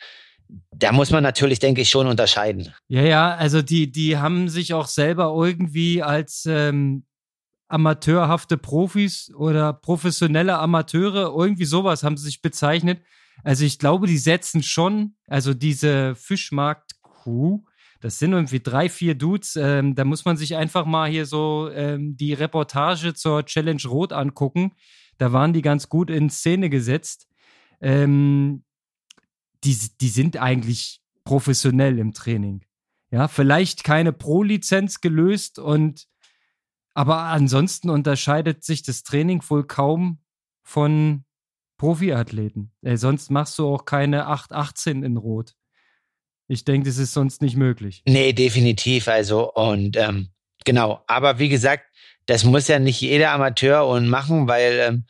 da 0.73 0.93
muss 0.93 1.11
man 1.11 1.23
natürlich, 1.23 1.59
denke 1.59 1.81
ich, 1.83 1.91
schon 1.91 2.07
unterscheiden. 2.07 2.75
Ja, 2.89 3.03
ja, 3.03 3.35
also 3.37 3.63
die, 3.63 3.93
die 3.93 4.19
haben 4.19 4.49
sich 4.49 4.75
auch 4.75 4.87
selber 4.87 5.33
irgendwie 5.37 6.03
als 6.03 6.45
ähm, 6.47 7.05
amateurhafte 7.71 8.59
Profis 8.59 9.33
oder 9.35 9.73
professionelle 9.73 10.59
Amateure, 10.59 11.35
irgendwie 11.37 11.65
sowas 11.65 12.03
haben 12.03 12.17
sie 12.17 12.25
sich 12.25 12.43
bezeichnet. 12.43 13.03
Also 13.45 13.65
ich 13.65 13.79
glaube, 13.79 14.07
die 14.07 14.19
setzen 14.19 14.63
schon, 14.63 15.15
also 15.27 15.55
diese 15.55 16.15
Fischmarkt-Crew, 16.15 17.61
das 18.01 18.19
sind 18.19 18.33
irgendwie 18.33 18.61
drei, 18.61 18.89
vier 18.89 19.15
Dudes. 19.15 19.57
Ähm, 19.57 19.95
da 19.95 20.05
muss 20.05 20.25
man 20.25 20.37
sich 20.37 20.57
einfach 20.57 20.87
mal 20.87 21.09
hier 21.11 21.27
so 21.27 21.71
ähm, 21.73 22.17
die 22.17 22.33
Reportage 22.33 23.15
zur 23.15 23.45
Challenge 23.45 23.83
Rot 23.87 24.13
angucken. 24.13 24.73
Da 25.19 25.33
waren 25.33 25.53
die 25.53 25.63
ganz 25.63 25.89
gut 25.89 26.11
in 26.11 26.31
Szene 26.31 26.71
gesetzt. 26.71 27.29
Ähm, 27.81 28.65
die, 29.65 29.77
die 30.01 30.09
sind 30.09 30.39
eigentlich 30.39 31.03
professionell 31.25 31.99
im 31.99 32.13
Training. 32.13 32.65
Ja, 33.11 33.29
vielleicht 33.29 33.85
keine 33.85 34.13
Pro-Lizenz 34.13 35.01
gelöst 35.01 35.59
und 35.59 36.07
aber 36.95 37.19
ansonsten 37.19 37.91
unterscheidet 37.91 38.65
sich 38.65 38.83
das 38.83 39.03
Training 39.03 39.43
wohl 39.49 39.67
kaum 39.67 40.19
von 40.63 41.25
Profiathleten. 41.79 42.73
Äh, 42.83 42.97
sonst 42.97 43.31
machst 43.31 43.59
du 43.59 43.67
auch 43.67 43.85
keine 43.85 44.27
818 44.27 45.03
in 45.03 45.17
Rot. 45.17 45.55
Ich 46.49 46.65
denke, 46.65 46.89
das 46.89 46.99
ist 46.99 47.13
sonst 47.13 47.43
nicht 47.43 47.57
möglich. 47.57 48.03
Nee, 48.07 48.33
definitiv. 48.33 49.09
Also, 49.09 49.53
und 49.53 49.97
ähm, 49.97 50.31
genau. 50.65 51.03
Aber 51.07 51.39
wie 51.39 51.49
gesagt, 51.49 51.85
das 52.27 52.45
muss 52.45 52.69
ja 52.69 52.79
nicht 52.79 53.01
jeder 53.01 53.33
Amateur 53.33 53.87
und 53.87 54.09
machen, 54.09 54.49
weil 54.49 54.79
ähm, 54.81 55.05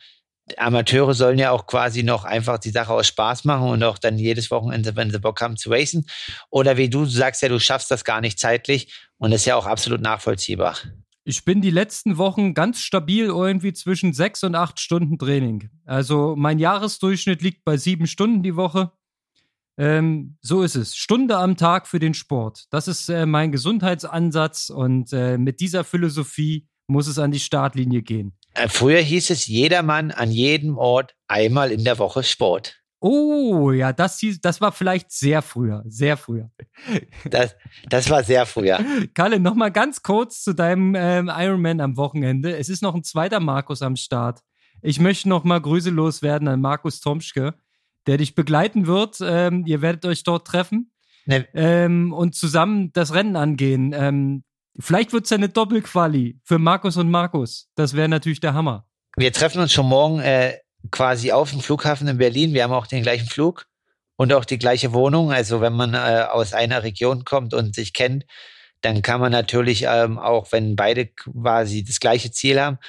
Amateure 0.57 1.13
sollen 1.13 1.39
ja 1.39 1.51
auch 1.51 1.65
quasi 1.65 2.03
noch 2.03 2.23
einfach 2.23 2.57
die 2.57 2.69
Sache 2.69 2.93
aus 2.93 3.07
Spaß 3.07 3.45
machen 3.45 3.69
und 3.69 3.83
auch 3.83 3.97
dann 3.97 4.17
jedes 4.17 4.51
Wochenende, 4.51 4.95
wenn 4.95 5.11
sie 5.11 5.19
Bock 5.19 5.41
haben, 5.41 5.57
zu 5.57 5.69
racen. 5.69 6.05
Oder 6.49 6.77
wie 6.77 6.89
du 6.89 7.05
sagst 7.05 7.41
ja, 7.41 7.49
du 7.49 7.59
schaffst 7.59 7.91
das 7.91 8.03
gar 8.03 8.21
nicht 8.21 8.39
zeitlich 8.39 8.93
und 9.17 9.31
das 9.31 9.41
ist 9.41 9.45
ja 9.45 9.55
auch 9.55 9.65
absolut 9.65 10.01
nachvollziehbar. 10.01 10.77
Ich 11.31 11.45
bin 11.45 11.61
die 11.61 11.69
letzten 11.69 12.17
Wochen 12.17 12.53
ganz 12.53 12.81
stabil 12.81 13.27
irgendwie 13.27 13.71
zwischen 13.71 14.11
sechs 14.11 14.43
und 14.43 14.53
acht 14.53 14.81
Stunden 14.81 15.17
Training. 15.17 15.69
Also 15.85 16.35
mein 16.37 16.59
Jahresdurchschnitt 16.59 17.41
liegt 17.41 17.63
bei 17.63 17.77
sieben 17.77 18.05
Stunden 18.05 18.43
die 18.43 18.57
Woche. 18.57 18.91
Ähm, 19.77 20.35
so 20.41 20.61
ist 20.61 20.75
es. 20.75 20.93
Stunde 20.97 21.37
am 21.37 21.55
Tag 21.55 21.87
für 21.87 21.99
den 21.99 22.13
Sport. 22.13 22.65
Das 22.69 22.89
ist 22.89 23.07
äh, 23.07 23.25
mein 23.25 23.53
Gesundheitsansatz 23.53 24.69
und 24.69 25.13
äh, 25.13 25.37
mit 25.37 25.61
dieser 25.61 25.85
Philosophie 25.85 26.67
muss 26.87 27.07
es 27.07 27.17
an 27.17 27.31
die 27.31 27.39
Startlinie 27.39 28.01
gehen. 28.01 28.37
Äh, 28.53 28.67
früher 28.67 28.99
hieß 28.99 29.29
es 29.29 29.47
jedermann 29.47 30.11
an 30.11 30.31
jedem 30.31 30.77
Ort 30.77 31.15
einmal 31.29 31.71
in 31.71 31.85
der 31.85 31.97
Woche 31.97 32.23
Sport. 32.23 32.80
Oh, 33.03 33.71
ja, 33.71 33.93
das, 33.93 34.19
hieß, 34.19 34.41
das 34.41 34.61
war 34.61 34.71
vielleicht 34.71 35.11
sehr 35.11 35.41
früher, 35.41 35.83
sehr 35.87 36.17
früher. 36.17 36.51
Das, 37.25 37.55
das 37.89 38.09
war 38.11 38.23
sehr 38.23 38.45
früher. 38.45 38.79
Kalle, 39.15 39.39
nochmal 39.39 39.71
ganz 39.71 40.03
kurz 40.03 40.43
zu 40.43 40.53
deinem 40.53 40.93
ähm, 40.95 41.31
Ironman 41.33 41.81
am 41.81 41.97
Wochenende. 41.97 42.55
Es 42.55 42.69
ist 42.69 42.83
noch 42.83 42.93
ein 42.93 43.03
zweiter 43.03 43.39
Markus 43.39 43.81
am 43.81 43.95
Start. 43.95 44.41
Ich 44.83 44.99
möchte 44.99 45.29
nochmal 45.29 45.61
Grüße 45.61 45.89
loswerden 45.89 46.47
an 46.47 46.61
Markus 46.61 47.01
Tomschke, 47.01 47.55
der 48.05 48.17
dich 48.17 48.35
begleiten 48.35 48.85
wird. 48.85 49.17
Ähm, 49.21 49.65
ihr 49.65 49.81
werdet 49.81 50.05
euch 50.05 50.21
dort 50.21 50.45
treffen 50.45 50.91
ne. 51.25 51.47
ähm, 51.55 52.13
und 52.13 52.35
zusammen 52.35 52.93
das 52.93 53.15
Rennen 53.15 53.35
angehen. 53.35 53.95
Ähm, 53.97 54.43
vielleicht 54.79 55.11
wird 55.11 55.23
es 55.23 55.31
ja 55.31 55.37
eine 55.37 55.49
Doppelquali 55.49 56.39
für 56.43 56.59
Markus 56.59 56.97
und 56.97 57.09
Markus. 57.09 57.67
Das 57.73 57.95
wäre 57.95 58.09
natürlich 58.09 58.41
der 58.41 58.53
Hammer. 58.53 58.87
Wir 59.17 59.33
treffen 59.33 59.59
uns 59.59 59.73
schon 59.73 59.87
morgen 59.87 60.19
äh, 60.19 60.53
quasi 60.89 61.31
auf 61.31 61.51
dem 61.51 61.61
Flughafen 61.61 62.07
in 62.07 62.17
Berlin. 62.17 62.53
Wir 62.53 62.63
haben 62.63 62.73
auch 62.73 62.87
den 62.87 63.03
gleichen 63.03 63.27
Flug 63.27 63.67
und 64.15 64.33
auch 64.33 64.45
die 64.45 64.57
gleiche 64.57 64.93
Wohnung. 64.93 65.31
Also 65.31 65.61
wenn 65.61 65.73
man 65.73 65.93
äh, 65.93 66.25
aus 66.29 66.53
einer 66.53 66.83
Region 66.83 67.25
kommt 67.25 67.53
und 67.53 67.75
sich 67.75 67.93
kennt, 67.93 68.25
dann 68.81 69.01
kann 69.01 69.21
man 69.21 69.31
natürlich 69.31 69.85
ähm, 69.87 70.17
auch, 70.17 70.51
wenn 70.51 70.75
beide 70.75 71.07
quasi 71.07 71.83
das 71.83 71.99
gleiche 71.99 72.31
Ziel 72.31 72.59
haben, 72.59 72.79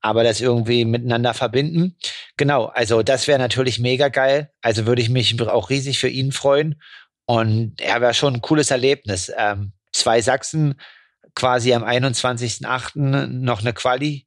aber 0.00 0.22
das 0.22 0.40
irgendwie 0.40 0.84
miteinander 0.84 1.34
verbinden. 1.34 1.96
Genau, 2.36 2.66
also 2.66 3.02
das 3.02 3.26
wäre 3.26 3.38
natürlich 3.38 3.78
mega 3.78 4.08
geil. 4.08 4.50
Also 4.62 4.86
würde 4.86 5.02
ich 5.02 5.08
mich 5.08 5.40
auch 5.40 5.70
riesig 5.70 5.98
für 5.98 6.08
ihn 6.08 6.32
freuen. 6.32 6.80
Und 7.26 7.80
ja, 7.80 8.00
wäre 8.00 8.14
schon 8.14 8.34
ein 8.34 8.40
cooles 8.40 8.70
Erlebnis. 8.70 9.32
Ähm, 9.36 9.72
zwei 9.92 10.20
Sachsen 10.20 10.80
quasi 11.34 11.72
am 11.74 11.84
21.08. 11.84 13.26
noch 13.26 13.60
eine 13.60 13.72
Quali 13.72 14.26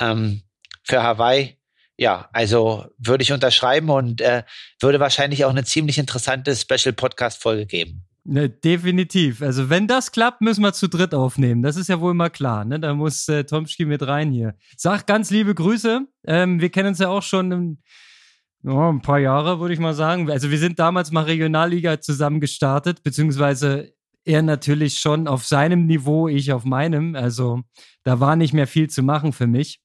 ähm, 0.00 0.42
für 0.82 1.02
Hawaii 1.02 1.58
ja, 1.96 2.28
also 2.32 2.86
würde 2.98 3.22
ich 3.22 3.32
unterschreiben 3.32 3.90
und 3.90 4.20
äh, 4.20 4.42
würde 4.80 5.00
wahrscheinlich 5.00 5.44
auch 5.44 5.50
eine 5.50 5.64
ziemlich 5.64 5.98
interessante 5.98 6.54
Special-Podcast-Folge 6.54 7.66
geben. 7.66 8.04
Ne, 8.26 8.48
definitiv. 8.48 9.42
Also 9.42 9.68
wenn 9.68 9.86
das 9.86 10.10
klappt, 10.10 10.40
müssen 10.40 10.62
wir 10.62 10.72
zu 10.72 10.88
dritt 10.88 11.14
aufnehmen. 11.14 11.62
Das 11.62 11.76
ist 11.76 11.88
ja 11.88 12.00
wohl 12.00 12.14
mal 12.14 12.30
klar. 12.30 12.64
Ne? 12.64 12.80
Da 12.80 12.94
muss 12.94 13.28
äh, 13.28 13.44
Tomschki 13.44 13.84
mit 13.84 14.06
rein 14.06 14.32
hier. 14.32 14.54
Sag 14.78 15.06
ganz 15.06 15.30
liebe 15.30 15.54
Grüße. 15.54 16.06
Ähm, 16.26 16.58
wir 16.58 16.70
kennen 16.70 16.88
uns 16.88 16.98
ja 17.00 17.10
auch 17.10 17.22
schon 17.22 17.52
im, 17.52 17.78
oh, 18.64 18.88
ein 18.90 19.02
paar 19.02 19.18
Jahre, 19.18 19.60
würde 19.60 19.74
ich 19.74 19.80
mal 19.80 19.92
sagen. 19.92 20.30
Also 20.30 20.50
wir 20.50 20.58
sind 20.58 20.78
damals 20.78 21.12
mal 21.12 21.24
Regionalliga 21.24 22.00
zusammen 22.00 22.40
gestartet, 22.40 23.02
beziehungsweise 23.02 23.92
er 24.24 24.40
natürlich 24.40 24.98
schon 25.00 25.28
auf 25.28 25.44
seinem 25.44 25.84
Niveau, 25.84 26.26
ich 26.26 26.50
auf 26.50 26.64
meinem. 26.64 27.16
Also 27.16 27.60
da 28.04 28.20
war 28.20 28.36
nicht 28.36 28.54
mehr 28.54 28.66
viel 28.66 28.88
zu 28.88 29.02
machen 29.02 29.34
für 29.34 29.46
mich. 29.46 29.83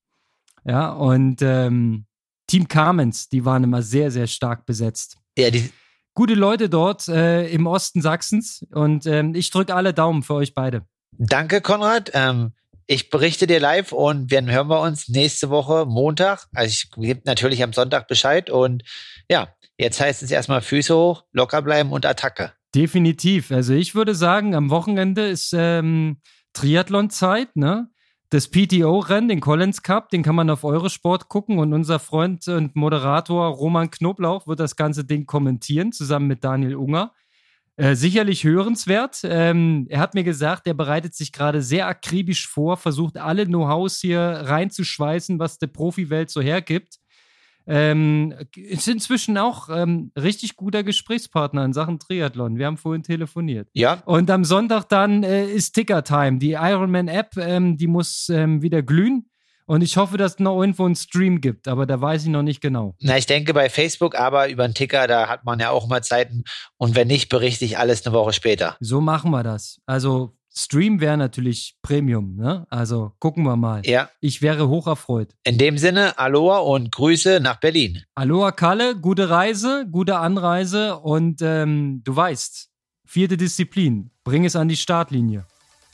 Ja, 0.65 0.91
und 0.91 1.41
ähm, 1.41 2.05
Team 2.47 2.67
Carmens, 2.67 3.29
die 3.29 3.45
waren 3.45 3.63
immer 3.63 3.81
sehr, 3.81 4.11
sehr 4.11 4.27
stark 4.27 4.65
besetzt. 4.65 5.17
Ja, 5.37 5.49
die. 5.51 5.71
Gute 6.15 6.33
Leute 6.33 6.67
dort 6.69 7.07
äh, 7.07 7.47
im 7.49 7.65
Osten 7.65 8.01
Sachsens 8.01 8.65
und 8.71 9.05
ähm, 9.05 9.35
ich 9.35 9.51
drücke 9.51 9.73
alle 9.73 9.93
Daumen 9.93 10.21
für 10.21 10.33
euch 10.33 10.53
beide. 10.53 10.85
Danke, 11.17 11.61
Konrad. 11.61 12.11
Ähm, 12.13 12.51
ich 12.87 13.09
berichte 13.09 13.45
dir 13.45 13.59
live 13.59 13.91
und 13.91 14.31
dann 14.31 14.49
hören 14.49 14.67
wir 14.67 14.81
uns 14.81 15.07
nächste 15.07 15.49
Woche 15.49 15.85
Montag. 15.85 16.47
Also 16.55 16.71
ich 16.71 16.91
gebe 16.91 17.21
natürlich 17.25 17.63
am 17.63 17.71
Sonntag 17.71 18.07
Bescheid 18.07 18.49
und 18.49 18.83
ja, 19.29 19.49
jetzt 19.77 20.01
heißt 20.01 20.23
es 20.23 20.31
erstmal 20.31 20.61
Füße 20.61 20.95
hoch, 20.95 21.23
locker 21.31 21.61
bleiben 21.61 21.91
und 21.91 22.05
Attacke. 22.05 22.51
Definitiv. 22.73 23.51
Also 23.51 23.73
ich 23.73 23.95
würde 23.95 24.15
sagen, 24.15 24.55
am 24.55 24.71
Wochenende 24.71 25.27
ist 25.27 25.53
ähm, 25.55 26.19
Triathlon-Zeit, 26.53 27.55
ne? 27.55 27.89
Das 28.29 28.47
PTO-Rennen, 28.47 29.27
den 29.27 29.39
Collins 29.39 29.81
Cup, 29.81 30.09
den 30.09 30.21
kann 30.21 30.35
man 30.35 30.49
auf 30.49 30.63
Eurosport 30.63 31.29
gucken 31.29 31.57
und 31.57 31.73
unser 31.73 31.97
Freund 31.97 32.47
und 32.47 32.75
Moderator 32.75 33.47
Roman 33.47 33.89
Knoblauch 33.89 34.45
wird 34.45 34.59
das 34.59 34.75
ganze 34.75 35.03
Ding 35.03 35.25
kommentieren, 35.25 35.91
zusammen 35.91 36.27
mit 36.27 36.43
Daniel 36.43 36.75
Unger. 36.75 37.13
Äh, 37.75 37.95
sicherlich 37.95 38.43
hörenswert. 38.43 39.21
Ähm, 39.23 39.87
er 39.89 39.99
hat 39.99 40.13
mir 40.13 40.23
gesagt, 40.23 40.67
er 40.67 40.73
bereitet 40.73 41.15
sich 41.15 41.31
gerade 41.31 41.61
sehr 41.61 41.87
akribisch 41.87 42.47
vor, 42.47 42.77
versucht 42.77 43.17
alle 43.17 43.45
Know-hows 43.45 43.99
hier 44.01 44.19
reinzuschweißen, 44.19 45.39
was 45.39 45.57
der 45.57 45.67
Profiwelt 45.67 46.29
so 46.29 46.41
hergibt. 46.41 46.97
Ähm, 47.69 48.33
ist 48.55 48.87
inzwischen 48.87 49.37
auch 49.37 49.69
ähm, 49.69 50.11
richtig 50.17 50.55
guter 50.55 50.83
Gesprächspartner 50.83 51.63
in 51.63 51.73
Sachen 51.73 51.99
Triathlon. 51.99 52.57
Wir 52.57 52.65
haben 52.65 52.77
vorhin 52.77 53.03
telefoniert. 53.03 53.69
Ja. 53.73 54.01
Und 54.05 54.31
am 54.31 54.43
Sonntag 54.43 54.85
dann 54.89 55.23
äh, 55.23 55.45
ist 55.45 55.73
Ticker 55.73 56.03
Time. 56.03 56.39
Die 56.39 56.53
Ironman-App, 56.53 57.37
ähm, 57.37 57.77
die 57.77 57.87
muss 57.87 58.27
ähm, 58.29 58.63
wieder 58.63 58.81
glühen. 58.81 59.29
Und 59.67 59.83
ich 59.83 59.97
hoffe, 59.97 60.17
dass 60.17 60.33
es 60.33 60.39
noch 60.39 60.59
irgendwo 60.59 60.85
einen 60.85 60.95
Stream 60.95 61.41
gibt, 61.41 61.67
aber 61.67 61.85
da 61.85 62.01
weiß 62.01 62.23
ich 62.23 62.29
noch 62.29 62.41
nicht 62.41 62.59
genau. 62.59 62.95
Na, 63.01 63.19
ich 63.19 63.27
denke 63.27 63.53
bei 63.53 63.69
Facebook, 63.69 64.15
aber 64.15 64.49
über 64.49 64.63
einen 64.63 64.73
Ticker, 64.73 65.05
da 65.05 65.29
hat 65.29 65.45
man 65.45 65.59
ja 65.59 65.69
auch 65.69 65.87
mal 65.87 66.01
Zeiten. 66.01 66.43
Und 66.77 66.95
wenn 66.95 67.07
nicht, 67.07 67.29
berichte 67.29 67.65
ich 67.65 67.77
alles 67.77 68.03
eine 68.03 68.15
Woche 68.15 68.33
später. 68.33 68.77
So 68.79 68.99
machen 68.99 69.29
wir 69.29 69.43
das. 69.43 69.79
Also 69.85 70.38
Stream 70.63 70.99
wäre 70.99 71.17
natürlich 71.17 71.75
Premium, 71.81 72.35
ne? 72.35 72.65
Also 72.69 73.13
gucken 73.19 73.43
wir 73.43 73.55
mal. 73.55 73.85
Ja. 73.85 74.09
Ich 74.19 74.41
wäre 74.41 74.67
hoch 74.67 74.87
erfreut. 74.87 75.35
In 75.43 75.57
dem 75.57 75.77
Sinne, 75.77 76.17
Aloha 76.17 76.59
und 76.59 76.91
Grüße 76.91 77.39
nach 77.39 77.59
Berlin. 77.59 78.03
Aloha 78.15 78.51
Kalle, 78.51 78.95
gute 78.95 79.29
Reise, 79.29 79.87
gute 79.89 80.17
Anreise 80.17 80.97
und 80.97 81.41
ähm, 81.41 82.01
du 82.03 82.15
weißt, 82.15 82.69
vierte 83.05 83.37
Disziplin, 83.37 84.11
bring 84.23 84.45
es 84.45 84.55
an 84.55 84.67
die 84.67 84.77
Startlinie. 84.77 85.45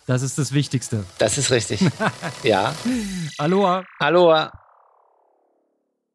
Das 0.07 0.21
ist 0.21 0.37
das 0.37 0.53
Wichtigste. 0.53 1.03
Das 1.17 1.37
ist 1.37 1.51
richtig. 1.51 1.79
ja. 2.43 2.75
Aloha. 3.37 3.83
Aloha. 3.99 4.51